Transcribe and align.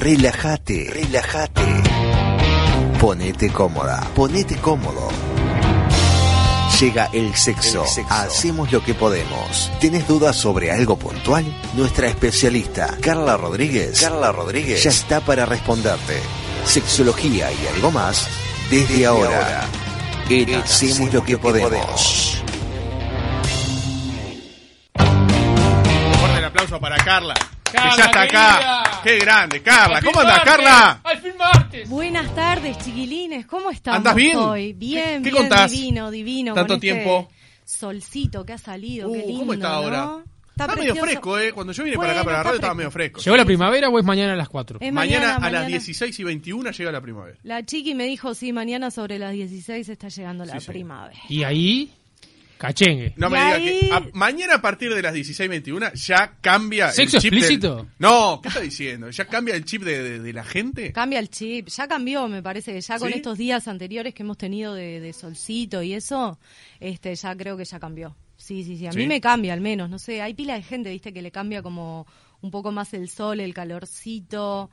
Relájate, 0.00 0.88
relájate. 0.94 1.60
Ponete 2.98 3.50
cómoda, 3.50 4.00
ponete 4.14 4.56
cómodo. 4.56 5.10
Llega 6.80 7.10
el 7.12 7.34
sexo. 7.34 7.84
Hacemos 8.08 8.72
lo 8.72 8.82
que 8.82 8.94
podemos. 8.94 9.70
¿Tienes 9.78 10.08
dudas 10.08 10.36
sobre 10.36 10.72
algo 10.72 10.98
puntual? 10.98 11.44
Nuestra 11.74 12.08
especialista, 12.08 12.96
Carla 13.02 13.36
Rodríguez, 13.36 14.00
Carla 14.00 14.32
Rodríguez, 14.32 14.82
ya 14.82 14.88
está 14.88 15.20
para 15.20 15.44
responderte. 15.44 16.18
Sexología 16.64 17.52
y 17.52 17.66
algo 17.74 17.90
más 17.90 18.26
desde, 18.70 19.04
ahora. 19.04 19.66
En 20.30 20.54
Hacemos 20.54 21.12
lo 21.12 21.22
que 21.22 21.36
podemos. 21.36 22.42
Fuerte 24.94 26.38
el 26.38 26.44
aplauso 26.46 26.80
para 26.80 26.96
Carla. 27.04 27.34
Carla, 27.72 27.90
que 27.90 27.96
ya 27.98 28.04
está 28.04 28.22
acá. 28.22 28.52
querida. 28.58 29.00
Qué 29.02 29.18
grande, 29.18 29.62
Carla. 29.62 29.98
Al 29.98 30.04
¿Cómo 30.04 30.20
andas, 30.20 30.40
Carla? 30.44 31.00
Al 31.04 31.18
fin 31.18 31.32
martes. 31.38 31.88
Buenas 31.88 32.34
tardes, 32.34 32.78
chiquilines. 32.78 33.46
¿Cómo 33.46 33.70
estamos 33.70 33.98
¿Andás 33.98 34.14
bien? 34.14 34.36
hoy? 34.36 34.72
Bien, 34.74 35.22
¿Qué- 35.22 35.30
qué 35.30 35.36
bien, 35.36 35.48
contás? 35.48 35.70
divino, 35.70 36.10
divino. 36.10 36.54
Tanto 36.54 36.74
con 36.74 36.76
este 36.84 36.92
tiempo. 36.94 37.28
Solcito 37.64 38.44
que 38.44 38.52
ha 38.52 38.58
salido, 38.58 39.08
Uh, 39.08 39.12
qué 39.12 39.18
lindo, 39.26 39.38
¿Cómo 39.40 39.52
está 39.54 39.68
¿no? 39.68 39.74
ahora? 39.74 40.18
Está, 40.50 40.74
medio 40.76 40.94
fresco, 40.96 41.38
¿eh? 41.38 41.52
Cuando 41.52 41.72
yo 41.72 41.82
vine 41.84 41.96
para 41.96 42.12
acá, 42.12 42.24
para 42.24 42.36
la 42.38 42.42
radio, 42.42 42.56
estaba 42.56 42.74
medio 42.74 42.90
fresco. 42.90 43.20
¿Llegó 43.22 43.34
la 43.36 43.46
primavera 43.46 43.88
o 43.88 43.98
es 43.98 44.04
mañana 44.04 44.34
a 44.34 44.36
las 44.36 44.48
4? 44.50 44.76
Es 44.82 44.92
mañana, 44.92 45.18
mañana, 45.20 45.36
a 45.36 45.40
las 45.40 45.52
mañana. 45.62 45.66
16 45.68 46.18
y 46.20 46.24
21 46.24 46.70
llega 46.70 46.92
la 46.92 47.00
primavera. 47.00 47.38
La 47.44 47.64
chiqui 47.64 47.94
me 47.94 48.04
dijo, 48.04 48.34
sí, 48.34 48.52
mañana 48.52 48.90
sobre 48.90 49.18
las 49.18 49.32
16 49.32 49.88
está 49.88 50.08
llegando 50.08 50.44
la 50.44 50.54
Sí, 50.54 50.60
sí. 50.60 50.66
primavera. 50.66 51.18
Y 51.30 51.44
ahí, 51.44 51.90
cachengue. 52.60 53.14
No 53.16 53.30
me 53.30 53.38
digas 53.38 53.54
ahí- 53.54 53.80
que 53.88 53.92
a- 53.92 54.06
mañana 54.12 54.54
a 54.56 54.62
partir 54.62 54.94
de 54.94 55.02
las 55.02 55.12
16 55.14 55.46
y 55.46 55.48
21 55.48 55.92
ya 55.94 56.36
cambia 56.40 56.92
¿Sexo 56.92 57.16
el 57.16 57.22
chip 57.22 57.32
del- 57.32 57.38
explícito? 57.40 57.88
No, 57.98 58.40
¿qué 58.42 58.48
está 58.48 58.60
diciendo? 58.60 59.10
¿Ya 59.10 59.24
cambia 59.24 59.54
el 59.56 59.64
chip 59.64 59.82
de, 59.82 60.02
de- 60.02 60.18
de 60.20 60.32
la 60.32 60.44
gente? 60.44 60.92
Cambia 60.92 61.18
el 61.18 61.30
chip, 61.30 61.68
ya 61.68 61.88
cambió, 61.88 62.28
me 62.28 62.42
parece, 62.42 62.78
ya 62.80 62.98
con 62.98 63.08
¿Sí? 63.08 63.14
estos 63.16 63.38
días 63.38 63.66
anteriores 63.66 64.12
que 64.14 64.22
hemos 64.22 64.36
tenido 64.38 64.74
de, 64.74 65.00
de 65.00 65.12
solcito 65.12 65.82
y 65.82 65.94
eso, 65.94 66.38
este, 66.78 67.14
ya 67.14 67.34
creo 67.34 67.56
que 67.56 67.64
ya 67.64 67.80
cambió. 67.80 68.14
Sí, 68.36 68.64
sí, 68.64 68.76
sí, 68.78 68.86
a 68.86 68.92
¿Sí? 68.92 68.98
mí 68.98 69.06
me 69.06 69.20
cambia 69.20 69.52
al 69.52 69.60
menos, 69.60 69.90
no 69.90 69.98
sé, 69.98 70.22
hay 70.22 70.34
pila 70.34 70.54
de 70.54 70.62
gente, 70.62 70.90
viste, 70.90 71.12
que 71.12 71.22
le 71.22 71.30
cambia 71.30 71.62
como 71.62 72.06
un 72.42 72.50
poco 72.50 72.72
más 72.72 72.94
el 72.94 73.08
sol, 73.08 73.40
el 73.40 73.52
calorcito, 73.54 74.70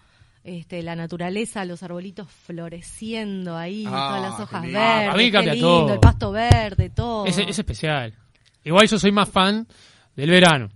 este, 0.47 0.81
la 0.81 0.95
naturaleza, 0.95 1.65
los 1.65 1.83
arbolitos 1.83 2.27
floreciendo 2.45 3.57
ahí, 3.57 3.83
Ah, 3.85 4.07
todas 4.09 4.21
las 4.31 4.39
hojas 4.39 4.61
verdes, 4.63 5.09
A 5.13 5.17
mí 5.17 5.25
qué 5.25 5.31
cambia 5.31 5.53
lindo, 5.53 5.67
todo. 5.85 5.93
el 5.93 5.99
pasto 5.99 6.31
verde, 6.31 6.89
todo. 6.89 7.25
Es, 7.25 7.37
es 7.37 7.59
especial. 7.59 8.13
Igual 8.63 8.87
yo 8.87 8.97
soy 8.97 9.11
más 9.11 9.29
fan 9.29 9.67
del 10.15 10.29
verano. 10.29 10.69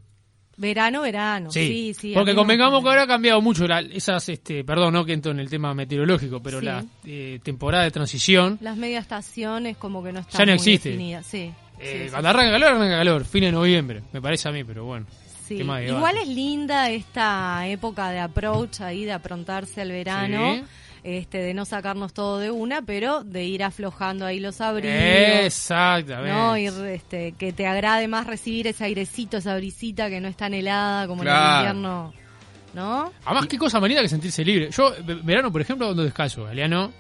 Verano, 0.58 1.02
verano, 1.02 1.50
sí, 1.52 1.94
sí. 1.98 2.14
Porque 2.14 2.36
convengamos 2.36 2.84
que 2.84 2.90
ahora 2.90 3.04
ha 3.04 3.08
cambiado 3.08 3.42
mucho 3.42 3.66
la- 3.68 3.80
esas, 3.80 4.30
este, 4.30 4.64
perdón, 4.64 4.94
no 4.94 5.04
que 5.06 5.14
entro 5.14 5.32
en 5.32 5.40
el 5.40 5.50
tema 5.50 5.74
meteorológico, 5.74 6.40
pero 6.42 6.60
Sí. 6.60 6.66
la 6.66 6.86
eh, 7.06 7.40
temporada 7.42 7.84
de 7.86 7.92
transición, 7.92 8.60
Las 8.62 8.78
media 8.78 9.00
estaciones 9.00 9.78
como 9.78 10.04
que 10.04 10.12
no 10.12 10.20
están 10.20 10.40
Ya 10.40 10.46
no 10.46 10.52
muy 10.52 10.56
existe. 10.58 10.90
definidas, 10.90 11.26
sí. 11.26 11.52
eh, 11.80 11.92
sí, 12.02 12.04
sí, 12.06 12.10
cuando 12.12 12.30
arranca 12.30 12.52
calor, 12.52 12.70
arranca 12.76 12.98
calor, 12.98 13.26
fin 13.26 13.42
de 13.46 13.52
noviembre, 13.54 14.04
me 14.12 14.22
parece 14.22 14.50
a 14.50 14.52
mí, 14.52 14.64
pero 14.64 14.86
bueno. 14.86 15.08
Sí, 15.58 15.64
de 15.64 15.88
igual 15.88 16.18
es 16.18 16.28
linda 16.28 16.90
esta 16.90 17.68
época 17.68 18.10
de 18.12 18.20
approach 18.20 18.82
ahí, 18.82 19.06
de 19.06 19.12
aprontarse 19.14 19.82
al 19.82 19.90
verano, 19.92 20.56
Sí. 20.56 20.64
este, 21.04 21.40
de 21.40 21.54
no 21.54 21.66
sacarnos 21.66 22.14
todo 22.14 22.40
de 22.40 22.52
una, 22.52 22.82
pero 22.82 23.24
de 23.24 23.44
ir 23.46 23.64
aflojando 23.64 24.26
ahí 24.26 24.40
los 24.40 24.62
abrigos. 24.62 24.96
Exactamente. 24.96 26.32
¿no? 26.32 26.58
Ir, 26.58 26.74
este, 26.88 27.34
que 27.34 27.54
te 27.54 27.68
agrade 27.68 28.08
más 28.08 28.28
recibir 28.28 28.68
ese 28.68 28.84
airecito, 28.86 29.38
esa 29.38 29.56
brisita 29.56 30.10
que 30.10 30.20
no 30.22 30.28
es 30.28 30.38
tan 30.38 30.54
helada 30.54 31.08
como 31.08 31.24
en 31.24 31.30
el 31.30 31.36
invierno, 31.58 32.14
¿no? 32.74 33.12
Además, 33.26 33.48
qué 33.48 33.58
cosa 33.58 33.80
manera 33.80 34.02
que 34.02 34.10
sentirse 34.10 34.46
libre. 34.46 34.70
Yo, 34.72 34.94
ve- 35.04 35.16
verano, 35.24 35.52
por 35.52 35.62
ejemplo, 35.62 35.90
ando 35.90 36.04
descalzo. 36.04 36.46
Galeano, 36.46 36.92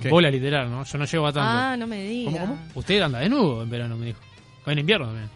¿Qué? 0.00 0.08
bola 0.08 0.30
literal, 0.30 0.70
¿no? 0.70 0.84
Yo 0.84 0.98
no 0.98 1.04
llego 1.04 1.26
a 1.26 1.32
tanto. 1.32 1.50
Ah, 1.50 1.76
no 1.76 1.86
me 1.86 2.02
digas. 2.04 2.34
¿Cómo, 2.34 2.46
cómo? 2.46 2.58
Usted 2.74 3.00
anda 3.02 3.18
desnudo 3.20 3.62
en 3.62 3.70
verano, 3.70 3.96
me 3.96 4.06
dijo. 4.06 4.20
En 4.66 4.78
invierno 4.78 5.06
también. 5.06 5.28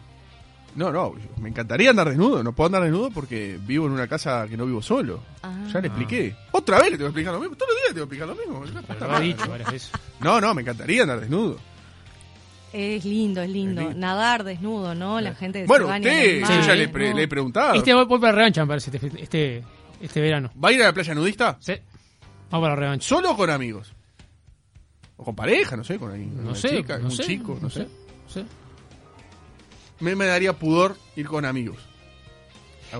No, 0.76 0.92
no, 0.92 1.14
me 1.40 1.48
encantaría 1.48 1.90
andar 1.90 2.08
desnudo. 2.08 2.42
No 2.44 2.52
puedo 2.54 2.66
andar 2.66 2.82
desnudo 2.82 3.10
porque 3.10 3.58
vivo 3.66 3.86
en 3.86 3.92
una 3.92 4.06
casa 4.06 4.46
que 4.48 4.56
no 4.56 4.66
vivo 4.66 4.82
solo. 4.82 5.22
Ah. 5.42 5.54
Ya 5.72 5.80
le 5.80 5.88
expliqué. 5.88 6.36
Otra 6.52 6.78
vez 6.78 6.90
le 6.92 6.98
tengo 6.98 7.06
que 7.06 7.20
explicar 7.20 7.32
lo 7.34 7.40
mismo. 7.40 7.56
Todos 7.56 7.70
los 7.70 7.76
días 7.78 7.88
le 7.88 7.94
tengo 7.94 8.08
que 8.08 8.14
explicar 8.16 8.28
lo 8.28 8.62
mismo. 8.62 8.84
Pero 8.86 9.00
lo 9.00 9.06
he 9.06 9.10
más. 9.10 9.20
dicho 9.22 9.50
varias 9.50 9.72
veces. 9.72 9.90
No, 10.20 10.40
no, 10.40 10.54
me 10.54 10.62
encantaría 10.62 11.02
andar 11.02 11.20
desnudo. 11.20 11.58
Es 12.72 13.04
lindo, 13.06 13.40
es 13.40 13.48
lindo. 13.50 13.80
Es 13.80 13.86
lindo. 13.88 14.00
Nadar 14.00 14.44
desnudo, 14.44 14.94
¿no? 14.94 15.20
La 15.20 15.34
gente 15.34 15.60
que 15.62 15.66
Bueno, 15.66 15.86
se 15.86 15.90
baña 15.92 16.12
en 16.22 16.42
usted, 16.42 16.54
yo 16.60 16.66
ya 16.66 16.74
le, 16.74 16.86
¿no? 16.86 16.92
pre- 16.92 17.14
le 17.14 17.22
he 17.22 17.28
preguntado. 17.28 17.74
Este 17.74 17.94
voy 17.94 18.06
para 18.06 18.32
la 18.32 18.32
revancha, 18.32 18.60
me 18.62 18.68
parece, 18.68 18.90
este, 18.94 19.22
este, 19.22 19.64
este 20.00 20.20
verano. 20.20 20.50
¿Va 20.62 20.68
a 20.68 20.72
ir 20.72 20.82
a 20.82 20.86
la 20.86 20.92
playa 20.92 21.14
nudista? 21.14 21.56
Sí. 21.60 21.72
Vamos 22.50 22.64
para 22.66 22.74
la 22.74 22.80
revancha. 22.80 23.08
¿Solo 23.08 23.30
o 23.30 23.36
con 23.36 23.48
amigos? 23.48 23.94
O 25.16 25.24
con 25.24 25.34
pareja, 25.34 25.74
no 25.76 25.84
sé, 25.84 25.98
con 25.98 26.10
alguien, 26.10 26.36
No 26.36 26.50
una 26.50 26.54
sé, 26.54 26.68
chica, 26.76 26.98
no 26.98 27.04
un 27.06 27.10
sé, 27.12 27.22
chico, 27.24 27.58
no 27.62 27.70
sé. 27.70 27.80
no 27.84 28.30
sé. 28.30 28.44
Me, 30.00 30.14
me 30.14 30.26
daría 30.26 30.52
pudor 30.52 30.96
ir 31.16 31.26
con 31.26 31.44
amigos. 31.44 31.78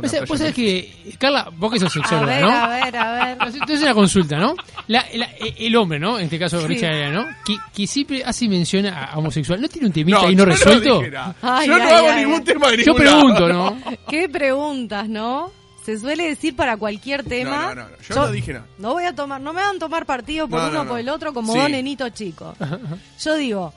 Playa 0.01 0.25
vos 0.27 0.39
sabés 0.39 0.57
nudista. 0.57 1.11
que, 1.11 1.17
Carla, 1.19 1.49
vos 1.57 1.73
que 1.73 1.79
sos 1.79 1.91
A 1.91 1.93
sexóloga, 2.01 2.27
ver, 2.27 2.43
¿no? 2.43 2.51
a 2.51 2.69
ver, 2.69 2.97
a 2.97 3.13
ver. 3.13 3.39
Entonces 3.41 3.83
una 3.83 3.95
consulta, 3.95 4.37
¿no? 4.37 4.55
La- 4.89 5.07
la- 5.15 5.31
el 5.41 5.77
hombre, 5.77 5.99
¿no? 6.01 6.19
En 6.19 6.25
este 6.25 6.39
caso, 6.39 6.61
Sí. 6.61 6.67
Richard 6.67 7.13
¿no? 7.13 7.25
Que, 7.45 7.57
que 7.73 7.87
siempre 7.87 8.23
hace 8.25 8.49
mención 8.49 8.87
a, 8.87 9.13
homosexual. 9.17 9.61
¿No 9.61 9.69
tiene 9.69 9.87
un 9.87 9.93
temita 9.93 10.19
ahí 10.21 10.35
yo 10.35 10.45
no 10.45 10.53
resuelto? 10.53 11.01
Ay, 11.41 11.69
yo 11.69 11.79
no 11.79 11.85
ay, 11.85 11.93
hago 11.95 12.09
ay, 12.11 12.17
ningún 12.25 12.39
ay. 12.41 12.45
tema 12.45 12.71
de 12.71 12.85
Yo 12.85 12.95
pregunto, 12.95 13.49
¿no? 13.49 13.79
¿Qué 14.09 14.29
preguntas, 14.29 15.09
no? 15.09 15.53
Se 15.85 15.99
suele 16.01 16.25
decir 16.31 16.57
para 16.57 16.77
cualquier 16.77 17.23
tema. 17.23 17.69
No, 17.69 17.75
no, 17.77 17.89
no, 17.89 17.97
yo 18.09 18.15
no 18.17 18.33
dije 18.33 18.55
nada. 18.55 18.67
No 18.79 18.95
voy 18.95 19.05
a 19.05 19.15
tomar, 19.15 19.41
no 19.41 19.53
me 19.53 19.61
van 19.63 19.77
a 19.77 19.79
tomar 19.79 20.05
partido 20.05 20.49
por 20.49 20.61
No, 20.61 20.67
uno 20.67 20.75
no, 20.75 20.81
o 20.81 20.85
no. 20.85 20.91
por 20.91 20.99
el 21.01 21.09
otro 21.09 21.33
como 21.33 21.53
Sí. 21.53 21.61
dos 21.61 21.71
nenitos 21.71 22.13
chicos. 22.13 22.57
Yo 23.25 23.37
digo, 23.37 23.73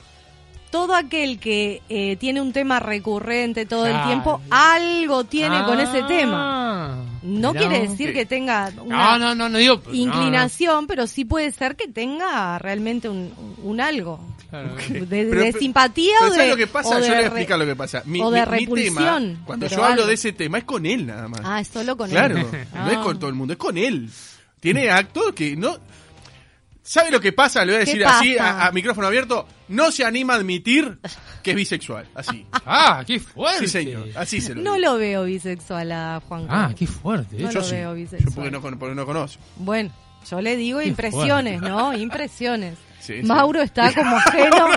todo 0.72 0.94
aquel 0.96 1.40
que 1.40 1.82
eh, 1.90 2.16
tiene 2.18 2.42
un 2.42 2.54
tema 2.54 2.80
recurrente 2.80 3.66
todo 3.66 3.86
el 3.88 3.92
Claro. 3.94 4.08
tiempo, 4.08 4.42
algo 4.52 5.24
tiene 5.24 5.64
con 5.66 5.80
ese 5.80 6.04
tema. 6.04 6.94
Ah, 6.94 7.04
No 7.24 7.54
quiere 7.54 7.88
decir 7.88 8.14
que 8.14 8.26
tenga 8.26 8.70
No, 8.72 8.84
una 8.84 9.18
no, 9.18 9.36
no, 9.36 9.50
no 9.50 9.58
digo. 9.58 9.82
no, 9.86 9.94
inclinación, 9.94 10.86
pero 10.88 11.08
sí 11.08 11.26
puede 11.26 11.52
ser 11.52 11.76
que 11.76 11.88
tenga 11.88 12.58
realmente 12.60 13.10
un, 13.10 13.34
un 13.64 13.82
algo. 13.82 14.20
claro. 14.50 14.76
De, 14.76 15.06
Pero- 15.06 15.06
de 15.06 15.26
pero- 15.48 15.60
simpatía 15.60 16.14
pero 16.20 16.32
o 16.32 16.34
¿sabes 16.36 16.46
de. 16.48 16.52
lo 16.52 16.58
que 16.58 16.68
pasa? 16.68 16.90
Yo 16.94 17.00
le 17.00 17.08
voy 17.08 17.16
a 17.16 17.20
re- 17.20 17.26
explicar 17.26 17.60
lo 17.60 17.66
que 17.66 17.76
pasa. 17.76 18.04
Mi, 18.06 18.22
o 18.22 18.32
de 18.32 18.46
mi- 18.46 18.52
mi 18.52 18.66
tema, 18.66 19.02
repulsión, 19.02 19.40
cuando 19.46 19.68
yo 19.68 19.76
hablo 19.84 19.94
algo. 19.96 20.08
de 20.08 20.14
ese 20.14 20.32
tema, 20.34 20.58
es 20.60 20.64
con 20.64 20.86
él 20.86 21.06
nada 21.08 21.28
más. 21.28 21.42
Ah, 21.44 21.60
es 21.62 21.68
solo 21.68 21.98
con 21.98 22.10
claro, 22.10 22.38
él. 22.38 22.46
no 22.74 22.90
es 22.92 22.98
Ah. 22.98 23.02
con 23.04 23.18
todo 23.20 23.30
el 23.30 23.36
mundo, 23.36 23.54
es 23.54 23.60
con 23.60 23.78
él. 23.78 24.10
Tiene 24.60 24.90
actos 24.90 25.34
que 25.34 25.56
no... 25.56 25.78
¿Sabe 26.90 27.12
lo 27.12 27.22
que 27.22 27.32
pasa? 27.34 27.64
Le 27.66 27.74
voy 27.74 27.82
a 27.84 27.86
¿Qué 27.86 27.92
decir 27.92 28.04
así, 28.06 28.36
a, 28.40 28.66
a 28.66 28.72
micrófono 28.72 29.06
abierto. 29.06 29.46
No 29.68 29.92
se 29.92 30.04
anima 30.04 30.34
a 30.34 30.38
admitir 30.38 30.98
que 31.44 31.52
es 31.52 31.56
bisexual. 31.56 32.08
Así. 32.16 32.48
Ah, 32.66 33.04
qué 33.06 33.20
fuerte. 33.20 33.60
Sí, 33.66 33.68
señor. 33.68 34.08
Así 34.16 34.42
se 34.42 34.56
lo 34.56 34.62
No 34.64 34.74
digo. 34.74 34.94
lo 34.94 34.98
veo 34.98 35.24
bisexual 35.26 35.92
a 35.92 36.20
Juan 36.28 36.48
Ah, 36.50 36.74
qué 36.76 36.88
fuerte. 36.88 37.38
No 37.38 37.52
Yo 37.52 37.60
lo 37.60 37.64
sí. 37.66 37.76
veo 37.76 37.90
Yo 37.92 37.96
bisexual. 37.96 38.34
porque 38.34 38.50
no, 38.52 38.62
porque 38.62 38.96
no 38.96 39.06
conozco. 39.06 39.40
Bueno, 39.58 39.92
yo 40.30 40.42
le 40.42 40.56
digo 40.56 40.80
Qué 40.80 40.88
impresiones, 40.88 41.62
¿no? 41.62 41.94
Impresiones. 41.96 42.76
Sí, 43.10 43.22
sí. 43.22 43.28
Mauro 43.28 43.62
está 43.62 43.92
como 43.96 44.16
ajeno. 44.18 44.68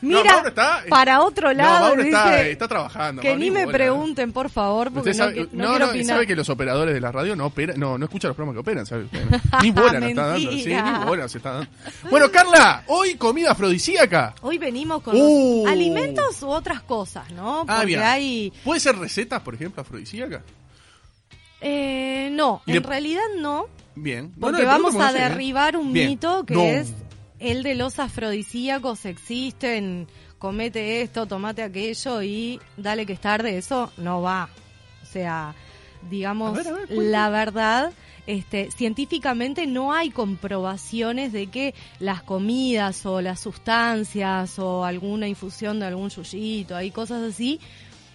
No, 0.00 0.18
Mira, 0.22 0.42
está- 0.46 0.84
para 0.88 1.22
otro 1.22 1.48
No, 1.48 1.54
lado. 1.54 1.86
Mauro 1.86 2.02
está, 2.02 2.30
dice, 2.30 2.50
está 2.52 2.68
trabajando. 2.68 3.22
que 3.22 3.28
Mauro, 3.28 3.40
ni 3.40 3.50
me 3.50 3.64
bola. 3.64 3.76
pregunten, 3.78 4.32
por 4.32 4.50
favor, 4.50 4.92
porque 4.92 5.10
no, 5.10 5.14
sabe, 5.16 5.34
que- 5.34 5.48
no 5.52 5.64
no, 5.64 5.70
quiero 5.70 5.86
opinar. 5.88 6.06
sabe 6.06 6.26
que 6.26 6.36
los 6.36 6.48
operadores 6.50 6.94
de 6.94 7.00
la 7.00 7.10
radio 7.10 7.34
no 7.34 7.46
operan, 7.46 7.80
no, 7.80 7.96
no 7.98 8.04
escuchan 8.04 8.28
los 8.28 8.36
programas 8.36 8.54
que 8.56 8.60
operan, 8.60 8.84
¿sabe? 8.86 9.04
usted? 9.04 9.24
Ni 9.62 9.70
bola 9.72 9.98
nos 10.00 10.10
está 10.10 10.26
dando, 10.28 10.50
sí, 10.52 10.66
ni 10.66 11.04
bola 11.06 11.28
se 11.28 11.38
está 11.38 11.52
dando. 11.52 11.70
Bueno, 12.10 12.30
Carla, 12.30 12.84
hoy 12.88 13.14
comida 13.16 13.52
afrodisíaca. 13.52 14.34
Hoy 14.42 14.58
venimos 14.58 15.02
con 15.02 15.16
Uh. 15.16 15.62
los 15.64 15.72
alimentos 15.72 16.42
u 16.42 16.48
otras 16.48 16.82
cosas, 16.82 17.30
¿no? 17.32 17.60
Ah, 17.66 17.76
Porque 17.78 17.86
bien. 17.86 18.02
hay... 18.02 18.52
¿Puede 18.64 18.80
ser 18.80 18.96
recetas, 18.98 19.40
por 19.40 19.54
ejemplo, 19.54 19.80
afrodisíacas? 19.82 20.42
Eh, 21.60 22.28
no, 22.32 22.62
en 22.66 22.74
le- 22.74 22.80
realidad 22.80 23.22
no, 23.38 23.66
Bien. 23.96 24.32
Porque 24.38 24.62
vamos 24.64 24.94
a 24.94 25.10
¿eh? 25.10 25.14
derribar 25.14 25.76
un 25.76 25.92
Bien. 25.92 26.10
mito 26.10 26.44
que 26.46 26.54
No. 26.54 26.62
es 26.62 26.92
el 27.38 27.62
de 27.62 27.74
los 27.74 27.98
afrodisíacos 27.98 29.04
existen, 29.04 30.06
comete 30.38 31.02
esto, 31.02 31.26
tomate 31.26 31.62
aquello 31.62 32.22
y 32.22 32.60
dale 32.76 33.06
que 33.06 33.12
es 33.14 33.20
tarde, 33.20 33.58
eso 33.58 33.92
no 33.96 34.22
va. 34.22 34.48
O 35.02 35.06
sea, 35.06 35.54
digamos, 36.10 36.50
A 36.58 36.62
ver, 36.62 36.68
a 36.68 36.72
ver, 36.72 36.86
cuente. 36.88 37.04
la 37.10 37.30
verdad, 37.30 37.92
este, 38.26 38.70
científicamente 38.70 39.66
no 39.66 39.92
hay 39.92 40.10
comprobaciones 40.10 41.32
de 41.32 41.46
que 41.46 41.74
las 41.98 42.22
comidas 42.22 43.06
o 43.06 43.20
las 43.20 43.40
sustancias 43.40 44.58
o 44.58 44.84
alguna 44.84 45.26
infusión 45.28 45.80
de 45.80 45.86
algún 45.86 46.10
yuyito, 46.10 46.76
hay 46.76 46.90
cosas 46.90 47.22
así, 47.22 47.58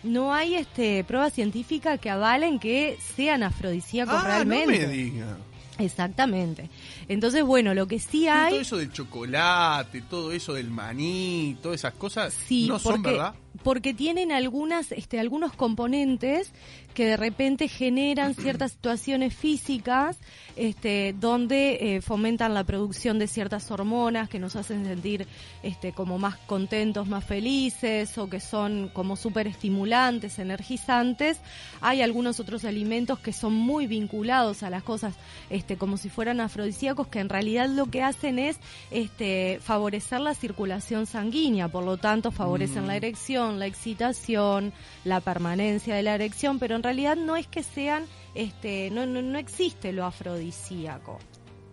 no 0.03 0.33
hay 0.33 0.55
este 0.55 1.03
pruebas 1.05 1.33
científicas 1.33 1.99
que 1.99 2.09
avalen 2.09 2.59
que 2.59 2.97
sean 3.15 3.41
afrodisíacos 3.41 4.13
Ah, 4.17 4.23
realmente. 4.27 4.79
no 4.79 4.87
me 4.87 4.93
diga. 4.93 5.37
Exactamente. 5.79 6.69
Entonces, 7.07 7.43
bueno, 7.43 7.73
lo 7.73 7.87
que 7.87 7.99
sí 7.99 8.25
Todo 8.25 8.33
hay, 8.33 8.55
eso 8.57 8.77
del 8.77 8.91
chocolate, 8.91 10.01
todo 10.01 10.31
eso 10.31 10.53
del 10.53 10.69
maní, 10.69 11.57
todas 11.61 11.81
esas 11.81 11.93
cosas, 11.93 12.33
sí, 12.33 12.67
no 12.67 12.79
son 12.79 13.01
verdad. 13.01 13.35
Porque 13.61 13.94
tienen 13.94 14.31
algunas, 14.31 14.91
este, 14.91 15.19
algunos 15.19 15.53
componentes 15.53 16.51
que 16.94 17.05
de 17.05 17.17
repente 17.17 17.67
generan 17.67 18.35
ciertas 18.35 18.71
situaciones 18.71 19.33
físicas 19.35 20.17
este, 20.55 21.15
donde 21.19 21.95
eh, 21.95 22.01
fomentan 22.01 22.53
la 22.53 22.63
producción 22.63 23.19
de 23.19 23.27
ciertas 23.27 23.69
hormonas 23.71 24.29
que 24.29 24.39
nos 24.39 24.55
hacen 24.55 24.85
sentir 24.85 25.27
este, 25.63 25.91
como 25.91 26.19
más 26.19 26.38
contentos, 26.38 27.07
más 27.07 27.23
felices 27.23 28.17
o 28.17 28.29
que 28.29 28.39
son 28.39 28.89
como 28.94 29.15
súper 29.15 29.47
estimulantes, 29.47 30.39
energizantes. 30.39 31.39
Hay 31.81 32.01
algunos 32.01 32.39
otros 32.39 32.65
alimentos 32.65 33.19
que 33.19 33.33
son 33.33 33.53
muy 33.53 33.88
vinculados 33.88 34.63
a 34.63 34.69
las 34.69 34.83
cosas 34.83 35.15
este, 35.50 35.77
como 35.77 35.97
si 35.97 36.09
fueran 36.09 36.41
afrodisíacos 36.41 37.07
que 37.07 37.19
en 37.19 37.29
realidad 37.29 37.67
lo 37.69 37.88
que 37.88 38.03
hacen 38.03 38.39
es 38.39 38.57
este, 38.91 39.59
favorecer 39.61 40.19
la 40.19 40.35
circulación 40.35 41.05
sanguínea, 41.05 41.67
por 41.67 41.83
lo 41.83 41.97
tanto 41.97 42.31
favorecen 42.31 42.88
la 42.88 42.95
erección, 42.95 43.42
la 43.51 43.65
excitación, 43.67 44.73
la 45.03 45.19
permanencia 45.21 45.95
de 45.95 46.03
la 46.03 46.15
erección, 46.15 46.59
pero 46.59 46.75
en 46.75 46.83
realidad 46.83 47.15
no 47.15 47.35
es 47.35 47.47
que 47.47 47.63
sean, 47.63 48.05
este, 48.35 48.89
no, 48.91 49.05
no, 49.05 49.21
no 49.21 49.37
existe 49.37 49.91
lo 49.93 50.05
afrodisíaco. 50.05 51.19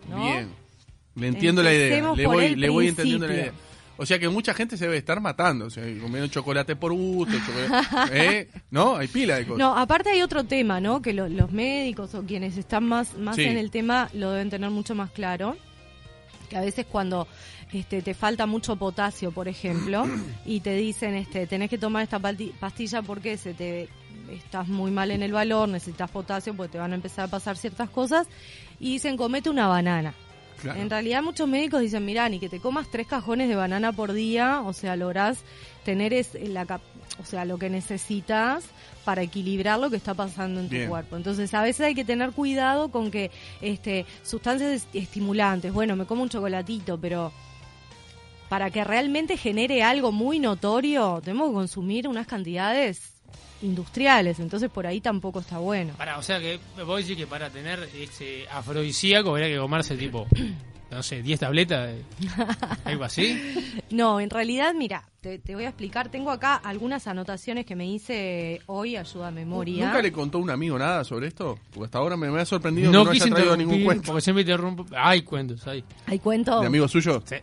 ¿no? 0.08 0.22
Bien. 0.25 0.49
Le 1.14 1.26
entiendo 1.28 1.62
la 1.62 1.72
idea. 1.72 2.14
Le 2.14 2.26
voy, 2.26 2.55
le 2.56 2.69
voy 2.69 2.88
entendiendo 2.88 3.26
la 3.26 3.34
idea. 3.34 3.52
O 3.96 4.06
sea 4.06 4.19
que 4.19 4.31
mucha 4.31 4.55
gente 4.55 4.78
se 4.78 4.87
debe 4.87 4.96
estar 4.96 5.20
matando, 5.20 5.67
o 5.67 5.70
sea, 5.70 5.82
comiendo 6.00 6.26
chocolate 6.28 6.75
por 6.75 6.90
gusto, 6.94 7.34
chocolate- 7.37 8.08
¿eh? 8.12 8.49
¿no? 8.70 8.96
Hay 8.96 9.08
pila 9.08 9.37
de 9.37 9.44
cosas. 9.44 9.58
No, 9.58 9.76
aparte 9.76 10.08
hay 10.08 10.22
otro 10.22 10.44
tema, 10.44 10.81
¿no? 10.81 11.02
Que 11.02 11.12
lo- 11.12 11.28
los 11.28 11.52
médicos 11.52 12.14
o 12.14 12.22
quienes 12.22 12.56
están 12.56 12.84
más, 12.87 13.14
más 13.19 13.37
Sí. 13.37 13.43
en 13.44 13.58
el 13.58 13.70
tema 13.70 14.08
lo 14.14 14.31
deben 14.31 14.49
tener 14.49 14.70
mucho 14.70 14.94
más 14.94 15.11
claro. 15.11 15.55
Que 16.50 16.58
a 16.58 16.61
veces 16.61 16.85
cuando 16.85 17.26
este, 17.73 18.02
te 18.02 18.12
falta 18.12 18.44
mucho 18.44 18.76
potasio, 18.76 19.31
por 19.32 19.49
ejemplo, 19.49 20.05
y 20.44 20.61
te 20.61 20.75
dicen, 20.75 21.14
este, 21.14 21.47
tenés 21.47 21.70
que 21.70 21.79
tomar 21.79 22.02
esta 22.02 22.19
pastilla 22.19 23.00
porque 23.00 23.38
se 23.38 23.55
te 23.55 23.88
estás 24.31 24.69
muy 24.69 24.91
mal 24.91 25.11
en 25.11 25.23
el 25.23 25.32
valor, 25.32 25.69
necesitas 25.69 26.11
potasio 26.11 26.55
porque 26.55 26.73
te 26.73 26.79
van 26.79 26.93
a 26.93 26.97
empezar 26.97 27.25
a 27.25 27.29
pasar 27.29 27.56
ciertas 27.56 27.88
cosas, 27.88 28.26
y 28.79 28.93
dicen, 28.93 29.17
comete 29.17 29.49
una 29.49 29.67
banana. 29.67 30.14
Claro. 30.61 30.79
En 30.79 30.91
realidad 30.91 31.23
muchos 31.23 31.49
médicos 31.49 31.81
dicen, 31.81 32.05
mirá, 32.05 32.29
ni 32.29 32.38
que 32.38 32.50
te 32.50 32.61
comas 32.61 32.91
tres 32.91 33.06
cajones 33.06 33.49
de 33.49 33.55
banana 33.55 33.93
por 33.93 34.12
día, 34.12 34.61
o 34.61 34.73
sea, 34.73 34.94
lográs 34.94 35.38
tener 35.85 36.12
es, 36.12 36.35
la, 36.35 36.81
o 37.19 37.25
sea, 37.25 37.44
lo 37.44 37.58
que 37.58 37.70
necesitas 37.70 38.64
para 39.05 39.23
equilibrar 39.23 39.79
lo 39.79 39.91
que 39.91 39.97
está 39.97 40.14
pasando 40.14 40.61
en 40.61 40.69
tu 40.69 40.75
Bien. 40.76 40.88
cuerpo. 40.88 41.17
Entonces, 41.17 41.52
a 41.55 41.62
veces 41.62 41.87
hay 41.87 41.94
que 41.94 42.05
tener 42.05 42.32
cuidado 42.32 42.91
con 42.91 43.11
que 43.11 43.31
este 43.61 44.05
sustancias 44.23 44.70
est- 44.73 44.94
estimulantes, 44.94 45.73
bueno, 45.73 45.97
me 45.97 46.05
como 46.05 46.23
un 46.23 46.29
chocolatito, 46.29 46.99
pero 47.00 47.32
para 48.49 48.70
que 48.70 48.82
realmente 48.85 49.37
genere 49.37 49.82
algo 49.82 50.11
muy 50.12 50.38
notorio, 50.38 51.20
tenemos 51.25 51.49
que 51.49 51.55
consumir 51.55 52.08
unas 52.08 52.26
cantidades 52.26 53.12
industriales, 53.62 54.41
entonces 54.41 54.70
por 54.70 54.87
ahí 54.87 55.00
tampoco 55.00 55.41
está 55.41 55.58
bueno. 55.58 55.93
Para, 55.96 56.19
o 56.19 56.23
sea 56.23 56.41
que 56.41 56.58
vos 56.85 57.00
decís 57.00 57.17
que 57.17 57.26
para 57.26 57.50
tener 57.50 57.88
ese 57.94 58.46
afrodisíaco 58.50 59.31
habría 59.31 59.49
que 59.49 59.58
comerse 59.58 59.96
tipo, 59.96 60.26
no 60.91 61.03
sé, 61.03 61.23
10 61.23 61.41
tabletas, 61.41 61.91
eh, 61.91 62.03
algo 62.85 63.05
así. 63.05 63.41
No, 63.91 64.21
en 64.21 64.31
realidad, 64.31 64.73
mira, 64.73 65.03
te, 65.21 65.41
te 65.41 65.57
voy 65.57 65.65
a 65.65 65.69
explicar. 65.71 66.11
Tengo 66.11 66.31
acá 66.31 66.55
algunas 66.55 67.09
anotaciones 67.09 67.67
que 67.67 67.75
me 67.75 67.89
hice 67.89 68.61
hoy, 68.67 68.95
ayuda 68.97 69.29
a 69.29 69.31
memoria. 69.33 69.87
¿Nunca 69.87 70.01
le 70.01 70.13
contó 70.13 70.39
un 70.39 70.49
amigo 70.49 70.79
nada 70.79 71.03
sobre 71.03 71.27
esto? 71.27 71.59
Porque 71.73 71.87
hasta 71.87 71.99
ahora 71.99 72.17
me, 72.17 72.31
me 72.31 72.41
ha 72.41 72.45
sorprendido 72.45 72.93
No 72.93 73.01
que 73.01 73.05
no 73.07 73.11
quise 73.13 73.25
haya 73.25 73.35
traído 73.35 73.57
ningún 73.57 73.83
cuento. 73.83 74.05
porque 74.07 74.21
siempre 74.21 74.43
interrumpo. 74.43 74.87
Hay 74.97 75.23
cuentos, 75.23 75.67
hay. 75.67 75.83
¿Hay 76.07 76.21
cuento? 76.21 76.61
¿De 76.61 76.67
amigo 76.69 76.87
suyo? 76.87 77.21
Sí. 77.25 77.35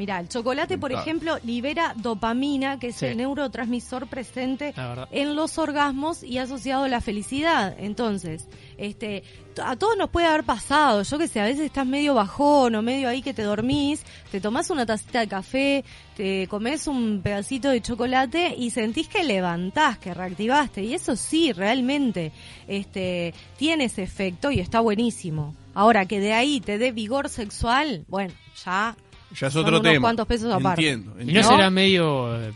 Mira, 0.00 0.18
el 0.18 0.30
chocolate, 0.30 0.78
por 0.78 0.88
Claro. 0.92 1.02
ejemplo, 1.04 1.38
libera 1.44 1.92
dopamina, 1.94 2.78
que 2.78 2.86
es 2.86 2.96
Sí. 2.96 3.04
el 3.04 3.18
neurotransmisor 3.18 4.06
presente 4.06 4.72
en 5.10 5.36
los 5.36 5.58
orgasmos 5.58 6.22
y 6.22 6.38
asociado 6.38 6.84
a 6.84 6.88
la 6.88 7.02
felicidad. 7.02 7.76
Entonces, 7.78 8.48
este, 8.78 9.24
a 9.62 9.76
todos 9.76 9.98
nos 9.98 10.08
puede 10.08 10.26
haber 10.26 10.44
pasado, 10.44 11.02
yo 11.02 11.18
que 11.18 11.28
sé, 11.28 11.38
a 11.38 11.44
veces 11.44 11.66
estás 11.66 11.84
medio 11.86 12.14
bajón 12.14 12.76
o 12.76 12.80
medio 12.80 13.10
ahí 13.10 13.20
que 13.20 13.34
te 13.34 13.42
dormís, 13.42 14.02
te 14.32 14.40
tomás 14.40 14.70
una 14.70 14.86
tacita 14.86 15.20
de 15.20 15.28
café, 15.28 15.84
te 16.16 16.48
comes 16.48 16.86
un 16.86 17.20
pedacito 17.22 17.68
de 17.68 17.82
chocolate 17.82 18.54
y 18.56 18.70
sentís 18.70 19.06
que 19.06 19.22
levantás, 19.22 19.98
que 19.98 20.14
reactivaste. 20.14 20.82
Y 20.82 20.94
eso 20.94 21.14
sí, 21.14 21.52
realmente, 21.52 22.32
este, 22.68 23.34
tiene 23.58 23.84
ese 23.84 24.02
efecto 24.02 24.50
y 24.50 24.60
está 24.60 24.80
buenísimo. 24.80 25.54
Ahora, 25.74 26.06
que 26.06 26.20
de 26.20 26.32
ahí 26.32 26.62
te 26.62 26.78
dé 26.78 26.90
vigor 26.90 27.28
sexual, 27.28 28.06
bueno, 28.08 28.32
ya 28.64 28.96
Ya 29.34 29.46
es 29.48 29.56
otro 29.56 29.80
tema. 29.80 30.00
cuantos 30.00 30.26
pesos 30.26 30.52
aparte. 30.52 30.90
Entiendo. 30.90 31.18
Y 31.18 31.22
entiendo. 31.22 31.42
no 31.42 31.50
¿No? 31.50 31.56
será 31.56 31.70
medio 31.70 32.42
eh, 32.42 32.52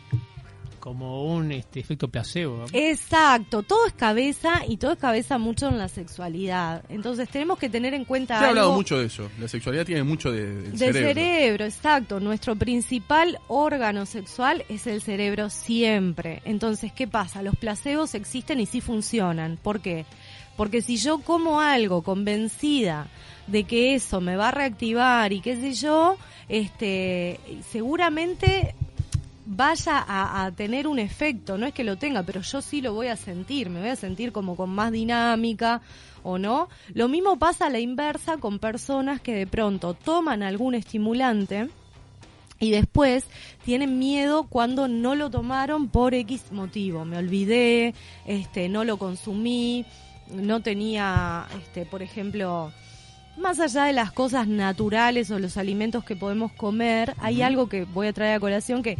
como 0.81 1.25
un 1.35 1.50
este, 1.53 1.81
efecto 1.81 2.09
placebo. 2.09 2.67
Exacto, 2.73 3.62
todo 3.62 3.87
es 3.87 3.94
cabeza 3.94 4.61
y 4.69 4.76
todo 4.76 4.93
es 4.93 4.99
cabeza 4.99 5.38
mucho 5.38 5.69
en 5.69 5.79
la 5.79 5.88
sexualidad. 5.88 6.85
Entonces 6.91 7.26
tenemos 7.31 7.59
que 7.59 7.71
tener 7.71 7.94
en 7.94 8.05
cuenta 8.05 8.38
Se 8.38 8.44
ha 8.44 8.49
hablado 8.50 8.67
algo 8.69 8.79
mucho 8.81 8.99
de 8.99 9.06
eso. 9.06 9.31
La 9.41 9.49
sexualidad 9.49 9.87
tiene 9.87 10.03
mucho 10.03 10.31
de, 10.31 10.44
del 10.44 10.71
del 10.73 10.79
cerebro. 10.79 11.09
cerebro. 11.15 11.65
exacto. 11.65 12.21
Nuestro 12.21 12.55
principal 12.56 13.38
órgano 13.49 14.05
sexual 14.05 14.62
es 14.69 14.87
el 14.87 15.00
cerebro 15.00 15.49
siempre. 15.49 16.43
Entonces, 16.44 16.93
¿qué 16.93 17.06
pasa? 17.09 17.41
Los 17.41 17.56
placebos 17.56 18.15
existen 18.15 18.61
y 18.61 18.67
sí 18.67 18.82
funcionan. 18.82 19.56
¿Por 19.62 19.81
qué? 19.81 20.05
Porque 20.55 20.82
si 20.82 20.99
yo 20.99 21.19
como 21.19 21.61
algo 21.62 22.03
convencida 22.03 23.09
de 23.47 23.65
que 23.65 23.94
eso 23.94 24.20
me 24.20 24.37
va 24.37 24.49
a 24.49 24.53
reactivar 24.53 25.32
y 25.32 25.41
qué 25.41 25.56
sé 25.56 25.73
yo, 25.73 26.17
este, 26.49 27.41
seguramente 27.70 28.75
vaya 29.46 30.05
a, 30.06 30.50
tener 30.52 30.87
un 30.87 30.99
efecto, 30.99 31.58
no 31.58 31.67
es 31.67 31.75
que 31.75 31.85
lo 31.85 31.96
tenga, 31.96 32.23
pero 32.23 32.41
yo 32.41 32.62
sí 32.62 32.81
lo 32.81 32.94
voy 32.94 33.08
a 33.08 33.17
sentir, 33.17 33.69
me 33.69 33.81
voy 33.81 33.91
a 33.91 33.96
sentir 33.96 34.32
como 34.32 34.56
con 34.56 34.70
más 34.70 34.93
dinámica 34.93 35.82
o 36.23 36.38
no. 36.38 36.69
Lo 36.94 37.08
mismo 37.08 37.38
pasa 37.38 37.67
a 37.67 37.70
la 37.70 37.81
inversa 37.81 38.38
con 38.38 38.58
personas 38.58 39.20
que 39.20 39.35
de 39.35 39.46
pronto 39.46 39.94
toman 39.94 40.43
algún 40.43 40.75
estimulante 40.75 41.69
y 42.58 42.70
después 42.70 43.26
tienen 43.64 43.99
miedo 43.99 44.44
cuando 44.44 44.88
no 44.88 45.14
lo 45.14 45.31
tomaron 45.31 45.88
por 45.88 46.14
X 46.14 46.50
motivo. 46.50 47.05
Me 47.05 47.19
olvidé, 47.19 47.94
este, 48.26 48.69
no 48.69 48.85
lo 48.85 48.96
consumí, 48.96 49.85
no 50.31 50.61
tenía, 50.61 51.46
este, 51.61 51.85
por 51.85 52.02
ejemplo, 52.02 52.73
más 53.36 53.60
allá 53.60 53.84
de 53.84 53.92
las 53.92 54.12
cosas 54.12 54.46
naturales 54.48 55.31
o 55.31 55.38
los 55.38 55.56
alimentos 55.56 56.04
que 56.04 56.16
podemos 56.16 56.52
comer, 56.52 57.14
hay 57.19 57.42
algo 57.42 57.69
que 57.69 57.84
voy 57.84 58.06
a 58.08 58.12
traer 58.12 58.36
a 58.36 58.40
colación 58.40 58.82
que 58.82 58.96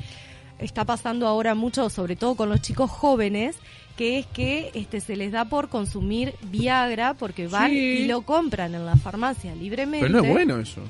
está 0.59 0.85
pasando 0.85 1.27
ahora 1.27 1.55
mucho, 1.55 1.89
sobre 1.91 2.17
todo 2.17 2.35
con 2.35 2.49
los 2.49 2.61
chicos 2.61 2.91
jóvenes, 2.91 3.57
que 3.97 4.19
es 4.19 4.27
que 4.27 4.71
este 4.75 5.01
se 5.01 5.17
les 5.17 5.31
da 5.33 5.45
por 5.45 5.69
consumir 5.69 6.35
Viagra 6.43 7.15
porque 7.15 7.47
van 7.49 7.71
Sí. 7.71 7.77
y 7.77 8.07
lo 8.07 8.23
compran 8.23 8.75
en 8.75 8.87
la 8.87 8.97
farmacia 8.97 9.55
libremente. 9.55 10.07
Pero 10.07 10.21
no 10.21 10.25
es 10.27 10.33
bueno 10.33 10.59
eso. 10.59 10.81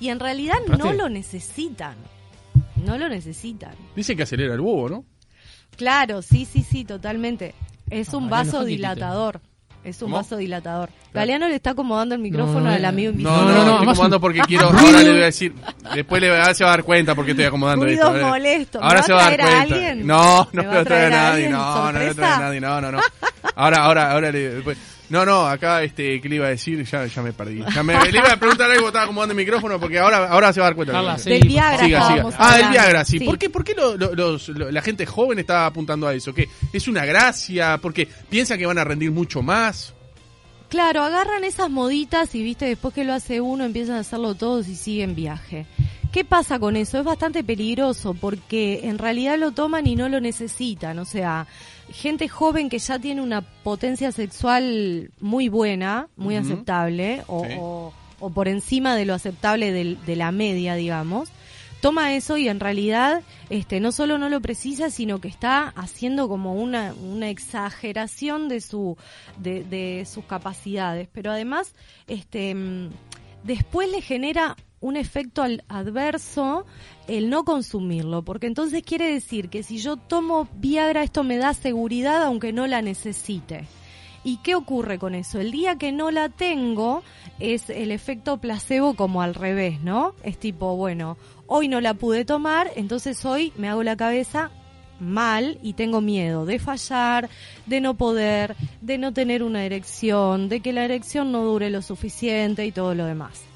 Y 0.00 0.08
en 0.08 0.18
realidad 0.20 0.56
no 0.78 0.92
lo 0.92 1.08
necesitan. 1.08 1.96
No 2.84 2.98
lo 2.98 3.08
necesitan. 3.08 3.74
Dicen 3.96 4.16
que 4.16 4.24
acelera 4.24 4.54
el 4.54 4.60
bobo, 4.60 4.88
¿no? 4.88 5.04
Claro, 5.76 6.22
sí, 6.22 6.44
sí, 6.44 6.62
sí, 6.62 6.84
totalmente. 6.84 7.54
Es 7.90 8.12
Ah, 8.12 8.16
un 8.18 8.28
vasodilatador. 8.28 9.40
Es 9.84 10.00
un 10.00 10.06
¿Cómo? 10.06 10.16
vasodilatador. 10.16 10.88
Galeano 11.12 11.46
le 11.46 11.56
está 11.56 11.70
acomodando 11.70 12.14
el 12.14 12.20
micrófono 12.22 12.60
no, 12.60 12.70
al 12.70 12.80
no, 12.82 12.88
amigo 12.88 13.12
no, 13.12 13.18
invisible. 13.18 13.36
No, 13.38 13.42
no, 13.44 13.48
no, 13.48 13.54
no, 13.54 13.60
estoy 13.60 13.76
además 13.76 13.92
acomodando 13.92 14.20
porque 14.20 14.40
quiero. 14.40 14.66
Ahora 14.70 15.02
le 15.02 15.10
voy 15.12 15.20
a 15.22 15.24
decir. 15.26 15.54
Después 15.94 16.22
le, 16.22 16.30
ahora 16.30 16.54
se 16.54 16.64
va 16.64 16.70
a 16.70 16.76
dar 16.76 16.84
cuenta 16.84 17.14
porque 17.14 17.30
estoy 17.32 17.44
acomodando 17.44 17.84
Ruidos 17.84 18.04
esto. 18.06 18.16
Ahora- 18.16 18.28
molestos. 18.28 18.80
¿Me 18.80 18.86
Ahora 18.86 19.00
va 19.00 19.06
se 19.06 19.12
va 19.12 19.18
a 19.18 19.22
dar 19.30 19.34
traer 19.34 19.48
a 19.48 19.56
cuenta. 19.58 19.74
alguien? 19.74 20.06
No, 20.06 20.48
no 20.52 20.62
¿Me 20.62 20.66
va 20.68 20.80
a 20.80 20.84
traer 20.84 21.04
a 21.06 21.10
nadie. 21.10 21.32
alguien? 21.32 21.52
No, 21.52 21.74
no 21.84 21.92
le 21.92 21.98
voy 21.98 22.08
a 22.08 22.14
traer 22.14 22.24
a 22.24 22.24
¿Sorpresa? 22.24 22.40
nadie. 22.40 22.60
No, 22.60 22.80
no, 22.80 22.92
no. 22.92 23.00
Ahora, 23.56 23.76
ahora, 23.84 24.10
ahora 24.12 24.32
le. 24.32 24.48
después- 24.54 24.78
No, 25.10 25.26
no, 25.26 25.46
acá, 25.46 25.82
este, 25.82 26.18
¿qué 26.20 26.28
le 26.30 26.36
iba 26.36 26.46
a 26.46 26.50
decir? 26.50 26.82
Ya, 26.84 27.04
ya 27.06 27.22
me 27.22 27.32
perdí. 27.32 27.62
Ya 27.74 27.82
me, 27.82 27.92
le 28.10 28.18
iba 28.18 28.32
a 28.32 28.36
preguntar 28.38 28.70
algo, 28.70 28.86
estaba 28.86 29.04
acomodando 29.04 29.32
el 29.32 29.36
micrófono 29.36 29.78
porque 29.78 29.98
ahora, 29.98 30.28
ahora 30.28 30.52
se 30.52 30.60
va 30.60 30.66
a 30.66 30.70
dar 30.70 30.76
cuenta. 30.76 30.92
Carla, 30.94 31.18
sí, 31.18 31.30
Del 31.30 31.46
Viagra. 31.46 31.84
Siga, 31.84 32.00
Ah, 32.06 32.16
el 32.16 32.24
hablando. 32.64 32.70
Viagra, 32.70 33.04
sí. 33.04 33.18
Sí. 33.18 33.24
¿Por 33.26 33.38
qué, 33.38 33.50
por 33.50 33.64
qué 33.64 33.74
lo- 33.74 33.96
lo- 33.96 34.14
los- 34.14 34.48
lo- 34.48 34.70
la 34.70 34.80
gente 34.82 35.04
joven 35.04 35.38
está 35.38 35.66
apuntando 35.66 36.06
a 36.08 36.14
eso? 36.14 36.32
¿Qué? 36.32 36.48
¿Es 36.72 36.88
una 36.88 37.04
gracia? 37.04 37.78
¿Porque 37.82 38.08
piensan 38.30 38.58
que 38.58 38.64
van 38.66 38.78
a 38.78 38.84
rendir 38.84 39.10
mucho 39.10 39.42
más? 39.42 39.92
Claro, 40.70 41.02
agarran 41.02 41.44
esas 41.44 41.70
moditas 41.70 42.34
y 42.34 42.42
viste, 42.42 42.64
después 42.64 42.94
que 42.94 43.04
lo 43.04 43.12
hace 43.12 43.40
uno 43.40 43.64
empiezan 43.64 43.96
a 43.96 44.00
hacerlo 44.00 44.34
todos 44.34 44.66
y 44.68 44.74
siguen 44.74 45.14
viaje. 45.14 45.66
¿Qué 46.10 46.24
pasa 46.24 46.58
con 46.58 46.76
eso? 46.76 46.98
Es 46.98 47.04
bastante 47.04 47.44
peligroso 47.44 48.14
porque 48.14 48.80
en 48.84 48.98
realidad 48.98 49.36
lo 49.38 49.52
toman 49.52 49.86
y 49.86 49.96
no 49.96 50.08
lo 50.08 50.20
necesitan. 50.20 50.98
O 51.00 51.04
sea, 51.04 51.46
gente 51.90 52.28
joven 52.28 52.68
que 52.68 52.78
ya 52.78 52.98
tiene 52.98 53.20
una 53.22 53.40
potencia 53.42 54.12
sexual 54.12 55.10
muy 55.20 55.48
buena, 55.48 56.08
muy 56.16 56.36
aceptable, 56.36 57.22
o, 57.26 57.44
Sí. 57.44 57.50
o- 57.58 57.92
o 58.20 58.30
por 58.30 58.48
encima 58.48 58.96
de 58.96 59.04
lo 59.04 59.12
aceptable 59.14 59.72
de 59.72 60.16
la 60.16 60.32
media, 60.32 60.74
digamos, 60.76 61.28
toma 61.82 62.14
eso 62.14 62.38
y 62.38 62.48
en 62.48 62.60
realidad 62.60 63.20
este 63.50 63.78
no 63.80 63.92
solo 63.92 64.16
no 64.16 64.30
lo 64.30 64.40
precisa 64.40 64.88
sino 64.88 65.20
que 65.20 65.28
está 65.28 65.68
haciendo 65.76 66.28
como 66.28 66.54
una, 66.54 66.94
una 66.94 67.28
exageración 67.28 68.48
de 68.48 68.62
su 68.62 68.96
de, 69.36 69.64
de 69.64 70.06
sus 70.06 70.24
capacidades 70.24 71.08
pero 71.12 71.30
además 71.30 71.74
este 72.06 72.54
mm, 72.54 72.88
después 73.42 73.90
le 73.90 74.00
genera 74.00 74.56
un 74.84 74.96
efecto 74.98 75.42
al- 75.42 75.64
adverso 75.68 76.66
el 77.08 77.30
no 77.30 77.44
consumirlo, 77.46 78.22
porque 78.22 78.46
entonces 78.46 78.82
quiere 78.82 79.10
decir 79.10 79.48
que 79.48 79.62
si 79.62 79.78
yo 79.78 79.96
tomo 79.96 80.46
Viagra 80.56 81.02
esto 81.02 81.24
me 81.24 81.38
da 81.38 81.54
seguridad 81.54 82.22
aunque 82.22 82.52
no 82.52 82.66
la 82.66 82.82
necesite. 82.82 83.64
¿Y 84.24 84.38
qué 84.38 84.54
ocurre 84.54 84.98
con 84.98 85.14
eso? 85.14 85.40
El 85.40 85.52
día 85.52 85.76
que 85.76 85.90
no 85.90 86.10
la 86.10 86.28
tengo 86.28 87.02
es 87.40 87.70
el 87.70 87.92
efecto 87.92 88.38
placebo 88.38 88.92
como 88.94 89.22
al 89.22 89.34
revés, 89.34 89.80
¿no? 89.80 90.14
Es 90.22 90.38
tipo, 90.38 90.76
bueno, 90.76 91.16
hoy 91.46 91.68
no 91.68 91.80
la 91.80 91.94
pude 91.94 92.26
tomar, 92.26 92.70
entonces 92.76 93.24
hoy 93.24 93.54
me 93.56 93.68
hago 93.70 93.82
la 93.82 93.96
cabeza 93.96 94.50
mal 95.00 95.58
y 95.62 95.72
tengo 95.72 96.02
miedo 96.02 96.44
de 96.44 96.58
fallar, 96.58 97.30
de 97.64 97.80
no 97.80 97.94
poder, 97.94 98.54
de 98.82 98.98
no 98.98 99.12
tener 99.14 99.42
una 99.42 99.64
erección, 99.64 100.50
de 100.50 100.60
que 100.60 100.74
la 100.74 100.84
erección 100.84 101.32
no 101.32 101.42
dure 101.42 101.70
lo 101.70 101.80
suficiente 101.80 102.66
y 102.66 102.72
todo 102.72 102.94
lo 102.94 103.06
demás. 103.06 103.53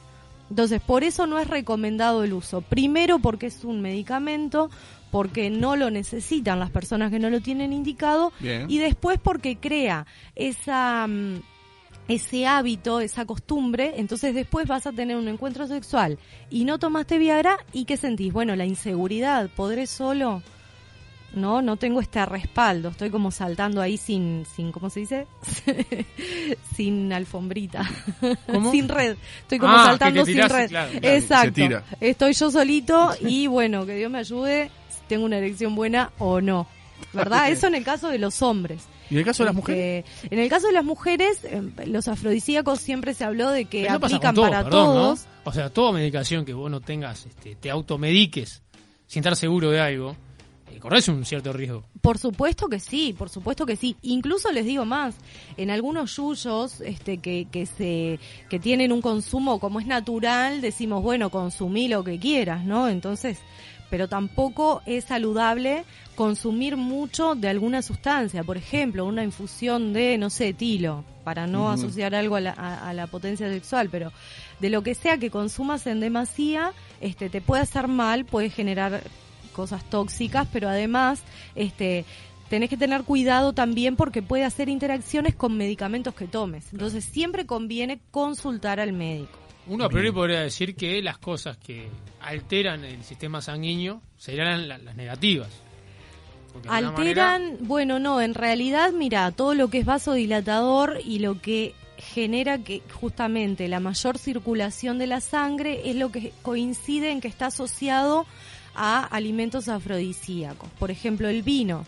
Entonces, 0.51 0.81
por 0.81 1.05
eso 1.05 1.27
no 1.27 1.39
es 1.39 1.49
recomendado 1.49 2.25
el 2.25 2.33
uso. 2.33 2.63
Primero 2.63 3.19
porque 3.19 3.47
es 3.47 3.65
un 3.65 3.81
medicamento, 3.81 4.71
porque 5.11 5.51
no 5.51 5.77
lo 5.77 5.91
necesitan 5.91 6.59
las 6.59 6.71
personas 6.71 7.11
que 7.11 7.19
no 7.19 7.31
lo 7.31 7.41
tienen 7.41 7.73
indicado 7.73 8.33
Bien. 8.41 8.67
y 8.69 8.79
después 8.79 9.19
porque 9.23 9.57
crea 9.57 10.07
esa 10.35 11.07
mm, 11.07 11.41
ese 12.09 12.47
hábito, 12.47 13.01
esa 13.01 13.27
costumbre, 13.27 13.95
entonces 13.97 14.35
después 14.35 14.67
vas 14.67 14.87
a 14.87 14.93
tener 14.93 15.17
un 15.17 15.29
encuentro 15.29 15.67
sexual 15.67 16.19
y 16.49 16.65
no 16.65 16.79
tomaste 16.79 17.19
Viagra 17.19 17.59
y 17.73 17.85
qué 17.85 17.99
sentís? 17.99 18.33
Bueno, 18.33 18.57
la 18.57 18.65
inseguridad, 18.65 19.51
¿podré 19.55 19.87
solo? 19.87 20.43
No, 21.39 21.63
no 21.63 21.77
tengo 21.77 22.01
este 22.01 22.25
respaldo, 22.27 22.89
estoy 22.91 23.11
como 23.11 23.31
saltando 23.31 23.81
ahí 23.81 23.97
sin, 23.97 24.45
sin 24.55 24.73
¿cómo 24.73 24.91
se 24.91 25.01
dice? 25.01 25.27
sin 26.75 27.13
alfombrita, 27.13 27.89
¿Cómo? 28.47 28.71
sin 28.71 28.89
red, 28.89 29.17
estoy 29.43 29.59
como 29.59 29.73
Ah, 29.75 29.83
que 29.83 29.89
saltando 29.91 30.25
sin 30.27 30.39
red. 30.49 30.69
claro, 30.69 30.91
claro. 30.93 31.07
Exacto, 31.17 31.45
Se 31.47 31.53
tira. 31.53 31.85
estoy 32.01 32.33
yo 32.33 32.51
solito 32.51 33.11
y 33.21 33.47
bueno, 33.47 33.87
que 33.87 33.95
Dios 33.97 34.11
me 34.11 34.19
ayude 34.19 34.71
si 34.89 34.99
tengo 35.09 35.25
una 35.25 35.39
erección 35.39 35.75
buena 35.75 36.13
o 36.19 36.41
no, 36.41 36.67
¿verdad? 37.13 37.51
Eso 37.51 37.67
en 37.67 37.75
el 37.77 37.85
caso 37.85 38.09
de 38.09 38.19
los 38.19 38.43
hombres. 38.43 38.85
¿Y 39.11 39.15
en 39.15 39.21
el 39.21 39.25
caso 39.25 39.43
de 39.43 39.47
las 39.47 39.57
Este, 39.57 39.61
mujeres? 39.73 40.05
En 40.31 40.39
el 40.39 40.49
caso 40.51 40.67
de 40.67 40.73
las 40.75 40.85
mujeres, 40.85 41.45
eh, 41.45 41.63
los 41.87 42.09
afrodisíacos 42.09 42.79
siempre 42.81 43.15
se 43.15 43.25
habló 43.25 43.51
de 43.51 43.65
que 43.65 43.89
aplican 43.89 44.35
todo, 44.35 44.45
para 44.51 44.65
perdón, 44.65 44.87
¿no? 44.87 44.93
todos. 44.93 45.27
O 45.45 45.53
sea, 45.53 45.71
toda 45.71 45.93
medicación 45.93 46.45
que 46.45 46.53
vos 46.53 46.71
no 46.71 46.81
tengas, 46.83 47.25
este, 47.25 47.55
te 47.55 47.71
automediques 47.71 48.63
sin 49.07 49.21
estar 49.21 49.35
seguro 49.35 49.71
de 49.71 49.81
algo, 49.81 50.15
corres 50.81 51.09
un 51.09 51.25
cierto 51.25 51.53
riesgo. 51.53 51.85
Por 52.01 52.19
supuesto 52.19 52.69
que 52.69 52.79
sí, 52.81 53.15
por 53.17 53.29
supuesto 53.29 53.67
que 53.67 53.77
sí. 53.77 53.97
Incluso 54.03 54.53
les 54.53 54.65
digo 54.65 54.85
más, 54.85 55.15
en 55.57 55.71
algunos 55.71 56.15
yuyos 56.17 56.81
este, 56.81 57.19
que, 57.19 57.47
que, 57.51 57.67
se, 57.67 58.21
que 58.49 58.59
tienen 58.59 58.93
un 58.93 59.01
consumo 59.03 59.59
como 59.59 59.81
es 59.81 59.87
natural, 59.87 60.61
decimos, 60.61 61.03
bueno, 61.03 61.31
consumí 61.31 61.89
lo 61.89 62.05
que 62.05 62.19
quieras, 62.19 62.65
¿no? 62.65 62.89
Entonces, 62.89 63.39
pero 63.91 64.07
tampoco 64.09 64.83
es 64.87 65.05
saludable 65.05 65.85
consumir 66.15 66.77
mucho 66.77 67.35
de 67.35 67.49
alguna 67.49 67.81
sustancia. 67.83 68.45
Por 68.45 68.57
ejemplo, 68.57 69.07
una 69.07 69.25
infusión 69.25 69.93
de, 69.93 70.19
no 70.19 70.31
sé, 70.31 70.53
tilo, 70.53 71.05
para 71.25 71.47
no 71.47 71.71
asociar 71.71 72.15
algo 72.15 72.37
a 72.37 72.41
la, 72.41 72.51
a- 72.53 72.89
a 72.89 72.93
la 72.93 73.07
potencia 73.07 73.49
sexual, 73.51 73.89
pero 73.91 74.13
de 74.61 74.71
lo 74.71 74.83
que 74.83 74.95
sea 74.95 75.19
que 75.19 75.31
consumas 75.31 75.87
en 75.87 76.01
demasía, 76.01 76.73
este, 77.01 77.31
te 77.31 77.41
puede 77.41 77.63
hacer 77.63 77.87
mal, 77.89 78.25
puede 78.25 78.51
generar 78.51 79.03
cosas 79.59 79.83
tóxicas, 79.91 80.47
pero 80.53 80.69
además, 80.69 81.21
este, 81.57 82.05
tenés 82.49 82.71
que 82.71 82.77
tener 82.77 83.03
cuidado 83.03 83.53
también 83.53 83.97
porque 83.97 84.23
puede 84.23 84.45
hacer 84.45 84.69
interacciones 84.69 85.35
con 85.35 85.57
medicamentos 85.57 86.15
que 86.15 86.29
tomes. 86.29 86.65
Entonces, 86.73 87.05
siempre 87.05 87.45
conviene 87.45 87.99
consultar 88.13 88.79
al 88.79 88.93
médico. 88.93 89.37
Uno 89.67 89.85
a 89.85 89.89
priori 89.89 90.13
podría 90.13 90.41
decir 90.43 90.77
que 90.77 91.03
las 91.03 91.19
cosas 91.19 91.57
que 91.57 91.89
alteran 92.21 92.85
el 92.85 93.03
sistema 93.03 93.41
sanguíneo 93.43 94.01
serían 94.17 94.69
la- 94.69 94.79
las 94.79 94.95
negativas. 94.95 95.51
Alteran, 96.69 96.95
manera- 96.95 97.57
bueno, 97.61 97.99
no, 97.99 98.21
en 98.21 98.35
realidad, 98.35 98.93
mira, 98.93 99.31
todo 99.33 99.55
lo 99.55 99.69
que 99.69 99.79
es 99.79 99.85
vasodilatador 99.85 100.99
y 101.05 101.19
lo 101.19 101.41
que 101.41 101.75
genera 101.99 102.59
que 102.59 102.81
justamente 103.01 103.69
la 103.69 103.81
mayor 103.81 104.19
circulación 104.19 104.99
de 104.99 105.07
la 105.09 105.21
sangre 105.21 105.91
es 105.91 105.97
lo 105.97 106.11
que 106.11 106.33
coincide 106.43 107.11
en 107.11 107.21
que 107.21 107.29
está 107.29 107.47
asociado 107.47 108.25
a 108.79 109.05
alimentos 109.05 109.69
afrodisíacos. 109.69 110.69
Por 110.79 110.91
ejemplo, 110.91 111.29
el 111.29 111.43
vino. 111.43 111.85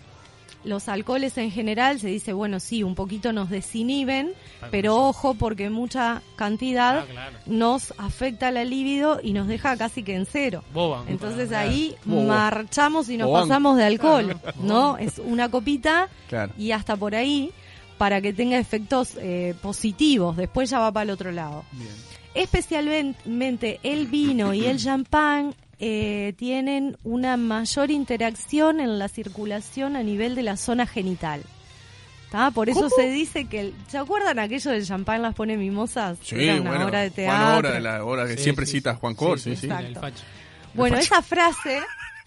Los 0.63 0.91
alcoholes 0.91 1.39
en 1.39 1.51
general 1.51 2.01
se 2.01 2.09
dice, 2.09 2.35
bueno, 2.35 2.61
sí, 2.61 2.83
un 2.83 2.95
poquito 2.95 3.33
nos 3.33 3.49
desinhiben, 3.49 4.33
pero 4.71 4.95
ojo 5.09 5.33
porque 5.33 5.71
mucha 5.71 6.21
cantidad 6.37 6.99
Ah, 6.99 7.07
claro. 7.11 7.39
nos 7.47 7.95
afecta 7.97 8.51
la 8.51 8.63
libido 8.65 9.21
y 9.23 9.33
nos 9.33 9.49
deja 9.49 9.79
casi 9.79 10.03
que 10.03 10.15
en 10.15 10.27
cero. 10.27 10.63
Boban, 10.75 11.09
Entonces 11.09 11.51
ahí 11.53 11.95
marchamos 12.05 13.09
y 13.09 13.17
nos 13.17 13.31
pasamos 13.31 13.79
de 13.79 13.85
alcohol, 13.85 14.37
Claro. 14.39 14.59
¿no? 14.63 14.99
Es 14.99 15.19
una 15.19 15.49
copita 15.49 16.09
Claro. 16.29 16.53
y 16.59 16.73
hasta 16.73 16.95
por 16.95 17.15
ahí 17.15 17.53
para 17.97 18.21
que 18.21 18.35
tenga 18.35 18.59
efectos 18.59 19.15
eh, 19.19 19.55
positivos. 19.63 20.37
Después 20.37 20.69
ya 20.69 20.79
va 20.79 20.93
para 20.93 21.05
el 21.05 21.11
otro 21.11 21.33
lado. 21.33 21.65
Bien. 21.73 21.89
Especialmente 22.35 23.81
el 23.83 24.07
vino 24.07 24.53
y 24.55 24.67
el 24.67 24.79
champán 24.79 25.55
eh, 25.81 26.35
tienen 26.37 26.97
una 27.05 27.37
mayor 27.37 27.91
interacción 27.91 28.81
en 28.81 28.99
la 28.99 29.09
circulación 29.09 29.97
a 29.97 30.03
nivel 30.03 30.35
de 30.35 30.43
la 30.43 30.57
zona 30.57 30.87
genital. 30.87 31.43
¿tá? 32.31 32.51
Por 32.53 32.69
eso 32.71 32.89
se 32.91 33.11
dice 33.11 33.47
que... 33.47 33.61
el- 33.61 33.75
¿Se 33.89 33.99
acuerdan 33.99 34.39
aquello 34.39 34.71
del 34.71 34.87
champán 34.87 35.21
las 35.23 35.35
pone 35.35 35.57
mimosas? 35.57 36.17
Sí, 36.23 36.37
Era 36.39 36.61
una 36.61 36.71
bueno. 36.71 36.87
obra 36.87 37.01
de 37.01 37.11
Juan 37.11 37.27
teatro. 37.27 37.69
Hora, 37.71 37.81
la 37.81 38.05
hora 38.05 38.27
que 38.29 38.37
Sí, 38.37 38.43
siempre 38.45 38.67
sí, 38.67 38.73
cita. 38.73 38.95
Juan 38.95 39.15
Cor, 39.15 39.41
sí, 39.41 39.51
Sí, 39.51 39.57
sí. 39.57 39.61
sí, 39.63 39.67
Exacto. 39.67 39.89
el 39.89 39.97
facho. 39.97 40.25
Bueno, 40.75 40.99
esa 40.99 41.23
frase 41.23 41.81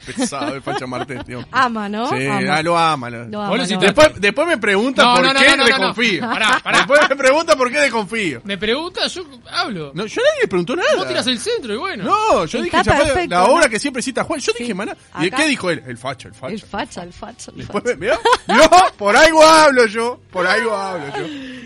Pesado 0.06 0.56
el 0.56 0.62
Facha 0.62 0.86
Martel, 0.88 1.24
tío. 1.24 1.46
ama, 1.52 1.88
¿no? 1.90 2.10
Sí, 2.10 2.26
Ama. 2.28 2.56
ah, 2.58 2.62
lo 2.64 2.78
ama. 2.78 3.10
lo- 3.10 3.26
Lo 3.26 3.42
ama, 3.42 3.56
ama. 3.56 3.66
Después, 3.66 4.12
después 4.20 4.48
me 4.48 4.58
pregunta 4.58 5.04
No, 5.04 5.16
por 5.16 5.26
no, 5.26 5.34
no, 5.34 5.40
qué 5.40 5.46
no, 5.50 5.56
no, 5.58 5.64
no. 5.64 5.66
desconfío. 5.68 6.22
Pará, 6.22 6.60
pará. 6.64 6.78
Después 6.80 7.00
me 7.10 7.16
pregunta 7.16 7.56
por 7.56 7.72
qué 7.72 7.80
desconfío. 7.80 8.42
Me 8.44 8.58
pregunta, 8.58 9.08
yo 9.08 9.24
hablo. 9.52 9.92
No, 9.94 10.06
yo 10.06 10.22
nadie 10.22 10.42
le 10.42 10.48
preguntó 10.48 10.76
nada. 10.76 10.90
Vos 10.98 11.08
tiras 11.08 11.28
el 11.28 11.40
centro 11.40 11.74
y 11.74 11.78
bueno. 11.78 12.04
No, 12.04 12.46
yo 12.46 12.62
dije 12.62 12.78
Está 12.78 12.84
champán, 12.92 13.08
perfecto, 13.14 13.36
la 13.36 13.44
obra 13.46 13.66
¿no? 13.66 13.70
que 13.70 13.80
siempre 13.80 14.02
cita 14.02 14.24
Juan. 14.24 14.40
Yo 14.40 14.52
Sí. 14.54 14.60
dije, 14.64 14.74
maná. 14.74 14.96
¿Y 15.22 15.28
Acá- 15.28 15.38
qué 15.38 15.48
dijo 15.48 15.70
él? 15.70 15.84
El 15.88 15.98
facho, 15.98 16.28
el 16.28 16.34
facho. 16.34 16.54
El 16.54 16.62
facha, 16.62 17.04
el 17.04 17.14
facha, 17.14 17.52
el 17.52 17.58
Después 17.58 17.84
facha. 17.84 17.96
me, 17.98 18.06
¿vio? 18.08 18.20
¿Vio? 18.48 18.70
Por 18.98 19.16
algo 19.16 19.44
hablo 19.44 19.86
yo. 19.86 20.20
Por 20.32 20.46
algo 20.48 20.76
hablo 20.76 21.06
yo. 21.18 21.24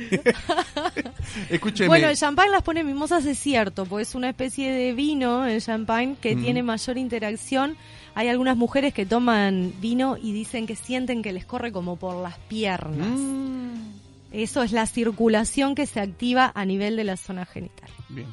Escúcheme. 1.50 1.88
Bueno, 1.90 2.08
el 2.10 2.18
champán 2.18 2.52
las 2.52 2.62
pone 2.64 2.84
mimosas 2.84 3.26
es 3.26 3.38
cierto, 3.40 3.86
pues 3.86 4.10
es 4.10 4.16
una 4.16 4.30
especie 4.30 4.72
de 4.72 4.94
vino, 4.94 5.46
el 5.46 5.62
champán, 5.62 6.16
que 6.16 6.36
Mm. 6.36 6.44
tiene 6.44 6.64
mayor 6.64 6.98
interacción. 6.98 7.78
Hay 8.18 8.30
algunas 8.30 8.58
mujeres 8.58 8.96
que 8.96 9.06
toman 9.06 9.74
vino 9.80 10.18
y 10.20 10.32
dicen 10.32 10.66
que 10.66 10.76
sienten 10.76 11.22
que 11.22 11.32
les 11.34 11.46
corre 11.46 11.72
como 11.72 11.98
por 11.98 12.16
las 12.20 12.36
piernas. 12.40 13.08
Mm, 13.08 13.92
Eso 14.32 14.64
es 14.64 14.72
la 14.72 14.88
circulación 14.88 15.76
que 15.76 15.86
se 15.86 16.00
activa 16.00 16.52
a 16.56 16.66
nivel 16.66 16.96
de 16.96 17.04
la 17.04 17.16
zona 17.16 17.46
genital. 17.46 17.88
bien. 18.10 18.26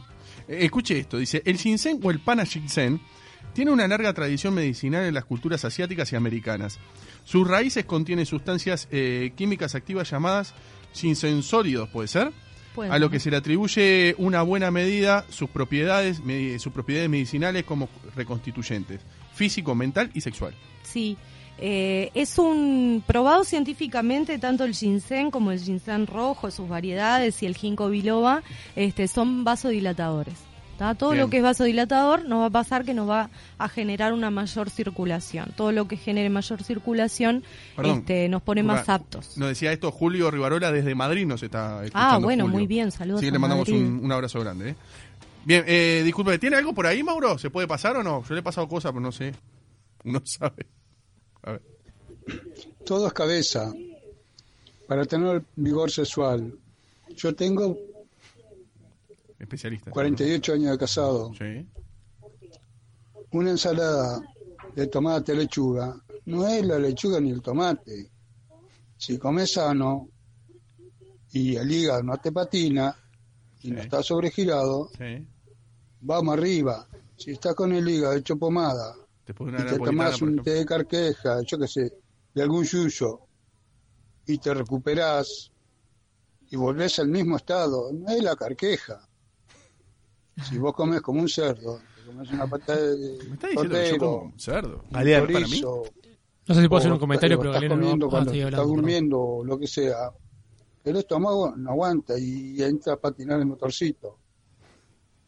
Eh, 0.49 0.61
escuche 0.64 0.99
esto. 0.99 1.19
Dice, 1.19 1.43
el 1.45 1.59
ginseng 1.59 2.00
o 2.03 2.11
el 2.11 2.21
pana 2.21 2.47
ginseng 2.47 2.99
tiene 3.53 3.73
una 3.73 3.87
larga 3.87 4.14
tradición 4.14 4.55
medicinal 4.55 5.05
en 5.05 5.12
las 5.12 5.26
culturas 5.26 5.67
asiáticas 5.67 6.11
y 6.14 6.17
americanas. 6.17 6.79
Sus 7.25 7.47
raíces 7.47 7.85
contienen 7.85 8.25
sustancias 8.25 8.88
eh, 8.91 9.35
químicas 9.37 9.75
activas 9.75 10.11
llamadas 10.11 10.55
ginsensólidos, 10.95 11.91
¿puede 11.91 12.09
ser? 12.09 12.33
A 12.91 12.99
lo 12.99 13.11
que 13.11 13.21
se 13.21 13.31
le 13.31 13.37
atribuye 13.37 14.14
una 14.17 14.41
buena 14.43 14.71
medida 14.71 15.26
sus 15.29 15.50
propiedades, 15.50 16.23
sus 16.59 16.73
propiedades 16.73 17.11
medicinales 17.11 17.64
como 17.64 17.88
reconstituyentes, 18.17 19.00
físico, 19.35 19.75
mental 19.75 20.11
y 20.14 20.21
sexual. 20.23 20.55
Sí, 20.83 21.17
eh, 21.59 22.11
es 22.14 22.38
un 22.38 23.03
probado 23.07 23.45
científicamente 23.45 24.38
tanto 24.38 24.64
el 24.64 24.75
ginseng 24.75 25.31
como 25.31 25.50
el 25.53 25.61
ginseng 25.61 26.07
rojo, 26.07 26.50
sus 26.50 26.69
variedades 26.69 27.43
y 27.43 27.47
el 27.47 27.57
ginkgo 27.57 27.88
biloba, 27.91 28.43
este, 28.76 29.07
son 29.09 29.45
vasodilatadores. 29.45 30.35
¿tá? 30.79 30.97
Todo 30.97 31.11
Bien. 31.11 31.23
lo 31.23 31.31
que 31.31 31.37
es 31.37 31.43
vasodilatador 31.45 32.25
nos 32.25 32.41
va 32.41 32.47
a 32.47 32.50
pasar 32.50 32.85
que 32.85 32.95
nos 32.95 33.09
va 33.09 33.31
a 33.59 33.69
generar 33.69 34.12
una 34.12 34.31
mayor 34.31 34.71
circulación. 34.71 35.53
Todo 35.57 35.71
lo 35.71 35.87
que 35.87 35.97
genere 35.97 36.29
mayor 36.31 36.64
circulación 36.64 37.45
Perdón, 37.76 37.99
este, 38.00 38.29
nos 38.29 38.43
pone 38.43 38.64
más 38.64 38.88
aptos. 38.88 39.38
Nos 39.38 39.49
decía 39.50 39.71
esto 39.73 39.93
Julio 39.93 40.33
Rivarola 40.33 40.73
desde 40.73 40.95
Madrid, 40.97 41.26
nos 41.26 41.43
está 41.45 41.85
escuchando. 41.85 42.17
Ah, 42.17 42.19
bueno, 42.19 42.45
Julio. 42.45 42.59
muy 42.59 42.67
bien, 42.67 42.91
saludos 42.91 43.21
Sí, 43.21 43.29
a 43.29 43.31
le 43.31 43.38
mandamos 43.38 43.69
un, 43.69 44.00
un 44.03 44.11
abrazo 44.11 44.41
grande. 44.41 44.71
¿eh? 44.71 44.75
Bien, 45.44 45.64
eh, 45.66 46.02
disculpe, 46.04 46.38
¿tiene 46.38 46.56
algo 46.56 46.72
por 46.72 46.86
ahí, 46.86 47.02
Mauro? 47.02 47.36
¿Se 47.38 47.50
puede 47.50 47.68
pasar 47.68 47.96
o 47.96 48.02
no? 48.02 48.24
Yo 48.24 48.34
le 48.34 48.40
he 48.40 48.42
pasado 48.42 48.66
cosas, 48.68 48.92
pero 48.92 49.00
no 49.00 49.12
sé. 49.12 49.34
Uno 50.04 50.20
sabe. 50.24 50.66
A 51.42 51.52
ver. 51.52 51.62
Todo 52.84 53.06
es 53.06 53.12
cabeza 53.12 53.72
para 54.88 55.04
tener 55.04 55.42
vigor 55.56 55.90
sexual. 55.90 56.58
Yo 57.16 57.34
tengo 57.34 57.76
Especialista. 59.38 59.90
48 59.90 60.52
años 60.54 60.70
de 60.72 60.78
casado. 60.78 61.32
Sí. 61.34 61.66
Una 63.32 63.50
ensalada 63.50 64.22
de 64.74 64.86
tomate, 64.86 65.34
lechuga, 65.34 65.94
no 66.26 66.46
es 66.48 66.64
la 66.64 66.78
lechuga 66.78 67.20
ni 67.20 67.30
el 67.30 67.42
tomate. 67.42 68.10
Si 68.96 69.18
comes 69.18 69.52
sano 69.52 70.08
y 71.32 71.56
el 71.56 71.70
hígado 71.70 72.02
no 72.02 72.16
te 72.18 72.32
patina 72.32 72.96
y 73.62 73.70
no 73.70 73.80
está 73.80 74.02
sobregirado, 74.02 74.88
Sí. 74.96 75.26
Vamos 76.04 76.34
arriba. 76.37 76.87
Si 77.16 77.32
estás 77.32 77.54
con 77.54 77.73
el 77.73 77.88
hígado 77.88 78.14
hecho 78.14 78.37
pomada 78.37 78.94
Te 79.25 79.32
y 79.32 79.64
te 79.66 79.78
tomás 79.78 80.20
un 80.23 80.42
té 80.42 80.50
de 80.50 80.66
carqueja, 80.66 81.42
yo 81.42 81.58
qué 81.58 81.68
sé, 81.68 81.92
de 82.34 82.42
algún 82.42 82.64
yuyo, 82.64 83.20
y 84.26 84.38
te 84.38 84.52
recuperás 84.52 85.50
y 86.50 86.56
volvés 86.56 86.99
al 86.99 87.08
mismo 87.08 87.37
estado, 87.37 87.90
no 87.92 88.08
es 88.11 88.23
la 88.23 88.37
carqueja. 88.37 89.08
Si 90.49 90.58
vos 90.58 90.75
comes 90.75 91.00
como 91.00 91.20
un 91.20 91.28
cerdo, 91.28 91.80
te 91.96 92.06
comes 92.06 92.30
una 92.32 92.46
pata 92.46 92.76
de 92.76 93.18
Me 93.28 93.34
está 93.34 93.49
diciendo 93.49 93.75
que 93.75 93.90
yo 93.90 93.99
como 93.99 94.23
un 94.25 94.38
cerdo. 94.38 94.84
un 94.84 94.90
Galeano, 94.90 95.26
para 95.26 95.46
mí. 95.46 95.62
No 96.46 96.54
sé 96.54 96.61
si 96.61 96.68
puedo 96.68 96.78
hacer 96.80 96.92
un 96.92 96.99
comentario, 96.99 97.38
pero 97.38 97.50
estás 97.50 97.62
Galeno 97.62 97.76
no 97.76 97.82
comiendo 97.82 98.06
va 98.06 98.08
a 98.08 98.11
cuando 98.11 98.30
seguir 98.30 98.46
estás 98.46 98.66
durmiendo 98.66 99.20
o 99.20 99.44
lo 99.44 99.58
que 99.58 99.66
sea, 99.66 100.12
el 100.84 100.96
estómago 100.96 101.54
no 101.56 101.70
aguanta 101.70 102.18
y 102.18 102.62
entra 102.62 102.94
a 102.94 102.96
patinar 103.00 103.40
el 103.40 103.46
motorcito. 103.46 104.18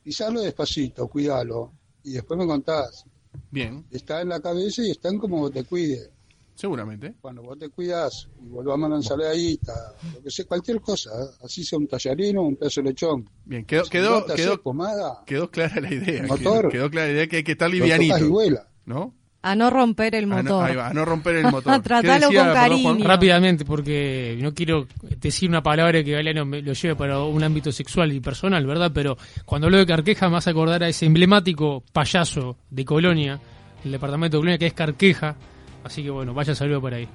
Pisalo 0.06 0.40
despacito, 0.40 1.08
cuídalo, 1.08 1.72
y 2.04 2.12
después 2.12 2.38
me 2.38 2.46
contás. 2.46 3.04
Bien, 3.50 3.84
Está 3.90 4.20
en 4.20 4.28
la 4.28 4.38
cabeza 4.40 4.80
y 4.84 4.92
está 4.92 5.08
en 5.08 5.18
como 5.18 5.38
vos 5.38 5.50
te 5.50 5.64
cuide. 5.64 6.12
seguramente. 6.54 7.16
Cuando 7.20 7.42
vos 7.42 7.58
te 7.58 7.68
cuidas 7.70 8.28
y 8.40 8.46
volvamos 8.46 8.86
a 8.86 8.90
la 8.90 8.96
ensaladita, 8.98 9.74
lo 10.14 10.22
que 10.22 10.30
sea, 10.30 10.44
cualquier 10.44 10.80
cosa, 10.80 11.10
así 11.42 11.64
sea 11.64 11.80
un 11.80 11.88
tallarino 11.88 12.42
o 12.42 12.46
un 12.46 12.54
pedazo 12.54 12.82
de 12.82 12.90
lechón. 12.90 13.28
Bien, 13.44 13.64
quedó, 13.64 13.82
Si 13.82 13.90
quedó, 13.90 14.24
quedó, 14.26 14.62
pomada, 14.62 15.24
quedó 15.26 15.50
clara 15.50 15.80
la 15.80 15.92
idea. 15.92 16.22
Motor. 16.22 16.68
Quedó, 16.68 16.70
quedó 16.70 16.90
clara 16.90 17.08
la 17.08 17.12
idea 17.12 17.26
que 17.26 17.36
hay 17.38 17.42
que 17.42 17.52
estar 17.52 17.68
tocas 17.68 17.76
y 17.76 17.80
livianito. 17.80 18.28
vuela. 18.30 18.68
¿No? 18.84 19.12
A 19.50 19.54
no 19.54 19.70
romper 19.70 20.14
el 20.14 20.24
A 20.24 20.26
no, 20.26 20.42
motor. 20.42 20.64
ahí 20.70 20.76
va, 20.76 20.88
a 20.88 20.92
no 20.92 21.04
romper 21.04 21.36
el 21.36 21.44
motor. 21.50 21.74
¿Qué 21.76 21.80
Tratalo 21.80 22.26
con 22.26 22.34
Juan? 22.34 22.52
cariño. 22.54 23.04
Rápidamente, 23.06 23.64
porque 23.64 24.36
no 24.40 24.52
quiero 24.52 24.86
decir 25.20 25.48
una 25.48 25.62
palabra 25.62 26.02
que 26.02 26.12
Galeano 26.12 26.44
me 26.44 26.62
lo 26.62 26.72
lleve 26.72 26.96
para 26.96 27.20
un 27.20 27.42
ámbito 27.44 27.70
sexual 27.70 28.12
y 28.12 28.20
personal, 28.20 28.66
¿verdad? 28.66 28.90
Pero 28.92 29.16
cuando 29.44 29.66
hablo 29.68 29.78
de 29.78 29.86
Carqueja 29.86 30.28
me 30.28 30.38
hace 30.38 30.50
acordar 30.50 30.82
a 30.82 30.88
ese 30.88 31.06
emblemático 31.06 31.82
payaso 31.92 32.56
de 32.70 32.84
Colonia, 32.84 33.38
el 33.84 33.92
departamento 33.92 34.36
de 34.36 34.40
Colonia, 34.40 34.58
que 34.58 34.66
es 34.66 34.72
Carqueja. 34.72 35.36
Así 35.84 36.02
que 36.02 36.10
bueno, 36.10 36.34
vaya 36.34 36.54
saludo 36.54 36.80
por 36.80 36.92
ahí. 36.94 37.06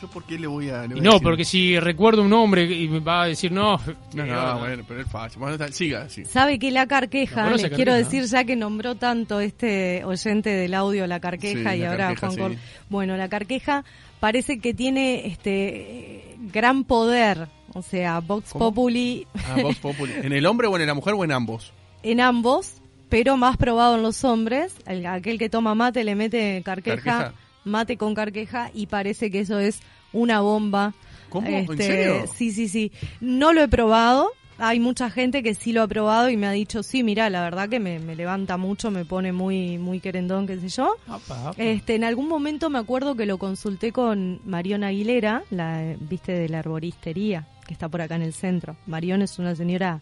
¿Yo 0.00 0.08
por 0.08 0.24
qué 0.24 0.38
le 0.38 0.46
voy 0.48 0.68
a.? 0.68 0.82
le 0.82 0.88
voy 0.88 0.96
Y 0.96 1.00
a 1.00 1.02
no, 1.02 1.10
decir? 1.12 1.22
porque 1.22 1.44
si 1.44 1.78
recuerdo 1.78 2.22
un 2.22 2.30
nombre 2.30 2.64
y 2.64 2.88
me 2.88 2.98
va 3.00 3.22
a 3.22 3.26
decir 3.26 3.52
no. 3.52 3.78
No, 4.14 4.24
eh, 4.24 4.26
no, 4.26 4.58
bueno, 4.58 4.84
pero 4.88 5.00
es 5.00 5.08
fácil. 5.08 5.38
Bueno, 5.38 5.54
está- 5.54 5.70
siga, 5.72 6.08
sí. 6.08 6.24
Sabe 6.24 6.58
que 6.58 6.70
la 6.70 6.80
¿La 6.80 6.86
carqueja, 6.88 7.34
conoce 7.44 7.52
les 7.52 7.62
Carqueja? 7.62 7.76
quiero 7.76 7.94
decir 7.94 8.24
ya 8.24 8.44
que 8.44 8.56
nombró 8.56 8.96
tanto 8.96 9.38
este 9.40 10.04
oyente 10.04 10.50
del 10.50 10.74
audio 10.74 11.06
la 11.06 11.20
carqueja 11.20 11.70
Sí, 11.72 11.76
y 11.78 11.80
la 11.82 11.90
ahora 11.90 12.06
carqueja, 12.08 12.26
Juan 12.26 12.32
sí. 12.32 12.38
Cor- 12.40 12.56
Bueno, 12.88 13.16
la 13.16 13.28
carqueja 13.28 13.84
parece 14.18 14.58
que 14.58 14.74
tiene 14.74 15.26
este 15.28 16.36
gran 16.52 16.84
poder, 16.84 17.48
o 17.74 17.82
sea, 17.82 18.20
Vox 18.20 18.52
¿Cómo? 18.52 18.66
Populi 18.66 19.26
Ah, 19.34 19.56
Vox 19.62 19.76
Populi. 19.78 20.12
¿En 20.22 20.32
el 20.32 20.46
hombre 20.46 20.66
o 20.66 20.76
en 20.78 20.86
la 20.86 20.94
mujer 20.94 21.14
o 21.16 21.22
en 21.24 21.32
ambos? 21.32 21.72
en 22.02 22.20
ambos, 22.20 22.80
pero 23.08 23.36
más 23.36 23.56
probado 23.56 23.96
en 23.96 24.02
los 24.02 24.24
hombres. 24.24 24.74
El- 24.86 25.06
aquel 25.06 25.38
que 25.38 25.48
toma 25.48 25.74
mate 25.74 26.02
le 26.02 26.14
mete 26.16 26.62
carqueja, 26.64 26.96
¿Carqueja? 27.02 27.32
Mate 27.66 27.96
con 27.98 28.14
carqueja 28.14 28.70
y 28.72 28.86
parece 28.86 29.30
que 29.30 29.40
eso 29.40 29.58
es 29.58 29.80
una 30.12 30.40
bomba. 30.40 30.94
¿Cómo? 31.28 31.48
¿En 31.48 31.54
Este, 31.70 31.76
serio? 31.86 32.24
Sí, 32.34 32.52
sí, 32.52 32.68
sí. 32.68 32.92
No 33.20 33.52
lo 33.52 33.62
he 33.62 33.68
probado. 33.68 34.30
Hay 34.58 34.80
mucha 34.80 35.10
gente 35.10 35.42
que 35.42 35.54
sí 35.54 35.72
lo 35.74 35.82
ha 35.82 35.86
probado 35.86 36.30
y 36.30 36.38
me 36.38 36.46
ha 36.46 36.50
dicho, 36.52 36.82
sí, 36.82 37.02
mira, 37.02 37.28
la 37.28 37.42
verdad 37.42 37.68
que 37.68 37.78
me, 37.78 37.98
me 37.98 38.16
levanta 38.16 38.56
mucho, 38.56 38.90
me 38.90 39.04
pone 39.04 39.30
muy, 39.30 39.76
muy 39.76 40.00
querendón, 40.00 40.46
qué 40.46 40.58
sé 40.58 40.70
yo. 40.70 40.96
Apa, 41.06 41.48
apa. 41.50 41.62
Este, 41.62 41.94
en 41.94 42.04
algún 42.04 42.26
momento 42.26 42.70
me 42.70 42.78
acuerdo 42.78 43.16
que 43.16 43.26
lo 43.26 43.36
consulté 43.36 43.92
con 43.92 44.40
Marión 44.46 44.82
Aguilera, 44.82 45.42
la 45.50 45.94
viste 46.00 46.32
de 46.32 46.48
la 46.48 46.60
arboristería, 46.60 47.46
que 47.66 47.74
está 47.74 47.90
por 47.90 48.00
acá 48.00 48.14
en 48.16 48.22
el 48.22 48.32
centro. 48.32 48.76
Marión 48.86 49.20
es 49.20 49.38
una 49.38 49.54
señora 49.54 50.00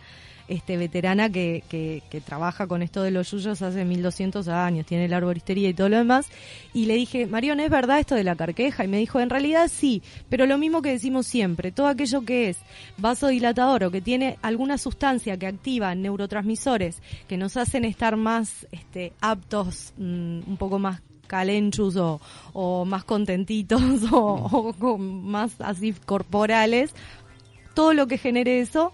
este 0.48 0.76
veterana 0.76 1.30
que, 1.30 1.62
que, 1.68 2.20
trabaja 2.20 2.66
con 2.66 2.82
esto 2.82 3.02
de 3.02 3.10
los 3.10 3.30
yuyos 3.30 3.60
hace 3.62 3.84
1200 3.84 4.48
años, 4.48 4.86
tiene 4.86 5.08
la 5.08 5.18
arboristería 5.18 5.68
y 5.68 5.74
todo 5.74 5.88
lo 5.88 5.98
demás. 5.98 6.28
Y 6.72 6.86
le 6.86 6.94
dije, 6.94 7.26
Marión, 7.26 7.60
¿es 7.60 7.70
verdad 7.70 7.98
esto 7.98 8.14
de 8.14 8.24
la 8.24 8.36
carqueja? 8.36 8.84
Y 8.84 8.88
me 8.88 8.98
dijo, 8.98 9.20
en 9.20 9.30
realidad 9.30 9.70
sí, 9.72 10.02
pero 10.28 10.46
lo 10.46 10.58
mismo 10.58 10.82
que 10.82 10.90
decimos 10.90 11.26
siempre, 11.26 11.72
todo 11.72 11.88
aquello 11.88 12.22
que 12.22 12.50
es 12.50 12.58
vasodilatador 12.98 13.84
o 13.84 13.90
que 13.90 14.00
tiene 14.00 14.38
alguna 14.42 14.78
sustancia 14.78 15.38
que 15.38 15.46
activa 15.46 15.94
neurotransmisores 15.94 17.02
que 17.28 17.36
nos 17.36 17.56
hacen 17.56 17.84
estar 17.84 18.16
más 18.16 18.66
este, 18.72 19.12
aptos, 19.20 19.92
mm, 19.96 20.40
un 20.46 20.56
poco 20.58 20.78
más 20.78 21.00
calenchus 21.26 21.96
o, 21.96 22.84
más 22.84 23.04
contentitos 23.04 23.80
o, 24.12 24.74
o 24.78 24.98
más 24.98 25.60
así 25.60 25.92
corporales, 25.92 26.94
todo 27.74 27.92
lo 27.92 28.06
que 28.06 28.18
genere 28.18 28.60
eso 28.60 28.92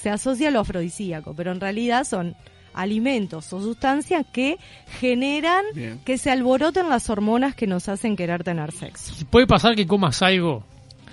se 0.00 0.10
asocia 0.10 0.48
a 0.48 0.50
lo 0.50 0.60
afrodisíaco, 0.60 1.34
pero 1.34 1.52
en 1.52 1.60
realidad 1.60 2.04
son 2.04 2.34
alimentos 2.74 3.52
o 3.52 3.60
sustancias 3.60 4.24
que 4.32 4.56
generan 5.00 5.64
Bien. 5.74 5.98
que 6.04 6.16
se 6.18 6.30
alboroten 6.30 6.88
las 6.88 7.10
hormonas 7.10 7.54
que 7.54 7.66
nos 7.66 7.88
hacen 7.88 8.14
querer 8.16 8.44
tener 8.44 8.70
sexo. 8.72 9.14
Puede 9.30 9.46
pasar 9.46 9.74
que 9.74 9.86
comas 9.86 10.22
algo 10.22 10.62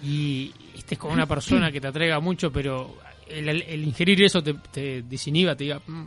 y 0.03 0.51
estés 0.77 0.97
con 0.99 1.11
una 1.11 1.25
persona 1.25 1.71
que 1.71 1.81
te 1.81 1.87
atraiga 1.87 2.19
mucho, 2.19 2.51
pero 2.51 2.95
el, 3.27 3.49
el- 3.49 3.61
el 3.63 3.83
ingerir 3.83 4.21
eso 4.23 4.43
te, 4.43 4.53
te 4.71 5.01
desinhiba, 5.01 5.55
te 5.55 5.63
diga, 5.63 5.81
"Mm, 5.87 6.03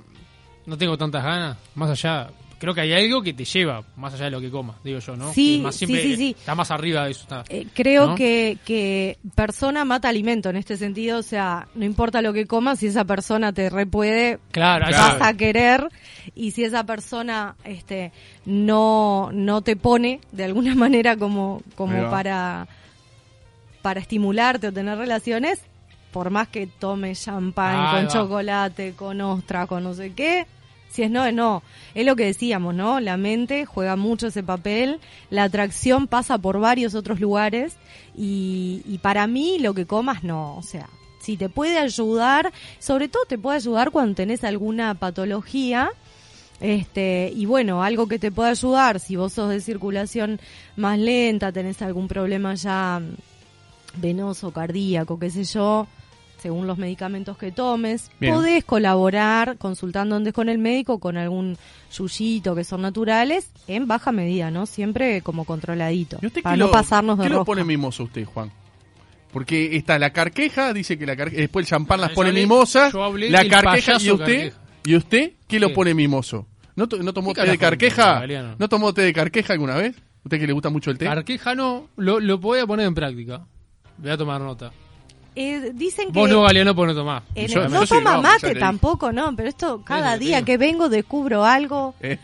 no 0.66 0.76
tengo 0.78 0.96
tantas 0.96 1.24
ganas, 1.24 1.56
más 1.74 1.90
allá. 1.90 2.30
Creo 2.58 2.74
que 2.74 2.80
hay 2.80 2.92
algo 2.92 3.22
que 3.22 3.32
te 3.32 3.44
lleva 3.44 3.84
más 3.96 4.14
allá 4.14 4.24
de 4.26 4.30
lo 4.32 4.40
que 4.40 4.50
comas, 4.50 4.76
digo 4.82 4.98
yo, 4.98 5.16
¿no? 5.16 5.32
Sí, 5.32 5.58
Que 5.58 5.62
más 5.62 5.74
sí, 5.76 5.86
siempre 5.86 6.02
sí, 6.02 6.16
sí. 6.16 6.36
Está 6.38 6.54
más 6.54 6.70
arriba 6.70 7.04
de 7.04 7.12
eso. 7.12 7.22
Está. 7.22 7.44
Eh, 7.48 7.66
creo 7.72 8.08
¿No? 8.08 8.14
que, 8.16 8.58
que 8.64 9.18
persona 9.34 9.84
mata 9.84 10.08
alimento 10.08 10.50
en 10.50 10.56
este 10.56 10.76
sentido, 10.76 11.18
o 11.18 11.22
sea, 11.22 11.68
no 11.74 11.84
importa 11.84 12.20
lo 12.20 12.32
que 12.32 12.46
comas, 12.46 12.80
si 12.80 12.86
esa 12.88 13.04
persona 13.04 13.52
te 13.52 13.70
repuede, 13.70 14.38
Claro, 14.50 14.86
vas 14.90 15.18
a 15.20 15.34
querer 15.34 15.88
y 16.34 16.50
si 16.50 16.64
esa 16.64 16.84
persona 16.84 17.54
este 17.64 18.12
no 18.44 19.30
no 19.32 19.62
te 19.62 19.76
pone 19.76 20.20
de 20.32 20.44
alguna 20.44 20.74
manera 20.74 21.16
como 21.16 21.62
como 21.76 22.10
para 22.10 22.66
para 23.82 24.00
estimularte 24.00 24.68
o 24.68 24.72
tener 24.72 24.98
relaciones 24.98 25.60
por 26.12 26.30
más 26.30 26.48
que 26.48 26.66
tome 26.66 27.14
champán 27.14 27.94
con 27.94 28.04
va. 28.06 28.08
chocolate 28.08 28.94
con 28.94 29.20
ostra 29.20 29.66
con 29.66 29.84
no 29.84 29.94
sé 29.94 30.12
qué 30.14 30.46
si 30.88 31.02
es 31.02 31.10
no 31.10 31.24
es 31.24 31.34
no. 31.34 31.62
Es 31.94 32.06
lo 32.06 32.16
que 32.16 32.24
decíamos 32.24 32.74
no 32.74 33.00
la 33.00 33.16
mente 33.16 33.64
juega 33.64 33.96
mucho 33.96 34.28
ese 34.28 34.42
papel 34.42 35.00
la 35.30 35.44
atracción 35.44 36.06
pasa 36.06 36.38
por 36.38 36.60
varios 36.60 36.94
otros 36.94 37.20
lugares 37.20 37.76
y, 38.16 38.98
para 39.02 39.26
mí 39.26 39.58
lo 39.58 39.74
que 39.74 39.86
comas 39.86 40.24
no. 40.24 40.56
O 40.56 40.62
sea 40.62 40.88
si 41.20 41.36
te 41.36 41.48
puede 41.48 41.78
ayudar 41.78 42.52
sobre 42.78 43.08
todo 43.08 43.24
te 43.26 43.38
puede 43.38 43.56
ayudar 43.56 43.90
cuando 43.90 44.14
tenés 44.14 44.44
alguna 44.44 44.94
patología 44.94 45.90
este, 46.60 47.32
y 47.34 47.46
bueno, 47.46 47.84
algo 47.84 48.08
que 48.08 48.18
te 48.18 48.32
pueda 48.32 48.50
ayudar, 48.50 48.98
si 48.98 49.14
vos 49.14 49.32
sos 49.32 49.48
de 49.48 49.60
circulación 49.60 50.40
más 50.76 50.98
lenta, 50.98 51.52
tenés 51.52 51.82
algún 51.82 52.08
problema 52.08 52.54
ya 52.54 53.00
venoso, 53.96 54.50
cardíaco, 54.50 55.18
qué 55.18 55.30
sé 55.30 55.44
yo, 55.44 55.86
según 56.40 56.66
los 56.66 56.78
medicamentos 56.78 57.36
que 57.36 57.50
tomes, 57.52 58.10
Bien. 58.20 58.32
podés 58.34 58.64
colaborar 58.64 59.56
consultando 59.58 60.16
antes 60.16 60.32
con 60.32 60.48
el 60.48 60.58
médico 60.58 60.98
con 60.98 61.16
algún 61.16 61.56
yuyito 61.92 62.54
que 62.54 62.64
son 62.64 62.82
naturales, 62.82 63.50
en 63.66 63.86
baja 63.86 64.12
medida, 64.12 64.50
¿no? 64.50 64.66
Siempre 64.66 65.20
como 65.22 65.44
controladito, 65.44 66.18
¿Y 66.22 66.26
usted 66.26 66.42
para 66.42 66.54
qué 66.54 66.58
no 66.60 66.66
lo- 66.66 66.72
pasarnos 66.72 67.18
de 67.18 67.24
¿Qué 67.24 67.30
lo 67.30 67.44
pone 67.44 67.64
mimoso 67.64 68.04
usted, 68.04 68.24
Juan? 68.24 68.50
Porque 69.32 69.76
está 69.76 69.98
la 69.98 70.10
carqueja, 70.10 70.72
dice 70.72 70.96
que 70.98 71.04
la 71.04 71.14
carqueja, 71.16 71.40
después 71.42 71.64
el 71.66 71.68
champán 71.70 72.00
las 72.00 72.12
pone 72.12 72.30
hablé- 72.30 72.40
mimosa, 72.42 72.90
la 73.28 73.46
carqueja 73.48 73.92
y 74.00 74.10
usted, 74.10 74.24
carqueja. 74.24 74.56
¿y 74.84 74.96
usted 74.96 75.32
qué 75.46 75.60
lo 75.60 75.72
pone 75.74 75.92
mimoso? 75.94 76.46
¿No, 76.76 76.88
to- 76.88 77.02
no 77.02 77.12
tomó 77.12 77.34
¿Qué 77.34 77.42
té 77.42 77.50
de 77.50 77.58
carqueja? 77.58 78.22
¿No 78.58 78.68
tomó 78.68 78.94
té 78.94 79.02
de 79.02 79.12
carqueja 79.12 79.52
alguna 79.52 79.74
vez? 79.76 79.96
¿Usted 80.24 80.38
que 80.38 80.46
le 80.46 80.52
gusta 80.52 80.70
mucho 80.70 80.90
el 80.90 80.98
té? 80.98 81.04
Carqueja 81.06 81.54
no, 81.54 81.88
lo, 81.96 82.20
lo 82.20 82.38
voy 82.38 82.60
a 82.60 82.66
poner 82.66 82.86
en 82.86 82.94
práctica. 82.94 83.44
Voy 83.98 84.10
a 84.10 84.16
tomar 84.16 84.40
nota. 84.40 84.70
Eh, 85.40 85.70
dicen 85.72 86.06
que 86.10 86.18
Vos 86.18 86.28
no, 86.28 86.42
Galeano, 86.42 86.74
pues 86.74 86.88
no 86.88 86.94
tomás. 86.96 87.22
en- 87.34 87.46
Yo- 87.46 87.68
no 87.68 87.84
yo 87.84 87.86
toma 87.86 88.20
mate 88.20 88.54
tampoco, 88.56 89.12
no, 89.12 89.36
pero 89.36 89.48
esto 89.48 89.82
cada 89.84 90.18
día 90.18 90.42
que 90.42 90.56
vengo 90.58 90.88
descubro 90.88 91.44
algo. 91.44 91.94
¿Eh? 92.00 92.18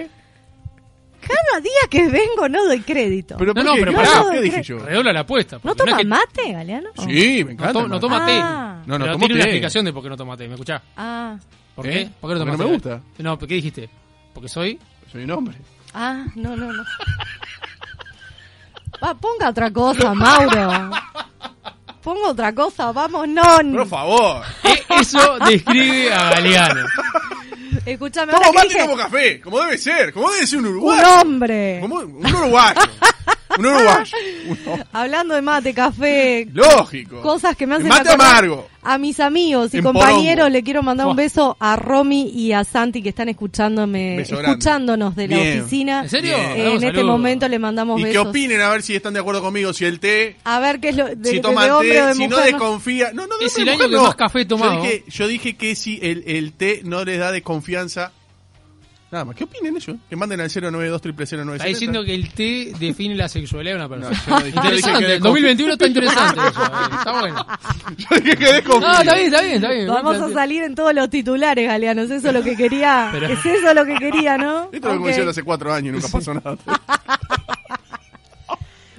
Cada 1.21 1.61
día 1.61 1.73
que 1.89 2.09
vengo 2.09 2.49
no 2.49 2.65
doy 2.67 2.81
crédito. 2.81 3.37
Pero 3.39 3.55
No, 3.55 3.63
¿por 3.63 3.65
no, 3.65 3.73
qué? 3.75 3.79
pero 3.81 3.93
¿Qué 3.93 3.97
pará. 3.97 4.31
¿Qué 4.33 4.41
dije 4.43 4.63
yo? 4.65 4.79
Redobla 4.81 5.13
la 5.13 5.21
apuesta. 5.21 5.57
¿No 5.57 5.61
porque 5.63 5.79
toma 5.79 5.93
es 5.93 5.97
que- 5.99 6.05
mate, 6.05 6.53
Galeano? 6.53 6.91
Sí, 6.99 7.45
me 7.45 7.53
encanta. 7.53 7.73
No, 7.73 7.73
to- 7.83 7.89
no 7.89 8.01
toma 8.01 8.27
té. 8.27 8.33
Ah. 8.43 8.83
No, 8.85 8.99
no 8.99 9.05
Pero 9.05 9.13
tomo 9.15 9.27
tiene 9.27 9.35
una 9.37 9.45
té. 9.45 9.51
explicación 9.51 9.85
de 9.85 9.93
por 9.93 10.03
qué 10.03 10.09
no 10.11 10.17
toma 10.17 10.37
té. 10.37 10.47
¿Me 10.49 10.55
escuchás? 10.55 10.83
Ah, 10.97 11.39
¿Por 11.77 11.87
¿Eh? 11.87 11.91
qué? 11.91 12.11
¿Por 12.21 12.31
qué 12.31 12.35
no 12.35 12.41
Porque 12.45 12.45
tomas 12.45 12.59
no 12.59 12.65
me 12.65 12.65
té? 12.65 12.75
gusta. 12.75 13.01
No, 13.23 13.39
¿qué 13.39 13.47
dijiste? 13.47 13.89
Porque 14.35 14.49
soy. 14.49 14.79
Soy 15.13 15.23
un 15.25 15.31
hombre. 15.31 15.57
ah, 15.95 16.25
no, 16.35 16.57
no, 16.57 16.73
no. 16.73 16.83
Va, 19.03 19.15
ponga 19.15 19.49
otra 19.51 19.71
cosa, 19.73 20.13
Mauro. 20.15 20.91
Ponga 22.05 22.29
otra 22.29 22.55
cosa, 22.55 22.93
vamos, 22.93 23.27
no. 23.29 23.43
Por 23.73 23.89
favor. 23.89 24.43
Eh, 24.63 24.83
Eso 25.01 25.39
describe 25.39 26.13
a 26.13 26.31
Galeano. 26.31 26.87
Escúchame, 27.87 28.33
Tomo 28.33 28.53
mate 28.53 28.79
como 28.79 28.97
café, 28.97 29.41
como 29.41 29.61
debe 29.61 29.77
ser, 29.79 30.13
como 30.13 30.31
debe 30.31 30.47
ser 30.47 30.59
un 30.61 30.67
un 30.67 30.71
uruguayo. 30.73 31.21
hombre. 31.21 31.79
Como 31.81 31.97
un 31.97 32.27
uruguayo. 32.27 32.81
Un 33.59 33.67
uruguayo. 33.67 34.17
Uno. 34.49 34.85
Hablando 34.93 35.35
de 35.35 35.43
mate, 35.43 35.73
café, 35.75 36.47
Lógico. 36.53 37.21
cosas 37.23 37.57
que 37.57 37.67
me 37.67 37.77
hacen 37.77 37.89
Mate 37.89 38.11
amargo. 38.11 38.69
A 38.83 38.99
mis 38.99 39.19
amigos 39.21 39.73
y 39.73 39.79
En 39.79 39.83
compañeros 39.85 40.37
porongo. 40.37 40.49
le 40.51 40.63
quiero 40.63 40.83
mandar 40.83 41.07
un 41.07 41.17
beso 41.17 41.57
a 41.59 41.75
Romy 41.77 42.31
y 42.35 42.53
a 42.53 42.65
Santi 42.65 43.03
que 43.03 43.09
están 43.09 43.31
escuchándome, 43.31 44.21
escuchándonos 44.21 45.17
de 45.17 45.29
la 45.29 45.37
Bien. 45.39 45.61
oficina. 45.63 46.03
¿En 46.03 46.09
serio? 46.11 46.37
Eh, 46.37 46.75
en 46.75 46.85
este 46.85 47.03
momento 47.03 47.49
le 47.49 47.59
mandamos 47.59 47.99
Y 48.01 48.03
que 48.05 48.09
besos. 48.11 48.27
opinen 48.27 48.61
a 48.61 48.69
ver 48.69 48.83
si 48.83 48.95
están 48.95 49.15
de 49.15 49.21
acuerdo 49.21 49.41
conmigo, 49.41 49.73
si 49.73 49.85
el 49.87 50.01
té, 50.01 50.37
A 50.45 50.61
ver 50.61 50.81
qué 50.81 50.91
es 50.91 50.97
lo 50.97 51.07
de, 51.07 51.17
si 51.31 51.37
de- 51.37 51.41
toman 51.41 51.65
de 51.65 51.71
hombre 51.73 52.03
o 52.03 52.05
té, 52.05 52.09
de 52.09 52.15
si 52.15 52.29
no 52.29 52.37
desconfía. 52.39 53.11
No, 53.15 53.27
no, 53.27 53.39
de 53.39 53.47
Es 53.47 53.57
el 53.59 53.67
y 53.67 53.71
año 53.71 53.77
mujer 53.79 53.91
que 53.91 53.97
no. 53.97 54.03
más 54.03 54.15
café 54.17 54.45
tomado. 54.45 54.75
Yo 54.77 54.83
dije, 54.83 55.05
yo 55.09 55.29
dije 55.29 55.57
que 55.57 55.75
si 55.77 55.99
el, 56.03 56.25
el 56.27 56.53
té 56.53 56.83
no 56.85 57.05
les 57.05 57.19
da 57.19 57.33
desconfianza. 57.33 58.13
Nada 59.15 59.27
más, 59.27 59.37
¿qué 59.37 59.45
opinen 59.45 59.77
ellos? 59.77 59.97
Que 60.11 60.17
manden 60.17 60.41
al 60.41 60.49
092 60.51 61.01
000 61.31 61.53
Está 61.55 61.67
diciendo 61.69 62.05
que 62.05 62.15
el 62.17 62.31
té 62.31 62.73
define 62.81 63.15
la 63.15 63.29
sexualidad 63.29 63.79
de 63.79 63.85
una 63.87 63.97
No, 63.97 64.09
persona. 64.09 64.19
yo 64.27 64.31
no 64.35 64.41
dije- 64.45 64.55
yo 64.57 64.63
dije 64.63 64.67
interesante, 64.67 65.07
que 65.07 65.15
el 65.15 65.21
2021 65.21 65.73
está 65.75 65.87
interesante 65.87 66.41
eso. 66.49 66.63
eh, 66.65 66.95
Está 66.99 67.21
bueno. 67.21 67.47
Yo 67.97 68.17
dije 68.17 68.37
que 68.37 68.53
desconfía. 68.55 68.89
No, 68.89 68.99
está 68.99 69.15
bien, 69.15 69.27
está 69.27 69.43
bien, 69.43 69.55
está 69.55 69.71
bien. 69.71 69.87
Vamos 69.87 70.17
a 70.21 70.33
salir 70.33 70.63
en 70.65 70.75
todos 70.75 70.93
los 70.95 71.09
titulares, 71.11 71.65
Galeanos. 71.69 72.11
Eso 72.11 72.27
es 72.29 72.35
lo 72.35 72.43
que 72.43 72.57
quería. 72.57 73.11
Pero- 73.13 73.29
Es 73.29 73.47
eso 73.47 73.73
lo 73.73 73.85
que 73.87 73.95
quería, 73.99 74.37
¿no? 74.37 74.65
Esto 74.73 74.89
es 74.89 74.95
lo 74.95 74.99
que 74.99 75.05
Ok. 75.05 75.09
hicieron 75.11 75.29
hace 75.29 75.43
cuatro 75.45 75.73
años 75.73 75.91
y 75.91 75.93
nunca 75.97 76.09
pasó 76.09 76.35
nada. 76.35 76.57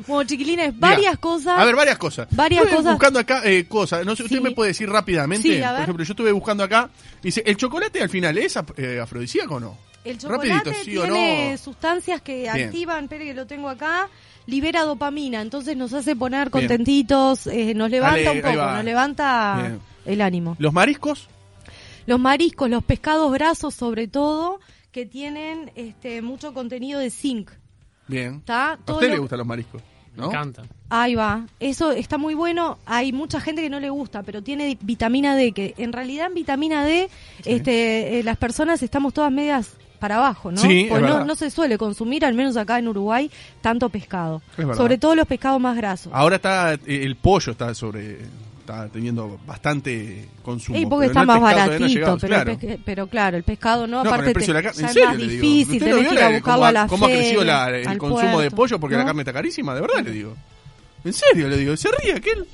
Bueno, 0.07 0.27
chiquilines, 0.27 0.77
varias 0.79 0.99
Mira, 0.99 1.17
cosas. 1.17 1.59
A 1.59 1.65
ver, 1.65 1.75
varias 1.75 1.97
cosas. 1.97 2.27
Varias 2.29 2.61
Estuve 2.63 2.77
cosas. 2.77 2.93
buscando 2.93 3.19
acá 3.19 3.41
eh, 3.43 3.65
cosas. 3.67 4.05
No 4.05 4.15
sé, 4.15 4.21
¿usted 4.23 4.37
Sí. 4.37 4.43
me 4.43 4.51
puede 4.51 4.67
decir 4.69 4.87
rápidamente? 4.87 5.47
Sí, 5.47 5.61
a 5.63 5.71
Por 5.71 5.81
ejemplo, 5.81 6.05
yo 6.05 6.13
estuve 6.13 6.31
buscando 6.31 6.63
acá. 6.63 6.89
Dice, 7.23 7.41
¿el 7.43 7.57
chocolate 7.57 8.03
al 8.03 8.09
final 8.09 8.37
es 8.37 8.55
ap- 8.55 8.77
eh, 8.77 8.99
afrodisíaco 8.99 9.55
o 9.55 9.59
no? 9.59 9.77
El 10.05 10.17
chocolate 10.19 10.49
Rapidito, 10.49 10.83
¿sí 10.83 10.97
o 10.97 11.03
tiene 11.03 11.51
no? 11.51 11.57
sustancias 11.57 12.21
que 12.21 12.41
Bien. 12.41 12.67
activan, 12.67 13.03
espere 13.05 13.25
que 13.25 13.33
lo 13.33 13.45
tengo 13.47 13.67
acá, 13.69 14.07
libera 14.45 14.83
dopamina, 14.83 15.41
entonces 15.41 15.75
nos 15.75 15.91
hace 15.93 16.15
poner 16.15 16.49
contentitos, 16.51 17.47
eh, 17.47 17.73
nos 17.73 17.89
levanta 17.89 18.17
Dale, 18.23 18.31
un 18.31 18.41
poco, 18.41 18.71
nos 18.71 18.83
levanta 18.83 19.55
Bien. 19.59 19.79
el 20.05 20.21
ánimo. 20.21 20.55
¿Los 20.59 20.71
mariscos? 20.73 21.27
Los 22.05 22.19
mariscos, 22.19 22.69
los 22.69 22.83
pescados 22.83 23.33
grasos 23.33 23.73
sobre 23.73 24.07
todo, 24.07 24.59
que 24.91 25.05
tienen 25.07 25.71
este 25.75 26.21
mucho 26.21 26.53
contenido 26.53 26.99
de 26.99 27.09
zinc. 27.09 27.49
Bien. 28.07 28.35
¿Está? 28.35 28.73
¿A 28.73 28.77
Todo 28.77 28.97
usted 28.97 29.07
lo- 29.09 29.13
le 29.15 29.19
gustan 29.19 29.39
los 29.39 29.47
mariscos? 29.47 29.81
¿No? 30.15 30.27
Me 30.27 30.33
encanta. 30.33 30.63
Ahí 30.89 31.15
va, 31.15 31.45
eso 31.59 31.91
está 31.91 32.17
muy 32.17 32.35
bueno. 32.35 32.77
Hay 32.85 33.11
mucha 33.11 33.41
gente 33.41 33.61
que 33.61 33.69
no 33.69 33.81
le 33.81 33.89
gusta, 33.89 34.23
pero 34.23 34.41
tiene 34.43 34.77
vitamina 34.81 35.35
D, 35.35 35.51
que 35.51 35.73
en 35.77 35.91
realidad 35.91 36.27
en 36.27 36.35
vitamina 36.35 36.85
D 36.85 37.09
este, 37.43 38.19
eh, 38.19 38.23
las 38.23 38.37
personas 38.37 38.81
estamos 38.83 39.13
todas 39.13 39.29
medias 39.31 39.71
para 40.05 40.17
abajo, 40.17 40.51
¿no? 40.51 40.61
Sí, 40.61 40.85
Porque 40.87 41.03
no, 41.07 41.25
no 41.25 41.35
se 41.35 41.49
suele 41.49 41.79
consumir, 41.79 42.23
al 42.25 42.35
menos 42.35 42.55
acá 42.57 42.77
en 42.77 42.87
Uruguay, 42.87 43.31
tanto 43.61 43.89
pescado. 43.89 44.43
Sobre 44.77 44.99
todo 44.99 45.15
los 45.15 45.25
pescados 45.25 45.59
más 45.59 45.75
grasos. 45.75 46.11
Ahora 46.13 46.35
está 46.35 46.73
eh, 46.75 46.79
el 46.85 47.15
pollo 47.15 47.53
está 47.53 47.73
sobre 47.73 48.19
está 48.59 48.87
teniendo 48.89 49.39
bastante 49.47 50.27
consumo. 50.43 50.77
Y 50.77 50.85
porque 50.85 51.07
pero 51.07 51.11
está 51.11 51.19
no 51.21 51.25
más 51.27 51.35
no 51.37 51.41
baratito, 51.41 51.87
llegado, 51.87 52.17
pero, 52.19 52.27
claro. 52.43 52.57
pero 52.85 53.07
claro, 53.07 53.37
el 53.37 53.43
pescado 53.43 53.87
no, 53.87 54.03
No, 54.03 54.09
aparte 54.11 54.27
de 54.27 54.33
te- 54.33 54.45
ya 54.45 54.59
es 54.59 54.75
serio 54.75 55.05
más 55.09 55.17
difícil, 55.17 55.73
¿Usted 55.77 55.85
tenés 55.95 56.07
que 56.07 56.13
ir 56.15 56.19
a 56.21 56.29
buscarlo 56.29 56.41
cómo, 56.43 56.65
a 56.65 56.67
ha- 56.67 56.71
la 56.71 56.87
cómo 56.87 57.05
ha 57.05 57.09
crecido 57.09 57.43
la- 57.43 57.69
el 57.69 57.97
consumo 57.97 58.39
de 58.41 58.49
puerto, 58.51 58.55
pollo? 58.55 58.79
Porque 58.79 58.95
la 58.95 59.05
carne 59.05 59.21
está 59.21 59.33
carísima, 59.33 59.73
de 59.73 59.81
verdad 59.81 60.03
le 60.03 60.11
digo. 60.11 60.35
En 61.03 61.13
serio 61.13 61.47
le 61.47 61.57
digo, 61.57 61.75
se 61.77 61.89
ríe 61.91 62.13
aquel. 62.13 62.45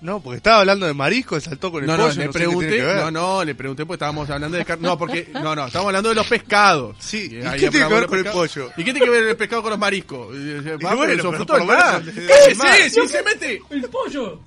No, 0.00 0.20
porque 0.20 0.38
estaba 0.38 0.60
hablando 0.60 0.86
de 0.86 0.94
marisco, 0.94 1.38
saltó 1.40 1.70
con 1.70 1.82
el 1.82 1.86
No, 1.86 1.96
no, 1.96 2.04
pollo. 2.04 2.18
le 2.20 2.26
no 2.26 2.32
qué 2.32 2.38
tiene 2.38 2.52
pregunté, 2.52 2.94
no, 2.94 3.10
no, 3.10 3.44
le 3.44 3.54
pregunté 3.54 3.84
porque 3.84 3.96
estábamos 3.96 4.30
hablando 4.30 4.56
de 4.56 4.64
carne. 4.64 4.88
No, 4.88 4.96
porque, 4.98 5.28
no, 5.34 5.54
no, 5.54 5.66
estamos 5.66 5.86
hablando 5.88 6.08
de 6.08 6.14
los 6.14 6.26
pescados. 6.26 6.96
Sí, 6.98 7.28
¿y 7.32 7.46
ahí 7.46 7.60
qué 7.60 7.70
tiene 7.70 7.86
que 7.88 7.94
ver 7.94 8.06
con 8.06 8.18
el 8.18 8.24
pescado. 8.24 8.40
pollo? 8.40 8.70
¿Y 8.76 8.84
qué 8.84 8.92
tiene 8.92 9.00
que 9.00 9.10
ver 9.10 9.24
el 9.24 9.36
pescado 9.36 9.62
con 9.62 9.70
los 9.70 9.78
mariscos? 9.78 10.34
Eh, 10.34 10.62
eh, 10.64 10.76
Va, 10.84 10.94
bueno, 10.94 11.12
pero 11.22 11.44
pero 11.46 11.58
lo 11.58 11.64
mar. 11.66 12.02
menos- 12.04 12.28
¡Cállese! 12.58 12.90
¡Si 13.02 13.08
se 13.08 13.22
mete! 13.22 13.60
El 13.70 13.82
pollo. 13.90 14.40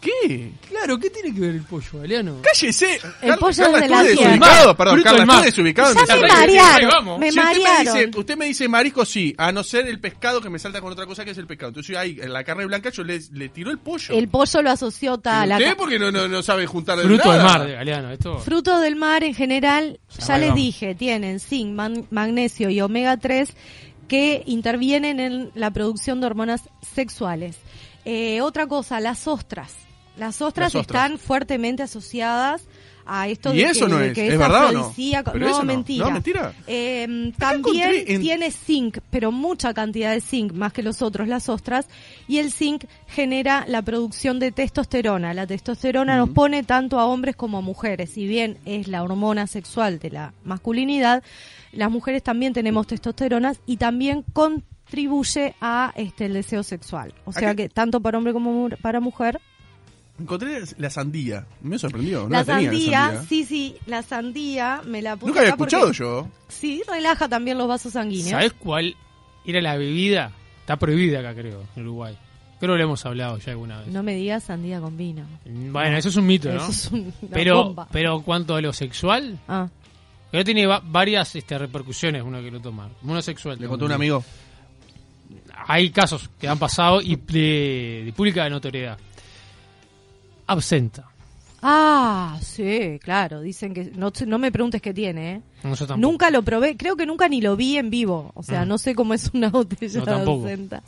¿Qué? 0.00 0.52
Claro, 0.68 0.98
¿qué 0.98 1.10
tiene 1.10 1.34
que 1.34 1.40
ver 1.40 1.50
el 1.56 1.62
pollo, 1.62 1.88
Galeano? 2.00 2.36
¡Cállese! 2.42 3.00
El 3.20 3.36
pollo 3.36 3.62
Carla, 3.64 3.78
es 3.78 3.82
de 3.82 3.88
la 3.88 4.02
desubicado, 4.04 4.76
perdón, 4.76 4.94
Fruto 5.00 5.16
Carla, 5.16 5.42
desubicado. 5.42 5.94
Ya 6.06 6.16
me 6.16 6.28
marearon, 6.28 7.18
me 7.18 7.32
Si 7.32 7.38
usted 7.40 7.52
me, 7.62 7.78
dice, 7.84 8.10
usted 8.18 8.36
me 8.36 8.44
dice 8.46 8.68
marisco, 8.68 9.04
sí, 9.04 9.34
a 9.36 9.50
no 9.50 9.64
ser 9.64 9.88
el 9.88 9.98
pescado 9.98 10.40
que 10.40 10.50
me 10.50 10.58
salta 10.58 10.80
con 10.80 10.92
otra 10.92 11.04
cosa 11.06 11.24
que 11.24 11.32
es 11.32 11.38
el 11.38 11.46
pescado. 11.46 11.70
Entonces 11.70 11.92
yo 11.92 11.98
ahí, 11.98 12.18
en 12.20 12.32
la 12.32 12.44
carne 12.44 12.64
blanca, 12.66 12.90
yo 12.90 13.02
le, 13.02 13.20
le 13.32 13.48
tiro 13.48 13.70
el 13.72 13.78
pollo. 13.78 14.14
El 14.14 14.28
pollo 14.28 14.62
lo 14.62 14.70
asoció 14.70 15.20
¿Y 15.24 15.28
a 15.28 15.46
la 15.46 15.56
¿Usted 15.56 15.76
porque 15.76 15.98
no, 15.98 16.12
no, 16.12 16.28
no 16.28 16.42
sabe 16.42 16.66
juntar 16.66 16.98
de 16.98 17.04
Fruto 17.04 17.32
del 17.32 17.42
mar, 17.42 17.66
de 17.66 17.72
Galeano. 17.72 18.10
Esto. 18.12 18.38
Frutos 18.38 18.80
del 18.80 18.94
mar 18.96 19.24
en 19.24 19.34
general, 19.34 19.98
ya 20.16 20.34
Ahí 20.34 20.40
les 20.40 20.48
vamos. 20.50 20.62
dije, 20.64 20.94
tienen 20.94 21.40
zinc, 21.40 21.72
man- 21.74 22.06
magnesio 22.10 22.70
y 22.70 22.80
omega 22.80 23.16
3 23.16 23.52
que 24.06 24.42
intervienen 24.46 25.18
en 25.20 25.50
la 25.54 25.70
producción 25.72 26.20
de 26.20 26.26
hormonas 26.28 26.62
sexuales. 26.94 27.56
Eh, 28.04 28.40
otra 28.40 28.66
cosa, 28.66 29.00
las 29.00 29.26
ostras. 29.26 29.74
Las 30.18 30.42
ostras 30.42 30.74
Las 30.74 30.80
ostras. 30.82 31.04
están 31.04 31.18
fuertemente 31.18 31.82
asociadas 31.82 32.62
a 33.10 33.26
esto 33.26 33.54
¿Y 33.54 33.58
de 33.58 33.62
eso 33.70 33.86
que, 33.86 33.90
no 33.92 33.98
de 33.98 34.08
es? 34.08 34.12
que 34.12 34.28
¿Es 34.28 34.38
verdad 34.38 34.66
o 34.68 34.72
no? 34.72 34.94
No, 35.34 35.48
no. 35.48 35.62
mentira. 35.62 36.04
No, 36.06 36.10
mentira. 36.10 36.52
Eh, 36.66 37.32
Acá 37.38 37.52
también 37.52 37.90
en- 38.06 38.20
tiene 38.20 38.50
zinc, 38.50 38.98
pero 39.08 39.32
mucha 39.32 39.72
cantidad 39.72 40.12
de 40.12 40.20
zinc, 40.20 40.52
más 40.52 40.74
que 40.74 40.82
los 40.82 41.00
otros, 41.00 41.26
las 41.26 41.48
ostras. 41.48 41.86
Y 42.26 42.36
el 42.36 42.52
zinc 42.52 42.84
genera 43.06 43.64
la 43.66 43.80
producción 43.80 44.38
de 44.38 44.52
testosterona. 44.52 45.32
La 45.32 45.46
testosterona 45.46 46.18
nos 46.18 46.28
pone 46.30 46.64
tanto 46.64 46.98
a 47.00 47.06
hombres 47.06 47.34
como 47.34 47.56
a 47.56 47.60
mujeres. 47.62 48.10
Si 48.10 48.26
bien 48.26 48.58
es 48.66 48.88
la 48.88 49.02
hormona 49.02 49.46
sexual 49.46 49.98
de 50.00 50.10
la 50.10 50.34
masculinidad, 50.44 51.22
las 51.72 51.90
mujeres 51.90 52.22
también 52.22 52.52
tenemos 52.52 52.86
testosteronas 52.86 53.58
y 53.64 53.78
también 53.78 54.22
contribuye 54.34 55.54
a 55.62 55.92
este 55.96 56.26
el 56.26 56.34
deseo 56.34 56.62
sexual. 56.62 57.14
O 57.24 57.32
sea 57.32 57.50
Acá- 57.50 57.56
que 57.56 57.68
tanto 57.70 58.00
para 58.00 58.18
hombre 58.18 58.34
como 58.34 58.68
para 58.82 59.00
mujer. 59.00 59.40
Encontré 60.18 60.60
la 60.78 60.90
sandía. 60.90 61.46
Me 61.62 61.78
sorprendió. 61.78 62.24
No 62.24 62.28
la, 62.30 62.38
la, 62.38 62.44
tenía, 62.44 62.70
sandía, 62.70 62.90
la 62.90 63.06
sandía. 63.12 63.22
sí, 63.28 63.44
sí, 63.44 63.76
la 63.86 64.02
sandía 64.02 64.82
me 64.84 65.00
la 65.02 65.14
puse 65.16 65.26
Nunca 65.28 65.40
había 65.40 65.50
acá 65.52 65.58
porque- 65.58 65.76
escuchado 65.76 65.92
yo. 65.92 66.28
Sí, 66.48 66.82
relaja 66.88 67.28
también 67.28 67.56
los 67.58 67.68
vasos 67.68 67.92
sanguíneos. 67.92 68.30
¿Sabes 68.30 68.52
cuál 68.54 68.96
era 69.44 69.60
la 69.60 69.76
bebida? 69.76 70.32
Está 70.60 70.76
prohibida 70.76 71.20
acá, 71.20 71.34
creo, 71.34 71.62
en 71.76 71.82
Uruguay. 71.82 72.16
Creo 72.58 72.72
que 72.74 72.78
lo 72.78 72.84
hemos 72.84 73.06
hablado 73.06 73.38
ya 73.38 73.52
alguna 73.52 73.78
vez. 73.78 73.88
No 73.88 74.02
me 74.02 74.14
digas 74.16 74.42
sandía 74.42 74.80
con 74.80 74.96
vino. 74.96 75.24
Bueno, 75.46 75.96
eso 75.96 76.08
es 76.08 76.16
un 76.16 76.26
mito, 76.26 76.50
¿no? 76.52 76.56
Eso 76.62 76.70
es 76.72 76.90
un- 76.90 77.00
una 77.22 77.30
pero, 77.32 77.64
bomba. 77.64 77.88
pero 77.92 78.20
cuanto 78.22 78.56
a 78.56 78.60
lo 78.60 78.72
sexual, 78.72 79.38
Ah, 79.46 79.68
pero 80.32 80.42
tiene 80.44 80.66
va- 80.66 80.82
varias 80.84 81.36
este, 81.36 81.56
repercusiones 81.56 82.22
uno 82.24 82.40
que 82.42 82.50
lo 82.50 82.60
toma. 82.60 82.88
Uno 83.04 83.22
sexual. 83.22 83.56
Le 83.60 83.68
contó 83.68 83.84
un 83.84 83.92
amigo. 83.92 84.24
Hay 85.66 85.90
casos 85.90 86.28
que 86.40 86.48
han 86.48 86.58
pasado 86.58 87.00
y 87.00 87.16
de, 87.16 88.02
de 88.06 88.12
pública 88.12 88.48
notoriedad. 88.48 88.98
Absenta. 90.48 91.04
Ah, 91.62 92.38
sí, 92.40 92.98
claro. 93.02 93.40
Dicen 93.40 93.74
que. 93.74 93.90
No, 93.96 94.12
no 94.26 94.38
me 94.38 94.52
preguntes 94.52 94.80
qué 94.80 94.94
tiene, 94.94 95.32
¿eh? 95.32 95.40
No, 95.64 95.74
yo. 95.74 95.96
Nunca 95.96 96.30
lo 96.30 96.42
probé. 96.42 96.76
Creo 96.76 96.96
que 96.96 97.04
nunca 97.06 97.28
ni 97.28 97.40
lo 97.40 97.56
vi 97.56 97.76
en 97.78 97.90
vivo. 97.90 98.30
O 98.34 98.42
sea, 98.42 98.64
Mm. 98.64 98.68
no 98.68 98.78
sé 98.78 98.94
cómo 98.94 99.14
es 99.14 99.30
una 99.34 99.48
botella 99.50 100.02
No, 100.04 100.32
absenta. 100.42 100.82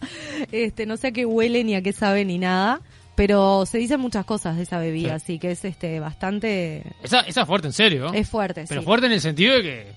Este, 0.52 0.86
no 0.86 0.96
sé 0.96 1.08
a 1.08 1.12
qué 1.12 1.26
huele 1.26 1.64
ni 1.64 1.74
a 1.74 1.82
qué 1.82 1.92
sabe 1.92 2.24
ni 2.24 2.38
nada. 2.38 2.80
Pero 3.16 3.66
se 3.66 3.78
dicen 3.78 4.00
muchas 4.00 4.24
cosas 4.24 4.56
de 4.56 4.62
esa 4.62 4.78
bebida, 4.78 5.18
Sí. 5.18 5.24
así 5.34 5.38
que 5.40 5.50
es 5.50 5.64
este 5.64 5.98
bastante. 6.00 6.84
Esa, 7.02 7.20
esa 7.22 7.40
es 7.42 7.46
fuerte, 7.46 7.66
en 7.66 7.72
serio. 7.72 8.12
Es 8.14 8.28
fuerte, 8.28 8.64
Pero 8.68 8.80
sí. 8.80 8.84
fuerte 8.84 9.06
en 9.06 9.12
el 9.12 9.20
sentido 9.20 9.56
de 9.56 9.62
que. 9.62 9.92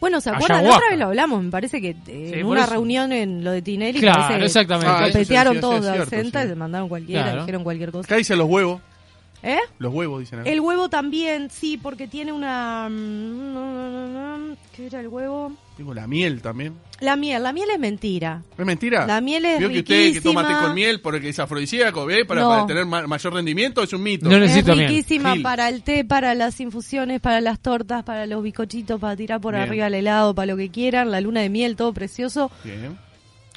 Bueno, 0.00 0.20
¿se 0.20 0.30
acuerdan? 0.30 0.64
La 0.64 0.74
otra 0.76 0.88
vez 0.90 0.98
lo 0.98 1.06
hablamos, 1.06 1.42
me 1.42 1.50
parece 1.50 1.80
que 1.80 1.90
eh, 1.90 1.96
Sí, 2.06 2.40
en 2.40 2.46
una 2.46 2.62
eso. 2.64 2.72
reunión 2.72 3.12
en 3.12 3.42
lo 3.44 3.52
de 3.52 3.62
Tinelli. 3.62 4.00
Claro, 4.00 4.20
parece 4.22 4.38
que 4.40 4.44
exactamente. 4.46 4.90
Ah, 4.90 5.06
Copetearon 5.06 5.60
todos 5.60 5.76
sí, 5.76 6.16
de 6.16 6.22
y 6.26 6.30
se 6.30 6.54
mandaron 6.54 6.88
cualquiera, 6.88 7.22
Claro. 7.22 7.40
dijeron 7.40 7.64
cualquier 7.64 7.90
cosa. 7.90 8.06
Acá 8.06 8.16
dicen 8.16 8.38
los 8.38 8.48
huevos. 8.48 8.80
¿Eh? 9.46 9.58
Los 9.78 9.92
huevos, 9.92 10.20
dicen 10.20 10.40
acá. 10.40 10.48
El 10.50 10.60
huevo 10.60 10.88
también, 10.88 11.50
sí, 11.50 11.76
porque 11.76 12.08
tiene 12.08 12.32
una... 12.32 12.88
mm, 12.88 14.56
¿Qué 14.74 14.86
era 14.86 15.00
el 15.00 15.08
huevo? 15.08 15.52
Tengo 15.76 15.92
la 15.92 16.06
miel 16.06 16.40
también. 16.40 16.74
La 17.00 17.16
miel, 17.16 17.42
la 17.42 17.52
miel 17.52 17.68
es 17.72 17.78
mentira. 17.78 18.42
¿Es 18.56 18.64
mentira? 18.64 19.06
La 19.06 19.20
miel 19.20 19.44
es 19.44 19.58
Vio 19.58 19.68
que 19.68 19.78
usted 19.80 20.12
que 20.14 20.20
toma 20.20 20.46
té 20.46 20.54
con 20.64 20.74
miel 20.74 21.00
porque 21.00 21.28
es 21.28 21.38
afrodisíaco, 21.38 22.06
¿ve? 22.06 22.24
Para, 22.24 22.40
No. 22.42 22.48
para 22.48 22.66
tener 22.66 22.86
ma- 22.86 23.06
mayor 23.06 23.34
rendimiento 23.34 23.82
es 23.82 23.92
un 23.92 24.02
mito. 24.02 24.28
No 24.28 24.36
Es 24.36 24.40
necesito 24.42 24.74
miel. 24.76 24.88
riquísima 24.88 25.32
Gil. 25.34 25.42
para 25.42 25.68
el 25.68 25.82
té, 25.82 26.04
para 26.04 26.34
las 26.34 26.58
infusiones, 26.60 27.20
para 27.20 27.40
las 27.40 27.60
tortas, 27.60 28.02
para 28.04 28.26
los 28.26 28.42
bizcochitos, 28.42 29.00
para 29.00 29.14
tirar 29.16 29.40
por 29.40 29.54
Bien. 29.54 29.68
arriba 29.68 29.88
el 29.88 29.94
helado, 29.94 30.34
para 30.34 30.46
lo 30.46 30.56
que 30.56 30.70
quieran, 30.70 31.10
la 31.10 31.20
luna 31.20 31.40
de 31.40 31.50
miel, 31.50 31.76
todo 31.76 31.92
precioso. 31.92 32.50
Bien. 32.62 32.96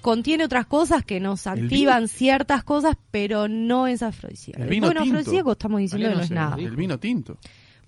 Contiene 0.02 0.46
otras 0.46 0.66
cosas 0.68 1.04
que 1.04 1.20
nos 1.20 1.46
El 1.48 1.64
activan 1.64 2.08
ciertas 2.08 2.64
cosas, 2.64 2.96
pero 3.12 3.48
no 3.48 3.88
es 3.88 4.02
afrodisíaco. 4.04 4.62
El 4.64 4.70
vino 4.70 4.88
bueno, 4.88 5.02
tinto. 5.02 5.18
afrodisíaco 5.20 5.52
estamos 5.54 5.80
diciendo 5.80 6.10
que 6.10 6.16
no 6.16 6.22
es 6.22 6.32
nada. 6.32 6.56
El 6.58 6.76
vino 6.76 7.00
tinto. 7.00 7.38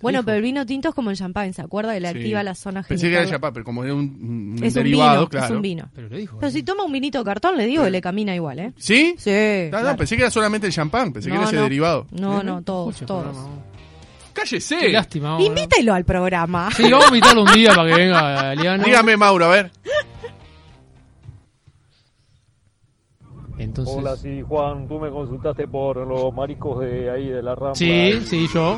Bueno, 0.01 0.19
dijo? 0.19 0.25
pero 0.27 0.37
el 0.37 0.43
vino 0.43 0.65
tinto 0.65 0.89
es 0.89 0.95
como 0.95 1.11
el 1.11 1.17
champán, 1.17 1.53
¿se 1.53 1.61
acuerda? 1.61 1.93
Que 1.93 1.99
le 1.99 2.09
Sí. 2.11 2.17
activa 2.19 2.41
las 2.41 2.57
zonas 2.57 2.87
Pensé 2.87 3.07
que 3.07 3.11
era 3.13 3.19
genitales. 3.23 3.37
chapá, 3.41 3.51
pero 3.53 3.65
como 3.65 3.83
era 3.83 3.93
un, 3.93 4.55
un 4.57 4.63
Es 4.63 4.73
un 4.75 4.83
derivado, 4.83 5.19
vino, 5.19 5.29
claro. 5.29 5.45
es 5.45 5.51
un 5.51 5.61
vino. 5.61 5.89
Pero 5.93 6.07
lo 6.09 6.17
dijo. 6.17 6.37
Pero 6.39 6.51
si 6.53 6.63
toma 6.63 6.83
un 6.85 6.91
vinito 6.93 7.21
cartón, 7.23 7.57
le 7.57 7.65
digo 7.65 7.83
que 7.83 7.91
le 7.91 7.99
camina 8.01 8.33
igual, 8.33 8.59
¿eh? 8.59 8.73
¿Sí? 8.77 9.15
Sí. 9.17 9.69
No, 9.71 9.81
no, 9.81 9.97
pensé 9.97 10.15
que 10.15 10.21
era 10.23 10.31
solamente 10.31 10.67
el 10.67 10.73
champán, 10.73 11.11
pensé 11.11 11.29
que 11.29 11.35
era 11.35 11.43
ese 11.45 11.57
no. 11.57 11.63
derivado. 11.63 12.07
No, 12.11 12.41
no, 12.43 12.61
todos, 12.61 12.95
Escucha 12.95 13.03
el 13.03 13.07
todos. 13.07 13.23
programa. 13.35 13.63
¡Cállese! 14.31 14.77
Qué 14.77 14.89
lástima. 14.89 15.31
vamos, 15.31 15.41
¿no? 15.41 15.47
Invítelo 15.47 15.93
al 15.93 16.05
programa. 16.05 16.69
Sí, 16.71 16.83
vamos 16.83 17.05
a 17.05 17.07
invitarlo 17.09 17.41
un 17.43 17.51
día 17.51 17.73
para 17.75 17.89
que 17.89 17.95
venga 17.95 18.55
Liano. 18.55 18.83
Dígame, 18.85 19.17
Mauro, 19.17 19.45
a 19.45 19.49
ver. 19.49 19.71
Entonces. 23.59 23.95
Hola, 23.95 24.15
sí, 24.15 24.41
Juan, 24.41 24.87
tú 24.87 24.99
me 24.99 25.09
consultaste 25.09 25.67
por 25.67 25.97
los 26.07 26.33
mariscos 26.33 26.79
de 26.79 27.09
ahí 27.09 27.27
de 27.27 27.43
la 27.43 27.55
Rambla. 27.55 27.75
Sí, 27.75 28.19
sí, 28.25 28.47
yo. 28.53 28.77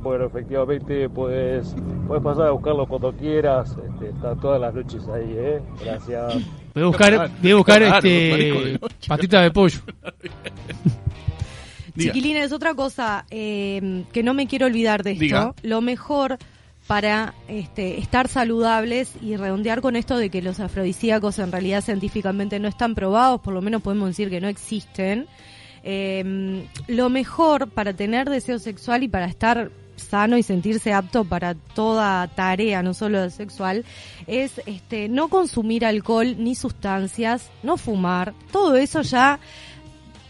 Bueno, 0.00 0.26
efectivamente 0.26 1.08
puedes, 1.08 1.74
puedes 2.06 2.22
pasar 2.22 2.48
a 2.48 2.50
buscarlo 2.50 2.86
cuando 2.86 3.12
quieras. 3.12 3.76
Este, 3.92 4.10
está 4.10 4.36
todas 4.36 4.60
las 4.60 4.74
noches 4.74 5.02
ahí, 5.08 5.34
¿eh? 5.36 5.62
Gracias. 5.82 6.34
Voy 6.74 6.82
a 6.82 6.86
buscar, 6.86 7.30
voy 7.40 7.50
a 7.50 7.56
buscar 7.56 8.02
de 8.02 8.76
este 8.76 8.80
patita 9.08 9.40
de 9.42 9.50
pollo. 9.50 9.80
Chiquilines, 11.98 12.52
otra 12.52 12.74
cosa 12.74 13.24
eh, 13.30 14.04
que 14.12 14.22
no 14.22 14.34
me 14.34 14.46
quiero 14.46 14.66
olvidar 14.66 15.02
de 15.02 15.12
esto. 15.12 15.20
Diga. 15.22 15.54
Lo 15.62 15.80
mejor 15.80 16.38
para 16.86 17.34
este, 17.48 17.98
estar 17.98 18.28
saludables 18.28 19.12
y 19.20 19.36
redondear 19.36 19.80
con 19.80 19.96
esto 19.96 20.16
de 20.16 20.30
que 20.30 20.42
los 20.42 20.60
afrodisíacos 20.60 21.38
en 21.38 21.50
realidad 21.50 21.82
científicamente 21.82 22.60
no 22.60 22.68
están 22.68 22.94
probados, 22.94 23.40
por 23.40 23.54
lo 23.54 23.62
menos 23.62 23.82
podemos 23.82 24.08
decir 24.08 24.30
que 24.30 24.40
no 24.40 24.48
existen. 24.48 25.26
Eh, 25.82 26.66
lo 26.88 27.10
mejor 27.10 27.70
para 27.70 27.92
tener 27.92 28.28
deseo 28.28 28.58
sexual 28.58 29.02
y 29.02 29.08
para 29.08 29.26
estar 29.26 29.70
sano 29.96 30.36
y 30.36 30.42
sentirse 30.42 30.92
apto 30.92 31.24
para 31.24 31.54
toda 31.54 32.26
tarea, 32.28 32.82
no 32.82 32.94
solo 32.94 33.28
sexual, 33.30 33.84
es 34.26 34.60
este 34.66 35.08
no 35.08 35.28
consumir 35.28 35.84
alcohol 35.84 36.36
ni 36.38 36.54
sustancias, 36.54 37.50
no 37.62 37.76
fumar, 37.76 38.34
todo 38.52 38.76
eso 38.76 39.02
ya 39.02 39.40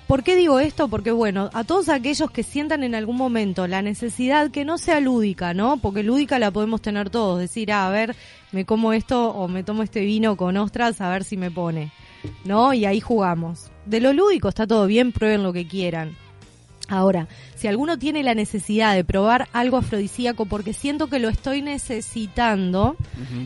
¿Por 0.07 0.23
qué 0.23 0.37
digo 0.37 0.61
esto? 0.61 0.87
Porque 0.87 1.11
bueno, 1.11 1.51
a 1.53 1.65
todos 1.65 1.89
aquellos 1.89 2.31
que 2.31 2.45
sientan 2.45 2.85
en 2.85 2.95
algún 2.95 3.17
momento 3.17 3.67
la 3.67 3.83
necesidad 3.83 4.53
que 4.53 4.65
no 4.65 4.79
sea 4.79 5.01
lúdica, 5.01 5.53
¿no? 5.53 5.79
Porque 5.79 6.05
lúdica 6.05 6.39
la 6.39 6.53
podemos 6.53 6.81
tener 6.81 7.11
todos, 7.11 7.41
decir, 7.41 7.73
ah, 7.73 7.89
a 7.89 7.91
ver, 7.91 8.15
me 8.53 8.65
como 8.65 8.93
esto 8.93 9.31
o 9.31 9.49
me 9.49 9.65
tomo 9.65 9.83
este 9.83 10.01
vino 10.03 10.37
con 10.37 10.57
ostras 10.59 11.01
a 11.01 11.11
ver 11.11 11.25
si 11.25 11.37
me 11.37 11.51
pone, 11.51 11.91
¿no? 12.45 12.73
Y 12.73 12.85
ahí 12.85 13.01
jugamos. 13.01 13.73
De 13.85 14.01
lo 14.01 14.13
lúdico 14.13 14.49
está 14.49 14.65
todo 14.65 14.87
bien, 14.87 15.11
prueben 15.11 15.43
lo 15.43 15.53
que 15.53 15.67
quieran. 15.67 16.17
Ahora, 16.89 17.27
si 17.57 17.67
alguno 17.67 17.99
tiene 17.99 18.23
la 18.23 18.35
necesidad 18.35 18.95
de 18.95 19.03
probar 19.05 19.49
algo 19.53 19.77
afrodisíaco 19.77 20.47
porque 20.47 20.73
siento 20.73 21.09
que 21.09 21.19
lo 21.19 21.29
estoy 21.29 21.61
necesitando, 21.63 22.97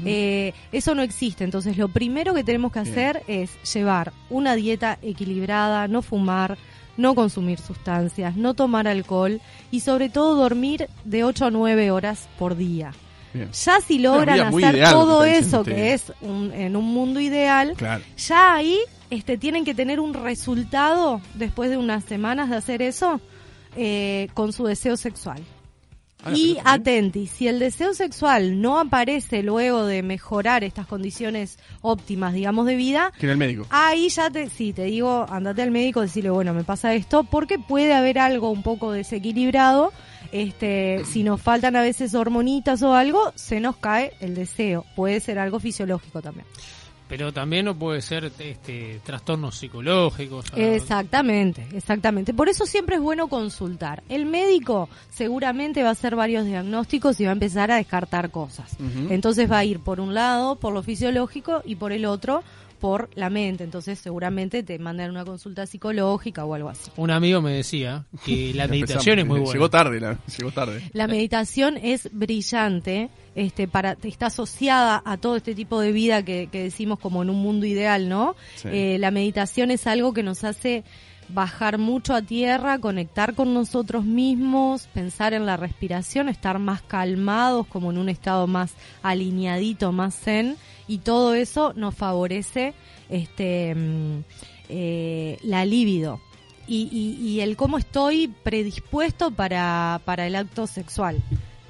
eh, 0.05 0.53
eso 0.73 0.95
no 0.95 1.03
existe. 1.03 1.45
Entonces, 1.45 1.77
lo 1.79 1.89
primero 1.89 2.35
que 2.35 2.45
tenemos 2.45 2.73
que 2.73 2.81
Bien. 2.81 2.93
hacer 2.93 3.23
es 3.29 3.51
llevar 3.73 4.13
una 4.29 4.55
dieta 4.57 4.99
equilibrada, 5.03 5.89
no 5.89 6.03
fumar, 6.03 6.59
no 6.97 7.15
consumir 7.15 7.59
sustancias, 7.59 8.37
no 8.37 8.55
tomar 8.55 8.87
alcohol 8.87 9.41
y 9.71 9.81
sobre 9.81 10.11
todo 10.11 10.35
dormir 10.37 10.89
de 11.05 11.25
8 11.25 11.47
a 11.47 11.51
9 11.51 11.91
horas 11.91 12.29
por 12.39 12.57
día. 12.57 12.93
Bien. 13.33 13.49
Ya 13.53 13.81
si 13.81 13.99
logran 14.01 14.41
hacer 14.41 14.75
que 14.75 14.83
todo 14.91 15.25
eso 15.25 15.63
que 15.65 15.95
es 15.95 16.13
un- 16.21 16.53
en 16.53 16.77
un 16.77 16.85
mundo 16.85 17.21
ideal, 17.21 17.75
Claro. 17.77 18.03
ya 18.19 18.55
ahí 18.57 18.77
este, 19.11 19.37
tienen 19.37 19.65
que 19.65 19.75
tener 19.75 20.01
un 20.01 20.15
resultado 20.15 21.21
después 21.35 21.71
de 21.71 21.77
unas 21.77 22.05
semanas 22.05 22.49
de 22.51 22.57
hacer 22.57 22.83
eso 22.83 23.21
eh, 23.77 24.29
con 24.35 24.53
su 24.53 24.65
deseo 24.65 24.97
sexual. 24.97 25.43
Ah, 26.23 26.33
y 26.35 26.59
atenti, 26.65 27.27
si 27.27 27.49
el 27.49 27.59
deseo 27.59 27.95
sexual 27.95 28.61
no 28.61 28.79
aparece 28.79 29.43
luego 29.43 29.87
de 29.87 30.03
mejorar 30.03 30.65
estas 30.65 30.87
condiciones 30.87 31.59
óptimas, 31.81 32.35
digamos, 32.35 32.67
de 32.67 32.77
vida, 32.77 33.11
Que 33.19 33.31
el 33.31 33.39
médico. 33.39 33.67
ahí 33.71 34.11
ya 34.11 34.29
te, 34.29 34.51
sí, 34.51 34.75
te 34.75 34.85
digo, 34.85 35.25
andate 35.31 35.63
al 35.63 35.71
médico, 35.71 36.03
decirle, 36.03 36.29
bueno, 36.29 36.53
me 36.53 36.63
pasa 36.63 36.93
esto, 36.95 37.25
porque 37.25 37.59
puede 37.59 37.95
haber 37.95 38.19
algo 38.19 38.51
un 38.51 38.63
poco 38.63 38.93
desequilibrado. 38.93 39.93
Este, 40.31 41.03
si 41.07 41.23
nos 41.23 41.41
faltan 41.41 41.75
a 41.75 41.81
veces 41.83 42.15
hormonitas 42.15 42.83
o 42.83 42.95
algo, 42.95 43.33
se 43.35 43.59
nos 43.61 43.77
cae 43.79 44.13
el 44.21 44.35
deseo. 44.35 44.85
Puede 44.95 45.21
ser 45.21 45.39
algo 45.39 45.59
fisiológico 45.59 46.21
también. 46.21 46.47
Pero 47.11 47.33
también 47.33 47.65
no 47.65 47.75
puede 47.75 48.03
ser 48.03 48.27
este 48.39 49.01
trastornos 49.03 49.59
psicológicos. 49.59 50.47
Exactamente, 50.55 51.67
exactamente. 51.75 52.33
Por 52.33 52.49
eso 52.49 52.67
siempre 52.67 52.97
es 52.97 53.03
bueno 53.03 53.27
consultar. 53.27 54.05
El 54.09 54.27
médico 54.27 54.89
seguramente 55.11 55.83
va 55.83 55.89
a 55.89 55.93
hacer 55.93 56.15
varios 56.15 56.47
diagnósticos 56.47 57.19
y 57.21 57.25
va 57.25 57.31
a 57.31 57.33
empezar 57.33 57.73
a 57.73 57.77
descartar 57.79 58.31
cosas. 58.31 58.77
Entonces 59.11 59.51
va 59.51 59.59
a 59.59 59.65
ir 59.65 59.81
por 59.81 59.99
un 59.99 60.15
lado 60.15 60.55
por 60.55 60.73
lo 60.73 60.85
fisiológico 60.85 61.63
y 61.65 61.75
por 61.75 61.91
el 61.91 62.05
otro 62.07 62.45
por 62.81 63.11
la 63.15 63.31
mente. 63.31 63.63
Entonces 63.63 63.99
seguramente 63.99 64.63
te 64.63 64.79
mandan 64.79 65.11
una 65.11 65.25
consulta 65.25 65.67
psicológica 65.67 66.45
o 66.45 66.55
algo 66.55 66.69
así. 66.71 66.91
Un 66.97 67.11
amigo 67.11 67.41
me 67.41 67.53
decía 67.53 68.07
que 68.25 68.53
la 68.55 68.67
meditación 68.67 69.19
es 69.21 69.27
muy 69.27 69.39
buena. 69.41 69.53
Llegó 69.53 69.71
tarde, 69.71 70.01
la- 70.01 70.19
llegó 70.39 70.51
tarde. 70.51 70.83
La 70.93 71.07
meditación 71.07 71.77
es 71.77 72.09
brillante, 72.13 73.11
este, 73.35 73.69
para, 73.69 73.97
está 74.03 74.27
asociada 74.27 75.03
a 75.05 75.17
todo 75.19 75.37
este 75.37 75.55
tipo 75.55 75.81
de 75.81 75.93
vida 75.93 76.25
que, 76.25 76.49
que 76.51 76.63
decimos 76.65 76.99
como 76.99 77.23
en 77.23 77.31
un 77.31 77.37
mundo 77.43 77.67
ideal, 77.67 78.09
¿no? 78.09 78.35
Sí. 78.57 78.69
Eh, 78.73 78.97
la 78.99 79.11
meditación 79.11 79.71
es 79.71 79.87
algo 79.87 80.13
que 80.13 80.23
nos 80.23 80.43
hace 80.45 80.83
bajar 81.33 81.79
mucho 81.79 82.15
a 82.15 82.23
tierra, 82.23 82.79
conectar 82.79 83.35
con 83.35 83.55
nosotros 83.55 84.05
mismos, 84.05 84.89
pensar 84.93 85.35
en 85.35 85.47
la 85.47 85.57
respiración, 85.57 86.29
estar 86.29 86.59
más 86.59 86.83
calmados, 86.83 87.67
como 87.67 87.91
en 87.91 87.99
un 87.99 88.09
estado 88.09 88.47
más 88.47 88.73
alineadito, 89.03 89.93
más 89.93 90.15
zen, 90.15 90.57
y 90.89 90.99
todo 90.99 91.35
eso 91.35 91.73
nos 91.75 91.95
favorece 91.95 92.75
este 93.09 93.75
mm, 93.75 94.25
eh, 94.69 95.39
la 95.43 95.65
libido 95.65 96.21
y, 96.67 96.89
y, 96.93 97.27
y 97.27 97.41
el 97.41 97.57
cómo 97.57 97.79
estoy 97.79 98.29
predispuesto 98.29 99.33
para, 99.33 100.01
para 100.05 100.27
el 100.27 100.37
acto 100.37 100.67
sexual, 100.67 101.21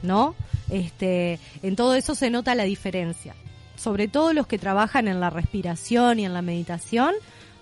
¿no? 0.03 0.35
Este, 0.69 1.39
en 1.63 1.75
todo 1.75 1.95
eso 1.95 2.15
se 2.15 2.31
nota 2.31 2.55
la 2.55 2.65
diferencia. 2.65 3.35
Sobre 3.77 4.09
todo 4.09 4.35
los 4.35 4.47
que 4.47 4.59
trabajan 4.59 5.09
en 5.09 5.21
la 5.21 5.31
respiración 5.31 6.19
y 6.19 6.27
en 6.27 6.35
la 6.35 6.43
meditación 6.43 7.15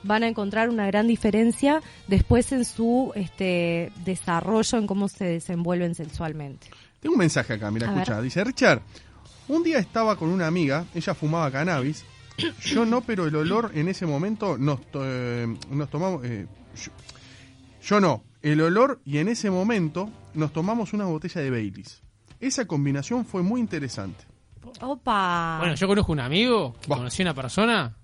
van 0.03 0.23
a 0.23 0.29
encontrar 0.29 0.69
una 0.71 0.87
gran 0.87 1.07
diferencia 1.07 1.81
después 2.07 2.53
en 2.53 2.65
su 2.65 3.13
este, 3.15 3.93
desarrollo, 4.05 4.79
en 4.79 4.87
cómo 4.87 5.09
se 5.09 5.25
desenvuelven 5.25 5.95
sexualmente. 5.95 6.69
Tengo 7.01 7.15
un 7.15 7.19
mensaje 7.21 7.55
acá, 7.55 7.71
mira, 7.71 7.89
A 7.89 7.93
escucha. 7.95 8.15
ver. 8.17 8.25
Dice, 8.25 8.45
Richard, 8.45 8.83
un 9.49 9.63
día 9.63 9.79
estaba 9.79 10.17
con 10.17 10.29
una 10.31 10.47
amiga, 10.47 10.85
ella 10.95 11.15
fumaba 11.15 11.51
cannabis, 11.51 12.05
yo 12.61 12.85
no, 12.85 13.01
pero 13.01 13.27
el 13.27 13.35
olor 13.37 13.71
en 13.75 13.89
ese 13.89 14.07
momento 14.07 14.59
nos, 14.59 14.81
to- 14.91 15.03
eh, 15.05 15.47
nos 15.71 15.89
tomamos... 15.91 16.25
eh, 16.25 16.47
yo, 16.77 16.91
yo 17.83 18.01
no, 18.01 18.23
el 18.43 18.61
olor 18.61 19.01
y 19.05 19.19
en 19.19 19.29
ese 19.29 19.51
momento 19.51 20.11
nos 20.35 20.53
tomamos 20.53 20.93
una 20.93 21.07
botella 21.07 21.41
de 21.41 21.51
Baileys. 21.51 22.03
Esa 22.41 22.67
combinación 22.67 23.25
fue 23.25 23.43
muy 23.43 23.61
interesante. 23.61 24.25
Opa. 24.81 25.57
Bueno, 25.61 25.75
yo 25.75 25.87
conozco 25.89 26.13
un 26.13 26.21
amigo 26.21 26.75
que 26.81 26.89
Buah. 26.89 26.99
conocí 26.99 27.23
a 27.23 27.25
una 27.27 27.35
persona, 27.35 27.97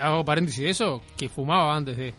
hago 0.00 0.24
paréntesis 0.24 0.60
de 0.64 0.70
eso, 0.70 1.02
que 1.16 1.28
fumaba 1.28 1.76
antes 1.76 1.96
de... 1.96 2.14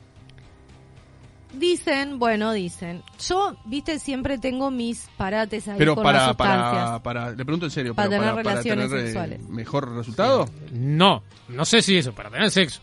Dicen, 1.54 2.17
bueno, 2.17 2.52
dicen. 2.52 3.04
Yo, 3.28 3.56
viste, 3.65 4.00
siempre 4.00 4.39
tengo 4.39 4.72
mis 4.72 5.08
parates 5.17 5.67
ahí 5.67 5.76
Pero 5.78 5.93
con 5.93 6.04
para, 6.04 6.17
las 6.19 6.28
sustancias. 6.30 6.74
para, 6.74 7.04
para, 7.04 7.30
le 7.32 7.46
pregunto 7.46 7.65
en 7.67 7.72
serio, 7.72 7.93
Para 7.93 8.10
pero 8.10 8.22
tener 8.22 8.34
para, 8.34 8.43
para 8.43 8.56
relaciones 8.62 8.89
tener, 8.89 9.04
eh, 9.04 9.08
sexuales. 9.08 9.50
mejor 9.50 9.96
resultado. 9.96 10.50
No, 10.72 11.22
no 11.50 11.63
sé 11.65 11.84
si 11.84 11.96
eso, 11.98 12.12
para 12.12 12.32
tener 12.32 12.50
sexo. 12.50 12.82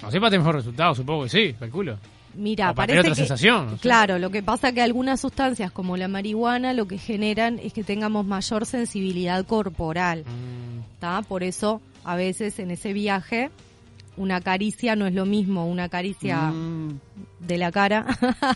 No 0.00 0.12
sé 0.12 0.18
para 0.20 0.30
tener 0.30 0.40
mejor 0.40 0.54
resultado, 0.54 0.94
supongo 0.94 1.24
que 1.24 1.28
sí, 1.30 1.54
calculo. 1.58 1.98
Mira, 2.36 2.70
O 2.70 2.74
para 2.74 2.86
tener 2.86 3.02
parece 3.02 3.12
otra 3.12 3.22
que, 3.22 3.28
sensación, 3.28 3.66
no 3.66 3.72
sé. 3.72 3.78
claro, 3.82 4.18
lo 4.20 4.30
que 4.30 4.42
pasa 4.44 4.70
que 4.72 4.82
algunas 4.82 5.20
sustancias 5.20 5.72
como 5.72 5.96
la 5.96 6.06
marihuana 6.06 6.72
lo 6.72 6.86
que 6.86 6.98
generan 6.98 7.58
es 7.58 7.72
que 7.72 7.82
tengamos 7.82 8.26
mayor 8.26 8.64
sensibilidad 8.64 9.44
corporal, 9.44 10.20
Mm, 10.24 10.92
¿está? 10.94 11.22
Por 11.22 11.42
eso 11.42 11.80
a 12.04 12.16
veces 12.16 12.58
en 12.58 12.70
ese 12.70 12.92
viaje 12.92 13.50
una 14.16 14.40
caricia 14.40 14.94
no 14.94 15.06
es 15.08 15.14
lo 15.14 15.26
mismo, 15.26 15.66
una 15.66 15.88
caricia 15.88 16.50
Mm, 16.52 17.00
de 17.40 17.58
la 17.58 17.72
cara 17.72 18.06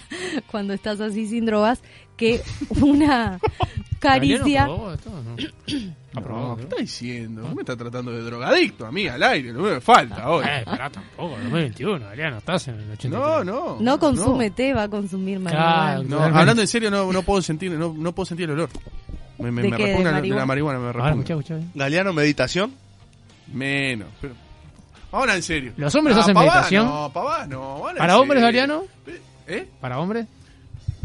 cuando 0.50 0.72
estás 0.72 1.00
así 1.00 1.26
sin 1.26 1.46
drogas 1.46 1.82
que 2.16 2.40
una 2.80 3.38
caricia. 3.98 4.38
¿Galeano 4.66 4.76
probó 4.76 4.92
esto? 4.94 5.10
No. 5.22 5.88
¿Ha 6.14 6.20
probado, 6.20 6.48
no, 6.48 6.56
¿qué 6.56 6.62
no? 6.62 6.68
está 6.68 6.76
diciendo? 6.80 7.42
¿Cómo 7.42 7.54
me 7.56 7.62
está 7.62 7.76
tratando 7.76 8.10
de 8.12 8.22
drogadicto 8.22 8.86
a 8.86 8.92
mí 8.92 9.06
al 9.08 9.22
aire? 9.22 9.52
No 9.52 9.62
me 9.62 9.80
falta 9.80 10.30
hoy. 10.30 10.44
Eh, 10.48 10.62
pará 10.64 10.90
tampoco, 10.90 11.30
2021, 11.42 11.98
Galeano, 12.06 12.38
estás 12.38 12.68
en 12.68 12.74
el 12.76 12.90
83. 12.92 13.10
No, 13.12 13.44
no. 13.44 13.76
No 13.80 13.98
consume 13.98 14.50
té, 14.50 14.72
va 14.72 14.84
a 14.84 14.88
consumir 14.88 15.38
marihuana. 15.38 16.02
Claro. 16.02 16.02
No, 16.04 16.22
hablando 16.38 16.62
en 16.62 16.68
serio, 16.68 16.90
no, 16.90 17.12
no 17.12 17.22
puedo 17.22 17.42
sentir, 17.42 17.70
no, 17.72 17.92
no 17.96 18.12
puedo 18.12 18.26
sentir 18.26 18.44
el 18.44 18.52
olor. 18.52 18.70
Me, 19.38 19.52
me, 19.52 19.62
¿De 19.62 19.70
me 19.70 19.76
qué? 19.76 19.82
¿De 19.84 19.88
repugna 19.90 20.10
la- 20.10 20.16
marihuana? 20.18 20.40
la 20.42 20.46
marihuana, 20.46 20.78
me 20.78 20.92
repugna. 20.92 21.60
Galeano, 21.74 22.12
meditación. 22.12 22.72
Menos. 23.52 24.08
Pero, 24.20 24.34
ahora 25.12 25.34
en 25.36 25.42
serio. 25.42 25.72
¿Los 25.76 25.94
hombres 25.94 26.16
Ah, 26.16 26.20
hacen 26.20 26.34
pavá, 26.34 26.46
meditación? 26.52 26.86
No, 26.86 27.10
pavá, 27.12 27.46
no. 27.46 27.82
¿Para 27.96 28.18
hombres, 28.18 28.42
serio. 28.42 28.60
Galeano? 28.62 28.84
¿Eh? 29.46 29.66
¿Para 29.80 29.98
hombres? 29.98 30.26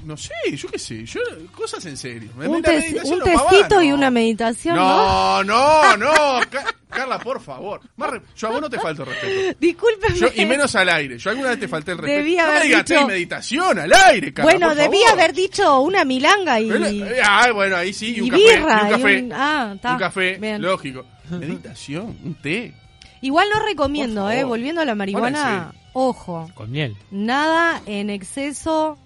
No 0.06 0.18
sé, 0.18 0.34
yo 0.58 0.68
qué 0.68 0.78
sé. 0.78 1.06
Yo, 1.06 1.22
cosas 1.56 1.86
en 1.86 1.96
serio. 1.96 2.30
Un, 2.36 2.62
te- 2.62 2.74
meditación 2.74 3.14
un 3.14 3.20
no, 3.20 3.26
pavá, 3.26 3.50
tecito 3.52 3.82
y 3.82 3.88
no. 3.90 3.96
una 3.96 4.10
meditación, 4.12 4.76
¿no? 4.76 5.42
No, 5.44 5.44
no, 5.44 5.98
no. 5.98 6.12
Ca- 6.50 6.66
Carla, 6.90 7.18
por 7.20 7.42
favor. 7.42 7.80
Más 7.96 8.10
re- 8.12 8.22
Yo 8.36 8.50
a 8.50 8.52
vos 8.52 8.62
no 8.62 8.70
te 8.70 8.78
falto 8.80 9.06
respeto. 9.06 9.58
Discúlpeme. 9.62 10.16
Yo, 10.20 10.28
y 10.36 10.46
menos 10.46 10.76
al 10.76 10.90
aire. 10.90 11.18
Yo 11.18 11.30
alguna 11.30 11.50
vez 11.52 11.60
te 11.62 11.68
falté 11.70 11.94
el 11.94 11.98
respeto. 12.00 12.18
Debí 12.18 12.36
no 12.36 12.44
me 12.44 12.50
haber 12.50 12.64
digas 12.64 12.86
dicho- 12.86 13.00
"Té 13.00 13.02
y 13.02 13.06
meditación 13.08 13.80
al 13.80 13.94
aire, 13.94 14.34
Carla, 14.34 14.52
bueno, 14.52 14.68
por 14.68 14.76
debí 14.78 14.98
favor". 15.04 15.20
haber 15.20 15.34
dicho 15.34 15.80
una 15.80 16.04
milanga 16.06 16.60
y, 16.60 16.68
Pero, 16.70 16.86
eh, 16.86 17.22
ah, 17.26 17.52
bueno, 17.54 17.78
ahí 17.78 17.94
sí, 17.94 18.14
y 18.18 18.22
un 18.22 18.28
y 18.28 18.30
café. 18.30 18.44
birra. 18.44 18.78
y 18.78 18.84
un 18.84 18.88
y 18.88 18.92
café. 19.02 19.24
un- 19.24 19.34
ah, 19.34 19.72
está. 19.76 19.92
un 19.94 19.98
café, 20.00 20.38
Bien. 20.38 20.62
lógico. 20.62 21.06
Meditación, 21.40 22.18
un 22.24 22.36
té. 22.36 22.74
Igual 23.22 23.48
no 23.54 23.64
recomiendo, 23.66 24.30
¿eh? 24.30 24.44
Volviendo 24.44 24.82
a 24.82 24.86
la 24.86 24.96
marihuana, 24.96 25.72
sí. 25.72 25.80
ojo. 25.94 26.50
Con 26.54 26.72
miel. 26.72 26.96
Nada 27.12 27.82
en 27.86 28.10
exceso. 28.10 28.98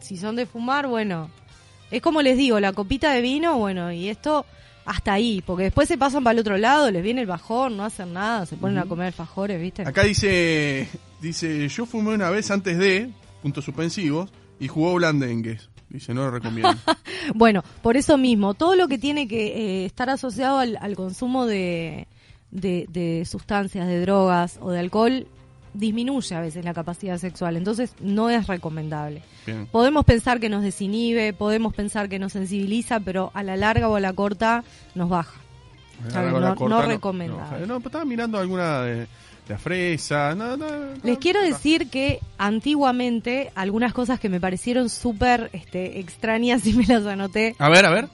Si 0.00 0.16
son 0.16 0.34
de 0.34 0.46
fumar, 0.46 0.88
bueno. 0.88 1.30
Es 1.92 2.02
como 2.02 2.22
les 2.22 2.36
digo, 2.36 2.58
la 2.58 2.72
copita 2.72 3.12
de 3.12 3.20
vino, 3.20 3.58
bueno, 3.58 3.92
y 3.92 4.08
esto 4.08 4.46
hasta 4.84 5.12
ahí. 5.12 5.42
Porque 5.46 5.64
después 5.64 5.86
se 5.88 5.98
pasan 5.98 6.24
para 6.24 6.32
el 6.32 6.40
otro 6.40 6.56
lado, 6.58 6.90
les 6.90 7.02
viene 7.02 7.20
el 7.20 7.26
bajón, 7.26 7.76
no 7.76 7.84
hacen 7.84 8.12
nada, 8.12 8.46
se 8.46 8.56
ponen 8.56 8.78
a 8.78 8.84
comer 8.84 9.08
alfajores, 9.08 9.60
¿viste? 9.60 9.82
Acá 9.82 10.02
dice, 10.02 10.88
dice, 11.20 11.68
yo 11.68 11.86
fumé 11.86 12.14
una 12.14 12.30
vez 12.30 12.50
antes 12.50 12.78
de, 12.78 13.10
puntos 13.42 13.64
suspensivos, 13.64 14.30
y 14.58 14.68
jugó 14.68 14.94
blandengues. 14.94 15.68
Dice, 15.92 16.14
no 16.14 16.22
lo 16.22 16.30
recomiendo. 16.30 16.72
Bueno, 17.34 17.62
por 17.82 17.96
eso 17.96 18.18
mismo, 18.18 18.54
todo 18.54 18.74
lo 18.74 18.88
que 18.88 18.98
tiene 18.98 19.28
que 19.28 19.82
eh, 19.82 19.84
estar 19.84 20.10
asociado 20.10 20.58
al, 20.58 20.76
al 20.80 20.96
consumo 20.96 21.46
de, 21.46 22.08
de, 22.50 22.86
de 22.90 23.24
sustancias, 23.26 23.86
de 23.86 24.00
drogas 24.00 24.58
o 24.60 24.70
de 24.72 24.80
alcohol, 24.80 25.26
disminuye 25.72 26.34
a 26.34 26.40
veces 26.40 26.64
la 26.64 26.74
capacidad 26.74 27.18
sexual. 27.18 27.56
Entonces, 27.56 27.94
no 28.00 28.28
es 28.28 28.48
recomendable. 28.48 29.22
Bien. 29.46 29.66
Podemos 29.70 30.04
pensar 30.04 30.40
que 30.40 30.48
nos 30.48 30.62
desinhibe, 30.64 31.32
podemos 31.32 31.72
pensar 31.74 32.08
que 32.08 32.18
nos 32.18 32.32
sensibiliza, 32.32 32.98
pero 33.00 33.30
a 33.34 33.42
la 33.44 33.56
larga 33.56 33.88
o 33.88 33.94
a 33.94 34.00
la 34.00 34.12
corta 34.12 34.64
nos 34.96 35.08
baja. 35.08 35.40
La 36.12 36.22
No- 36.22 36.56
corta, 36.56 36.68
no 36.74 36.82
recomendable. 36.82 37.60
No, 37.60 37.66
no, 37.66 37.78
pero 37.78 37.88
estaba 37.88 38.04
mirando 38.04 38.36
alguna 38.38 38.80
de 38.82 39.06
la 39.48 39.58
fresa. 39.58 40.34
No, 40.34 40.56
no, 40.56 40.68
no, 40.68 40.86
Les 41.02 41.18
quiero 41.18 41.42
decir 41.42 41.88
que 41.90 42.20
antiguamente 42.38 43.50
algunas 43.54 43.92
cosas 43.92 44.20
que 44.20 44.28
me 44.28 44.40
parecieron 44.40 44.88
súper 44.88 45.50
este, 45.52 46.00
extrañas 46.00 46.66
y 46.66 46.74
me 46.74 46.86
las 46.86 47.06
anoté. 47.06 47.54
A 47.58 47.68
ver, 47.68 47.86
a 47.86 47.90
ver. 47.90 48.08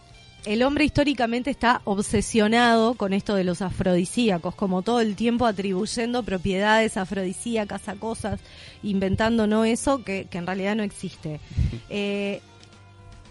El 0.45 0.63
hombre 0.63 0.85
históricamente 0.85 1.51
está 1.51 1.83
obsesionado 1.85 2.95
con 2.95 3.13
esto 3.13 3.35
de 3.35 3.45
los 3.45 3.61
afrodisíacos, 3.61 4.55
como 4.55 4.83
todo 4.83 5.01
el 5.01 5.15
tiempo 5.17 5.45
atribuyendo 5.45 6.23
propiedades 6.23 6.97
afrodisíacas 6.97 7.89
a 7.89 7.97
cosas, 7.97 8.41
inventando 8.83 9.47
no 9.47 9.65
eso 9.65 10.05
que, 10.05 10.27
que 10.31 10.39
en 10.39 10.47
realidad 10.47 10.77
no 10.77 10.83
existe. 10.83 11.41
Eh, 11.91 12.43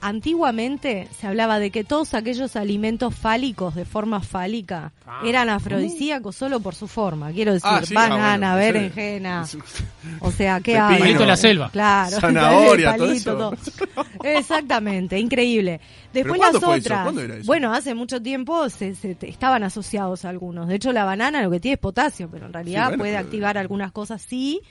antiguamente 0.02 1.08
se 1.20 1.28
hablaba 1.28 1.60
de 1.60 1.72
que 1.72 1.84
todos 1.84 2.14
aquellos 2.14 2.56
alimentos 2.56 3.16
fálicos 3.16 3.76
de 3.76 3.86
forma 3.86 4.22
fálica 4.22 4.92
Ah, 5.06 5.22
eran 5.24 5.50
afrodisíacos 5.50 6.36
solo 6.36 6.60
por 6.60 6.76
su 6.76 6.88
forma. 6.88 7.32
Quiero 7.32 7.54
decir, 7.54 7.70
Ah, 7.72 7.82
sí, 7.86 7.94
ah, 7.98 8.10
banana, 8.10 8.54
bueno, 8.56 8.68
sí. 8.68 8.74
berenjena, 8.74 9.46
o 10.20 10.32
sea, 10.32 10.60
¿qué 10.60 10.74
Pepino. 10.74 11.00
Palito 11.00 11.20
de 11.20 11.26
la 11.26 11.38
selva. 11.38 11.70
Claro, 11.72 12.20
Zanahoria, 12.20 12.96
todo 12.98 13.08
palito, 13.08 13.32
eso. 13.32 13.38
todo. 13.96 14.06
Exactamente, 14.24 15.18
increíble. 15.20 15.80
Después 16.14 16.24
¿Pero 16.24 16.36
cuándo 16.38 16.60
las 16.60 16.66
fue 16.66 16.78
eso? 16.78 16.86
otras. 16.88 17.04
¿Cuándo 17.04 17.22
era 17.22 17.36
eso? 17.36 17.46
Bueno, 17.46 17.74
hace 17.74 17.94
mucho 17.96 18.22
tiempo 18.22 18.70
se, 18.70 18.96
se- 18.96 19.16
te- 19.16 19.30
estaban 19.30 19.64
asociados 19.64 20.26
algunos. 20.26 20.68
De 20.68 20.76
hecho, 20.76 20.92
la 20.94 21.06
banana 21.06 21.42
lo 21.42 21.50
que 21.52 21.60
tiene 21.60 21.74
es 21.76 21.80
potasio, 21.80 22.30
pero 22.30 22.46
en 22.48 22.54
realidad 22.54 22.84
Sí, 22.84 22.88
bueno, 22.90 22.98
puede 23.00 23.14
pero- 23.14 23.26
activar 23.26 23.58
algunas 23.58 23.92
cosas, 23.92 24.22
sí, 24.22 24.62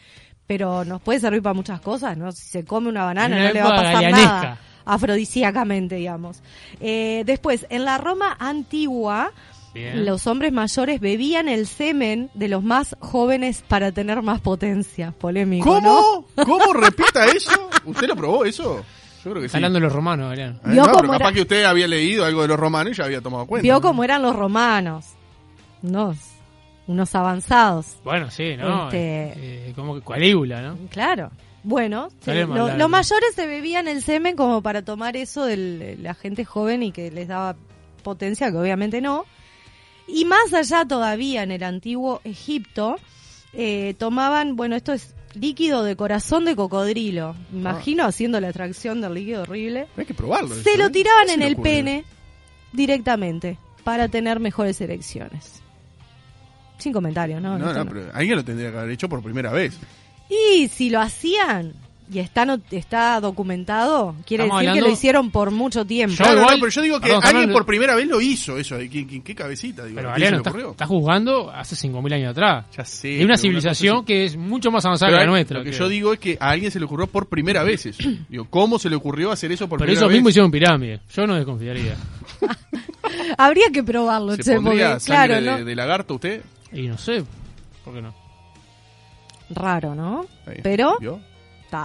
pero 0.47 0.85
nos 0.85 1.01
puede 1.01 1.19
servir 1.21 1.43
para 1.43 1.55
muchas 1.55 1.81
cosas, 1.81 2.17
¿no? 2.17 2.31
Si 2.33 2.43
se 2.47 2.65
come 2.65 2.89
una 2.89 3.05
banana 3.05 3.37
no 3.47 3.53
le 3.53 3.63
va 3.63 3.69
a 3.69 3.77
pasar 3.83 4.11
nada 4.11 4.59
afrodisíacamente, 4.87 5.97
digamos. 5.97 6.41
Eh, 6.81 7.23
después, 7.27 7.67
en 7.69 7.85
la 7.85 7.99
Roma 7.99 8.37
antigua, 8.39 9.33
Bien. 9.75 10.07
los 10.07 10.27
hombres 10.27 10.53
mayores 10.53 11.01
bebían 11.01 11.49
el 11.49 11.67
semen 11.67 12.31
de 12.33 12.49
los 12.49 12.63
más 12.63 12.97
jóvenes 13.01 13.63
para 13.69 13.93
tener 13.93 14.23
más 14.23 14.41
potencia. 14.41 15.13
Polémico, 15.13 15.81
¿no? 15.83 16.25
¿Cómo? 16.35 16.47
¿Cómo 16.59 16.73
repita 16.81 17.27
eso? 17.27 17.51
¿Usted 17.85 18.07
lo 18.09 18.17
probó 18.17 18.45
eso? 18.47 18.83
Yo 19.25 19.31
creo 19.33 19.43
que 19.43 19.49
sí. 19.49 19.57
Hablando 19.57 19.77
de 19.79 19.83
los 19.85 19.93
romanos, 19.93 20.31
Galeano. 20.31 20.57
Eh, 20.65 20.71
Vio 20.71 20.83
no, 20.83 20.85
pero 20.87 20.99
cómo 21.01 21.13
capaz 21.15 21.25
era- 21.27 21.33
que 21.35 21.41
usted 21.43 21.65
había 21.65 21.89
leído 21.89 22.25
algo 22.25 22.43
de 22.43 22.49
los 22.49 22.59
romanos 22.59 22.93
y 22.93 22.97
ya 22.97 23.05
había 23.05 23.21
tomado 23.21 23.45
cuenta. 23.47 23.63
Vio 23.65 23.81
cómo 23.81 24.05
eran 24.05 24.23
los 24.23 24.35
romanos. 24.37 25.05
Unos, 25.83 26.17
unos 26.87 27.15
avanzados. 27.15 27.97
Bueno, 28.05 28.31
sí, 28.31 28.57
¿no? 28.57 28.85
Este- 28.87 29.69
Eh, 29.69 29.73
como 29.75 29.97
que 29.97 30.01
Calígula, 30.03 30.63
¿no? 30.63 30.79
Claro. 30.91 31.31
Bueno, 31.69 32.11
lo- 32.27 32.77
los 32.77 32.89
mayores 32.89 33.35
se 33.35 33.45
bebían 33.49 33.89
el 33.89 34.01
semen 34.01 34.37
como 34.37 34.63
para 34.63 34.83
tomar 34.83 35.17
eso 35.17 35.45
de 35.45 35.99
la 36.01 36.15
gente 36.15 36.45
joven 36.45 36.85
y 36.85 36.93
que 36.93 37.11
les 37.11 37.27
daba 37.27 37.57
potencia, 38.05 38.53
que 38.53 38.57
obviamente 38.57 39.01
no. 39.01 39.25
Y 40.07 40.25
más 40.27 40.55
allá 40.55 40.85
todavía 40.85 41.43
en 41.43 41.51
el 41.51 41.65
antiguo 41.65 42.21
Egipto, 42.23 42.97
eh, 43.53 43.95
tomaban, 43.99 44.55
bueno, 44.55 44.77
esto 44.77 44.93
es 44.93 45.17
líquido 45.35 45.83
de 45.83 45.97
corazón 45.97 46.45
de 46.45 46.55
cocodrilo. 46.55 47.35
Imagino 47.53 48.05
haciendo 48.05 48.39
la 48.41 48.47
extracción 48.51 49.01
del 49.01 49.15
líquido 49.15 49.43
horrible. 49.43 49.89
Hay 49.97 50.05
que 50.07 50.15
probarlo. 50.15 50.55
Se 50.55 50.71
eso, 50.71 50.79
lo 50.79 50.87
¿eh? 50.87 50.91
tiraban 50.91 51.25
¿Qué 51.25 51.31
se 51.31 51.35
en 51.35 51.43
el 51.43 51.57
pene 51.57 52.05
directamente 52.73 53.59
para 53.83 54.07
tener 54.09 54.39
mejores 54.39 54.81
erecciones. 54.81 55.63
Sin 56.79 56.93
comentarios, 56.93 57.43
¿no? 57.43 57.59
No, 57.59 57.73
no. 57.73 57.87
pero 57.87 58.11
alguien 58.15 58.37
lo 58.37 58.45
tendría 58.45 58.71
que 58.71 58.79
haber 58.79 58.91
hecho 58.91 59.09
por 59.09 59.23
primera 59.23 59.51
vez. 59.51 59.79
Y 60.29 60.69
si 60.69 60.91
lo 60.91 61.01
hacían 61.01 61.73
y 62.13 62.21
está, 62.21 62.45
no- 62.45 62.61
está 62.71 63.21
documentado, 63.21 64.15
quiere 64.25 64.45
Estamos 64.45 64.63
decir 64.63 64.75
que 64.75 64.81
lo 64.81 64.93
hicieron 64.93 65.31
por 65.33 65.51
mucho 65.51 65.85
tiempo. 65.85 66.15
Yo 66.17 66.23
Claro, 66.25 66.39
igual- 66.41 66.55
no, 66.55 66.61
pero 66.61 66.71
yo 66.71 66.83
digo 66.83 66.97
que 67.01 67.07
Perdón, 67.09 67.17
alguien 67.25 67.33
Fernando. 67.41 67.53
por 67.55 67.67
primera 67.67 67.95
vez 67.97 68.07
lo 68.07 68.21
hizo 68.21 68.57
eso. 68.59 68.79
¿Qué, 68.79 68.89
qué, 69.09 69.23
qué 69.25 69.35
cabecita? 69.35 69.83
Digo, 69.85 69.97
Pero 69.97 70.11
¿a 70.11 70.15
quién 70.15 70.25
Galeano 70.27 70.31
se 70.31 70.37
le 70.37 70.39
está, 70.39 70.51
ocurrió? 70.51 70.71
está 70.71 70.87
juzgando 70.87 71.51
hace 71.51 71.75
5.000 71.75 72.13
años 72.15 72.31
atrás. 72.31 72.67
Ya 72.77 72.85
sé. 72.85 73.09
de 73.09 73.15
pero 73.15 73.25
una 73.27 73.35
cosa 73.35 73.43
civilización 73.43 74.05
que 74.05 74.25
es 74.25 74.37
mucho 74.37 74.71
más 74.71 74.85
avanzada 74.85 75.09
Pero 75.11 75.17
que 75.19 75.19
la 75.19 75.23
hay- 75.23 75.31
nuestra. 75.33 75.59
Lo 75.59 75.65
que 75.65 75.71
creo. 75.71 75.81
yo 75.81 75.89
digo 75.89 76.13
es 76.13 76.21
que 76.21 76.37
a 76.41 76.51
alguien 76.51 76.71
se 76.71 76.79
le 76.79 76.85
ocurrió 76.85 77.09
por 77.09 77.27
primera 77.29 77.65
vez 77.65 77.87
eso. 77.87 78.09
Digo, 78.29 78.47
¿cómo 78.51 78.79
se 78.79 78.89
le 78.89 78.95
ocurrió 78.95 79.33
hacer 79.33 79.51
eso 79.51 79.69
por 79.69 79.81
Pero 79.81 79.89
primera 79.89 80.07
vez? 80.07 80.15
mismos 80.17 80.31
hicieron 80.31 80.51
pirámides. 80.53 81.01
Yo 81.13 81.27
no 81.27 81.35
desconfiaría. 81.35 81.97
Habría 83.39 83.71
que 83.73 83.83
probarlo, 83.83 84.37
¿Se 84.37 84.43
che, 84.45 84.55
pondría 84.55 84.91
porque, 84.91 85.01
sangre 85.01 85.27
claro, 85.41 85.57
de, 85.57 85.61
¿no? 85.61 85.65
de 85.65 85.75
lagarto 85.75 86.15
usted? 86.15 86.43
Y 86.73 86.83
no 86.83 86.97
sé. 86.99 87.25
¿Por 87.85 87.95
qué 87.95 88.03
no? 88.03 88.15
Raro, 89.51 89.95
¿no? 89.95 90.27
Pero 90.63 90.99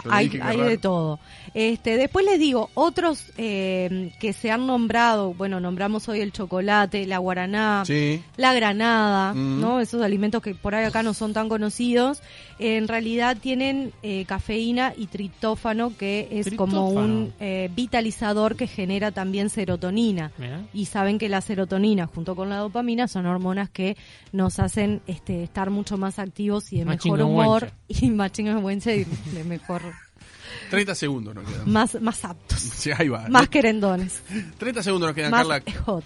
hay, 0.10 0.30
de 0.30 0.78
todo. 0.78 1.20
Este, 1.54 1.98
después 1.98 2.26
les 2.26 2.40
digo, 2.40 2.70
otros 2.74 3.26
eh, 3.38 4.12
que 4.20 4.34
se 4.34 4.52
han 4.52 4.68
nombrado, 4.68 5.34
bueno, 5.34 5.60
nombramos 5.60 6.08
hoy 6.10 6.22
el 6.22 6.32
chocolate, 6.32 7.06
la 7.08 7.18
guaraná, 7.18 7.84
Sí. 7.86 8.22
la 8.38 8.54
granada, 8.54 9.34
Mm. 9.34 9.62
¿no? 9.62 9.80
Esos 9.80 10.02
alimentos 10.02 10.42
que 10.42 10.56
por 10.56 10.76
ahí 10.76 10.86
acá 10.86 11.04
no 11.04 11.14
son 11.14 11.34
tan 11.34 11.50
conocidos, 11.50 12.22
en 12.60 12.88
realidad 12.88 13.38
tienen 13.40 13.92
eh, 14.04 14.26
cafeína 14.26 14.94
y 14.96 15.08
tritófano, 15.08 15.96
que 15.98 16.28
es 16.32 16.52
como 16.56 16.90
un 16.90 17.34
eh, 17.40 17.70
vitalizador 17.76 18.56
que 18.56 18.68
genera 18.68 19.12
también 19.12 19.50
serotonina. 19.50 20.32
Mirá. 20.38 20.62
Y 20.74 20.86
saben 20.86 21.18
que 21.18 21.30
la 21.30 21.42
serotonina 21.42 22.08
junto 22.08 22.36
con 22.36 22.50
la 22.50 22.58
dopamina 22.58 23.08
son 23.08 23.26
hormonas 23.26 23.70
que 23.70 23.98
nos 24.32 24.60
hacen 24.60 25.02
este, 25.08 25.44
estar 25.44 25.70
mucho 25.70 25.98
más 25.98 26.20
activos 26.20 26.72
y 26.72 26.80
de 26.80 26.86
mejor 26.86 27.22
humor 27.22 27.72
y 27.88 28.10
más 28.10 28.32
de 28.34 29.44
mejor, 29.46 29.81
30 30.70 30.96
segundos 30.96 31.36
nos 31.36 31.46
quedan. 31.46 31.70
más, 31.72 32.00
más 32.02 32.24
aptos, 32.26 32.60
Sí, 32.60 32.92
ahí 32.98 33.10
va. 33.10 33.28
más 33.30 33.48
querendones, 33.50 34.22
30 34.58 34.82
segundos 34.84 35.10
nos 35.10 35.16
quedan, 35.16 35.32
más 35.32 35.48
Carla. 35.48 35.64
hot. 35.86 36.04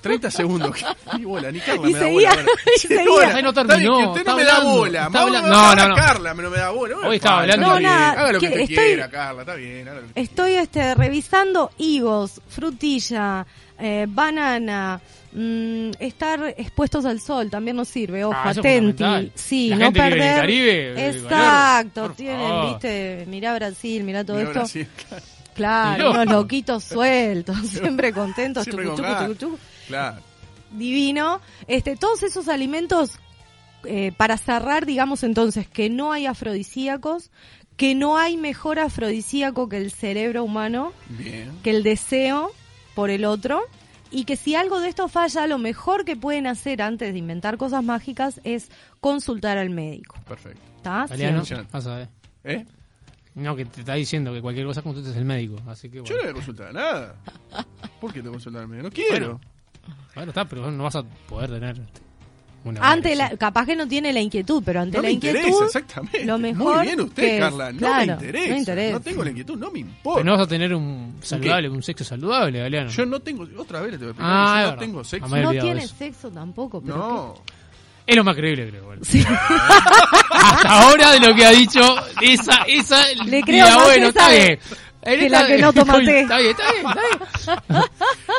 30 0.00 0.30
segundos. 0.30 0.74
Ni 1.18 1.24
bola, 1.24 1.52
ni 1.52 1.60
Carla 1.60 1.88
Y 1.88 1.92
me 1.92 1.98
da 1.98 2.04
seguía, 2.06 2.30
bola. 2.30 2.40
ahora. 2.40 2.52
y 2.76 2.78
seguía. 2.80 3.04
bola. 3.08 3.32
Ay, 3.36 3.42
no 3.42 3.52
terminó, 3.52 3.98
que 3.98 4.04
usted 4.06 4.20
está 4.20 4.30
no 4.32 4.36
me 4.38 4.44
da 4.44 4.60
bola. 4.60 5.06
está 5.06 5.20
hablando- 5.22 5.48
no, 5.48 5.74
no, 5.76 5.88
no. 5.88 5.94
Carla 5.94 6.34
me 6.34 6.42
no 6.42 6.50
me 6.50 6.56
da 6.58 6.70
bola. 6.70 6.94
Bueno, 6.94 7.08
Hoy 7.10 7.16
estaba 7.16 7.40
hablando. 7.42 7.66
No, 7.68 7.80
nada, 7.80 8.10
Haga 8.12 8.32
lo 8.32 8.40
que 8.40 8.46
que 8.48 8.52
usted 8.54 8.60
estoy- 8.62 8.76
quiera, 8.86 9.10
Carla. 9.10 9.42
Está 9.42 9.54
bien. 9.54 9.86
haga 9.88 9.94
lo 9.96 10.00
que 10.02 10.06
usted 10.08 10.22
Estoy 10.22 10.52
este, 10.54 10.94
revisando 10.94 11.70
higos, 11.78 12.40
frutilla, 12.48 13.46
eh, 13.78 14.06
banana, 14.08 15.00
mm, 15.32 15.90
estar 15.98 16.54
expuestos 16.56 17.04
al 17.04 17.20
sol 17.20 17.50
también 17.50 17.76
nos 17.76 17.88
sirve, 17.88 18.24
ojo, 18.24 18.34
Ah, 18.36 18.50
atenti. 18.50 19.04
Sí, 19.34 19.68
La 19.70 19.76
no 19.76 19.84
gente 19.86 20.00
que 20.00 20.06
vive 20.06 20.16
en 20.16 20.22
el 20.22 20.28
perder. 20.28 20.40
Caribe, 20.40 21.08
Exacto, 21.08 22.10
tienen, 22.12 22.48
favor. 22.48 22.68
viste, 22.70 23.24
mirá 23.28 23.54
Brasil, 23.54 24.04
mirá 24.04 24.24
todo 24.24 24.38
esto. 24.38 24.52
Brasil, 24.52 24.88
claro. 25.54 26.10
Unos 26.12 26.26
loquitos 26.26 26.84
sueltos, 26.84 27.56
siempre 27.68 28.12
contentos, 28.12 28.64
Siempre 28.64 28.84
tucu, 28.86 28.96
con 28.96 29.04
tucu, 29.04 29.12
ganas. 29.14 29.28
tucu, 29.38 29.50
tucu. 29.52 29.58
Claro. 29.88 30.20
divino. 30.72 31.40
Este, 31.66 31.96
todos 31.96 32.22
esos 32.22 32.48
alimentos, 32.48 33.12
eh, 33.84 34.12
para 34.16 34.36
cerrar, 34.36 34.84
digamos 34.86 35.22
entonces 35.22 35.68
que 35.68 35.90
no 35.90 36.12
hay 36.12 36.26
afrodisíacos, 36.26 37.30
que 37.76 37.94
no 37.94 38.16
hay 38.16 38.36
mejor 38.38 38.78
afrodisíaco 38.78 39.68
que 39.68 39.76
el 39.76 39.90
cerebro 39.92 40.42
humano, 40.44 40.92
Bien. 41.10 41.52
que 41.62 41.70
el 41.70 41.82
deseo 41.82 42.52
por 42.96 43.10
el 43.10 43.26
otro, 43.26 43.60
y 44.10 44.24
que 44.24 44.36
si 44.36 44.54
algo 44.54 44.80
de 44.80 44.88
esto 44.88 45.06
falla, 45.06 45.46
lo 45.46 45.58
mejor 45.58 46.06
que 46.06 46.16
pueden 46.16 46.46
hacer 46.46 46.80
antes 46.80 47.12
de 47.12 47.18
inventar 47.18 47.58
cosas 47.58 47.84
mágicas 47.84 48.40
es 48.42 48.70
consultar 49.00 49.58
al 49.58 49.68
médico. 49.68 50.16
Perfecto. 50.26 50.60
¿Está? 50.78 51.06
Siempre. 51.08 51.66
vas 51.70 51.86
a 51.86 51.96
ver. 51.96 52.08
¿Eh? 52.44 52.64
No, 53.34 53.54
que 53.54 53.66
te 53.66 53.80
está 53.80 53.94
diciendo 53.94 54.32
que 54.32 54.40
cualquier 54.40 54.64
cosa 54.66 54.80
consultes 54.80 55.14
el 55.14 55.26
médico. 55.26 55.56
Así 55.66 55.90
que 55.90 55.98
Yo 55.98 56.02
bueno. 56.04 56.16
no 56.16 56.22
voy 56.22 56.30
a 56.30 56.34
consultar 56.34 56.72
nada. 56.72 57.16
¿Por 58.00 58.12
qué 58.14 58.22
te 58.22 58.28
voy 58.28 58.30
a 58.30 58.32
consultar 58.32 58.62
al 58.62 58.68
médico? 58.68 58.88
No 58.88 58.94
quiero. 58.94 59.40
Bueno, 60.14 60.30
está, 60.30 60.46
pero 60.46 60.70
no 60.70 60.84
vas 60.84 60.96
a 60.96 61.02
poder 61.28 61.50
tener 61.50 61.76
una. 62.70 62.80
Ante 62.90 63.14
la, 63.14 63.30
capaz 63.36 63.66
que 63.66 63.76
no 63.76 63.86
tiene 63.88 64.12
la 64.12 64.20
inquietud, 64.20 64.62
pero 64.64 64.80
ante 64.80 64.96
No 64.98 65.02
la 65.02 65.08
me 65.08 65.12
inquietud, 65.12 65.38
interesa, 65.38 65.64
exactamente. 65.66 66.24
lo 66.24 66.38
mejor 66.38 66.76
Muy 66.76 66.86
bien 66.86 67.00
usted, 67.00 67.22
que 67.22 67.34
es- 67.36 67.40
Carla. 67.42 67.72
No 67.72 67.78
claro, 67.78 68.06
me 68.06 68.12
interesa. 68.12 68.48
no 68.48 68.56
interesa. 68.58 68.92
No 68.92 69.00
tengo 69.00 69.24
la 69.24 69.30
inquietud, 69.30 69.58
no 69.58 69.70
me 69.70 69.78
importa. 69.80 70.20
Pero 70.22 70.24
no 70.32 70.36
vas 70.38 70.46
a 70.46 70.48
tener 70.48 70.74
un 70.74 71.16
saludable, 71.22 71.68
un 71.68 71.82
sexo 71.82 72.04
saludable, 72.04 72.58
Galeano. 72.60 72.90
Yo 72.90 73.06
no 73.06 73.20
tengo. 73.20 73.46
Otra 73.58 73.80
vez 73.80 73.92
le 73.92 73.98
tengo 73.98 74.12
que 74.12 74.18
explicar 74.20 74.36
Ah, 74.58 74.62
yo 74.64 74.70
no 74.72 74.78
tengo 74.78 75.04
sexo. 75.04 75.36
No 75.36 75.50
tiene 75.50 75.82
eso. 75.84 75.94
sexo 75.98 76.30
tampoco, 76.30 76.80
pero 76.82 76.96
No. 76.96 77.34
Es 78.06 78.14
lo 78.14 78.22
más 78.22 78.36
creíble, 78.36 78.68
creo. 78.70 78.84
bueno. 78.84 79.02
Sí. 79.04 79.24
Hasta 80.30 80.68
ahora 80.82 81.10
de 81.12 81.20
lo 81.20 81.34
que 81.34 81.44
ha 81.44 81.50
dicho, 81.50 81.80
esa, 82.22 82.62
esa. 82.68 83.04
Le 83.24 83.42
creo 83.42 83.66
diga, 83.66 83.76
más 83.76 83.84
bueno, 83.86 84.08
está 84.08 84.30
bien. 84.30 84.58
En 85.02 85.18
que 85.20 85.26
esta- 85.26 85.40
la 85.42 85.46
que 85.48 85.58
no 85.58 85.72
té. 85.72 85.80
Está 85.80 85.98
bien, 85.98 86.16
está 86.20 86.38
bien, 86.38 86.56
está 86.56 86.72
bien. 87.72 87.82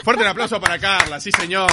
Fuerte 0.03 0.23
el 0.23 0.29
aplauso 0.29 0.59
para 0.61 0.77
Carla, 0.79 1.19
sí 1.19 1.31
señor. 1.31 1.69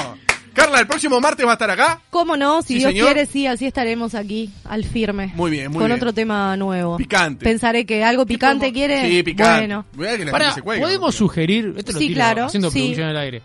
Carla, 0.54 0.80
el 0.80 0.86
próximo 0.86 1.20
martes 1.20 1.44
va 1.44 1.50
a 1.50 1.54
estar 1.54 1.70
acá. 1.70 2.00
¿Cómo 2.10 2.36
no? 2.36 2.62
Si 2.62 2.68
Sí, 2.68 2.74
Dios 2.78 2.92
señor. 2.92 3.06
quiere, 3.08 3.26
sí, 3.26 3.46
así 3.46 3.66
estaremos 3.66 4.14
aquí, 4.14 4.50
al 4.64 4.84
firme. 4.84 5.32
Muy 5.34 5.50
bien, 5.50 5.70
muy 5.70 5.78
Con 5.80 5.88
bien. 5.88 5.96
otro 5.98 6.12
tema 6.12 6.56
nuevo. 6.56 6.96
Picante. 6.96 7.44
Pensaré 7.44 7.84
que 7.84 8.02
algo 8.04 8.24
picante 8.24 8.72
quiere. 8.72 9.08
Sí, 9.08 9.22
picante. 9.22 9.58
Bueno. 9.66 9.84
Mirá 9.96 10.16
que 10.16 10.24
la 10.24 10.30
Para, 10.32 10.44
gente 10.46 10.54
se 10.60 10.62
cuelga, 10.62 10.84
¿podemos 10.86 11.14
sugerir, 11.14 11.74
esto 11.76 11.92
lo 11.92 11.98
Sí, 11.98 12.06
tiro 12.08 12.16
claro, 12.18 12.44
haciendo 12.46 12.70
sí. 12.70 12.78
producción 12.78 13.08
al 13.08 13.16
aire, 13.16 13.42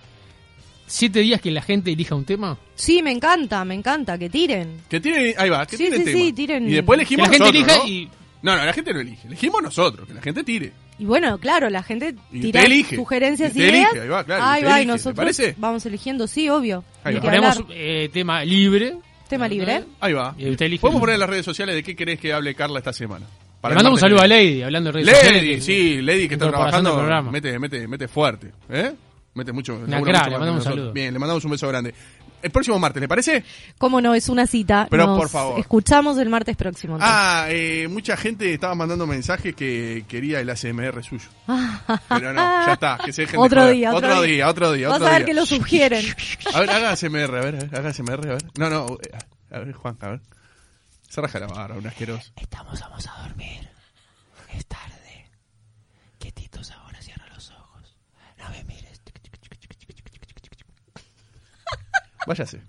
siete 0.88 1.20
días 1.20 1.41
que 1.41 1.51
la 1.51 1.62
gente 1.62 1.91
elija 1.91 2.16
un 2.16 2.26
tema? 2.26 2.57
Sí, 2.76 3.01
me 3.01 3.12
encanta, 3.12 3.64
me 3.66 3.74
encanta, 3.76 4.18
que 4.18 4.30
tiren. 4.30 4.82
Que 4.89 4.99
tiren, 4.99 5.34
ahí 5.38 5.49
va, 5.49 5.66
que 5.66 5.78
Sí, 5.78 5.86
tiren 5.86 5.99
sí, 5.99 6.05
tema. 6.05 6.18
sí, 6.20 6.34
tiren. 6.34 6.70
Y 6.70 6.74
después 6.74 6.97
Que 6.97 7.01
elegimos 7.03 7.28
la 7.28 7.34
gente 7.34 7.51
nosotros, 7.60 7.76
elija 7.76 7.84
¿no? 7.84 7.88
y... 7.89 8.10
No, 8.41 8.55
no, 8.55 8.66
la 8.66 8.74
gente 8.74 8.93
no 8.93 8.99
elige. 9.01 9.28
Elegimos 9.28 9.62
nosotros, 9.62 10.07
que 10.07 10.14
la 10.14 10.22
gente 10.22 10.43
tire. 10.43 10.72
Y 10.99 11.05
bueno, 11.05 11.37
claro, 11.37 11.69
la 11.69 11.81
gente 11.81 12.13
tira 12.31 12.61
sugerencias 12.93 13.55
Y 13.55 13.59
ideas. 13.61 13.91
elige, 13.93 14.01
ahí 14.01 14.09
va, 14.09 14.23
claro, 14.25 14.43
Ahí 14.43 14.63
va, 14.63 14.69
y 14.69 14.73
elige, 14.73 14.81
¿te 14.81 14.85
nosotros 14.91 15.15
parece? 15.15 15.55
vamos 15.57 15.85
eligiendo, 15.85 16.27
sí, 16.27 16.49
obvio. 16.49 16.83
Ahí 17.03 17.15
va. 17.15 17.21
Ponemos 17.21 17.63
eh, 17.69 18.09
tema 18.11 18.43
libre. 18.43 18.97
Tema 19.29 19.47
libre. 19.47 19.85
Ahí 20.01 20.13
va. 20.13 20.35
Y 20.37 20.49
usted 20.49 20.65
elige. 20.65 20.81
Podemos 20.81 20.99
poner 20.99 21.13
en 21.13 21.19
las 21.21 21.29
redes 21.29 21.45
sociales 21.45 21.73
de 21.75 21.83
qué 21.83 21.95
querés 21.95 22.19
que 22.19 22.33
hable 22.33 22.53
Carla 22.53 22.79
esta 22.79 22.91
semana. 22.93 23.25
Le 23.63 23.69
mandamos 23.75 23.97
un 23.97 23.99
saludo 23.99 24.21
a. 24.21 24.27
Lady, 24.27 24.61
hablando 24.61 24.91
de 24.91 25.01
redes 25.03 25.09
sociales. 25.15 25.43
Lady, 25.43 25.61
sí, 25.61 26.01
Lady 26.01 26.27
que 26.27 26.33
está 26.35 26.49
trabajando. 26.49 27.23
Mete, 27.31 27.57
mete, 27.59 27.87
mete 27.87 28.07
fuerte. 28.07 28.51
¿Eh? 28.69 28.91
Mete 29.35 29.51
mucho. 29.53 29.75
Una 29.75 30.01
crack, 30.01 30.25
mucho 30.25 30.29
le 30.31 30.37
mandamos 30.39 30.65
un 30.65 30.71
saludo. 30.71 30.91
Bien, 30.93 31.13
le 31.13 31.19
mandamos 31.19 31.45
un 31.45 31.51
beso 31.51 31.67
grande. 31.67 31.93
El 32.41 32.51
próximo 32.51 32.79
martes, 32.79 33.01
¿le 33.01 33.07
parece? 33.07 33.43
Cómo 33.77 33.99
no, 34.01 34.13
es 34.15 34.29
una 34.29 34.47
cita. 34.47 34.87
Pero, 34.89 35.07
Nos 35.07 35.17
por 35.19 35.29
favor. 35.29 35.59
Escuchamos 35.59 36.17
el 36.17 36.29
martes 36.29 36.55
próximo. 36.55 36.95
entonces. 36.95 37.15
Ah, 37.17 37.45
eh, 37.49 37.87
mucha 37.89 38.15
gente 38.15 38.53
estaba 38.53 38.75
mandando 38.75 39.05
mensajes 39.05 39.53
que 39.55 40.05
quería 40.07 40.39
el 40.39 40.49
ASMR 40.49 41.03
suyo. 41.03 41.27
Pero 42.09 42.31
no, 42.33 42.65
ya 42.65 42.73
está, 42.73 42.97
que 43.03 43.11
se 43.11 43.23
dejen 43.23 43.39
de 43.41 43.45
Otro 43.45 43.61
joder. 43.61 43.75
día, 43.75 43.89
otro 43.93 44.09
otro 44.09 44.21
día. 44.21 44.33
día, 44.35 44.49
otro 44.49 44.71
día, 44.71 44.87
Vas 44.87 44.95
otro 44.97 45.07
a 45.07 45.11
ver 45.11 45.25
que 45.25 45.33
lo 45.33 45.45
sugieren. 45.45 46.05
A 46.53 46.59
ver, 46.61 46.69
haga 46.69 46.91
ASMR, 46.91 47.35
a 47.35 47.41
ver, 47.41 47.69
haga 47.75 47.89
ASMR, 47.89 48.27
a 48.29 48.33
ver. 48.33 48.43
No, 48.57 48.69
no, 48.69 48.97
eh, 49.01 49.17
a 49.51 49.59
ver, 49.59 49.73
Juan, 49.73 49.97
a 50.01 50.07
ver. 50.09 50.21
Se 51.09 51.21
raja 51.21 51.39
la 51.39 51.47
barra, 51.47 51.75
un 51.75 51.85
asqueroso. 51.87 52.31
Estamos, 52.35 52.79
vamos 52.79 53.05
a 53.07 53.21
dormir. 53.23 53.67
Es 54.55 54.65
tarde. 54.65 55.27
Quietitos 56.19 56.71
ahora, 56.71 57.01
cierra 57.01 57.25
los 57.33 57.51
ojos. 57.51 57.95
No 58.37 58.49
me 58.49 58.63
mires. 58.63 59.01
Váyase. 62.30 62.61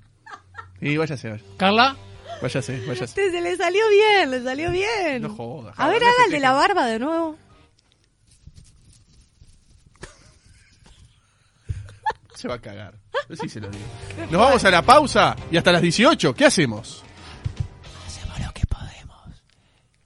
Y 0.80 0.96
váyase, 0.96 1.28
váyase. 1.28 1.44
Carla, 1.58 1.94
Váyase, 2.40 2.80
váyase. 2.86 3.04
Este 3.04 3.30
se 3.30 3.40
le 3.42 3.54
salió 3.58 3.86
bien, 3.90 4.30
le 4.30 4.42
salió 4.42 4.70
bien. 4.70 5.20
No 5.20 5.34
jodas, 5.34 5.74
A 5.76 5.86
ver, 5.88 6.02
haga 6.02 6.10
el 6.10 6.16
déjate 6.16 6.34
de 6.36 6.40
la 6.40 6.52
barba 6.52 6.86
de 6.86 6.98
nuevo. 6.98 7.36
Se 12.34 12.48
va 12.48 12.54
a 12.54 12.58
cagar. 12.58 12.94
Sí 13.38 13.50
se 13.50 13.60
lo 13.60 13.68
digo. 13.68 13.84
Nos 14.30 14.40
vamos 14.40 14.64
a 14.64 14.70
la 14.70 14.80
pausa 14.80 15.36
y 15.50 15.58
hasta 15.58 15.72
las 15.72 15.82
18. 15.82 16.34
¿Qué 16.34 16.46
hacemos? 16.46 17.04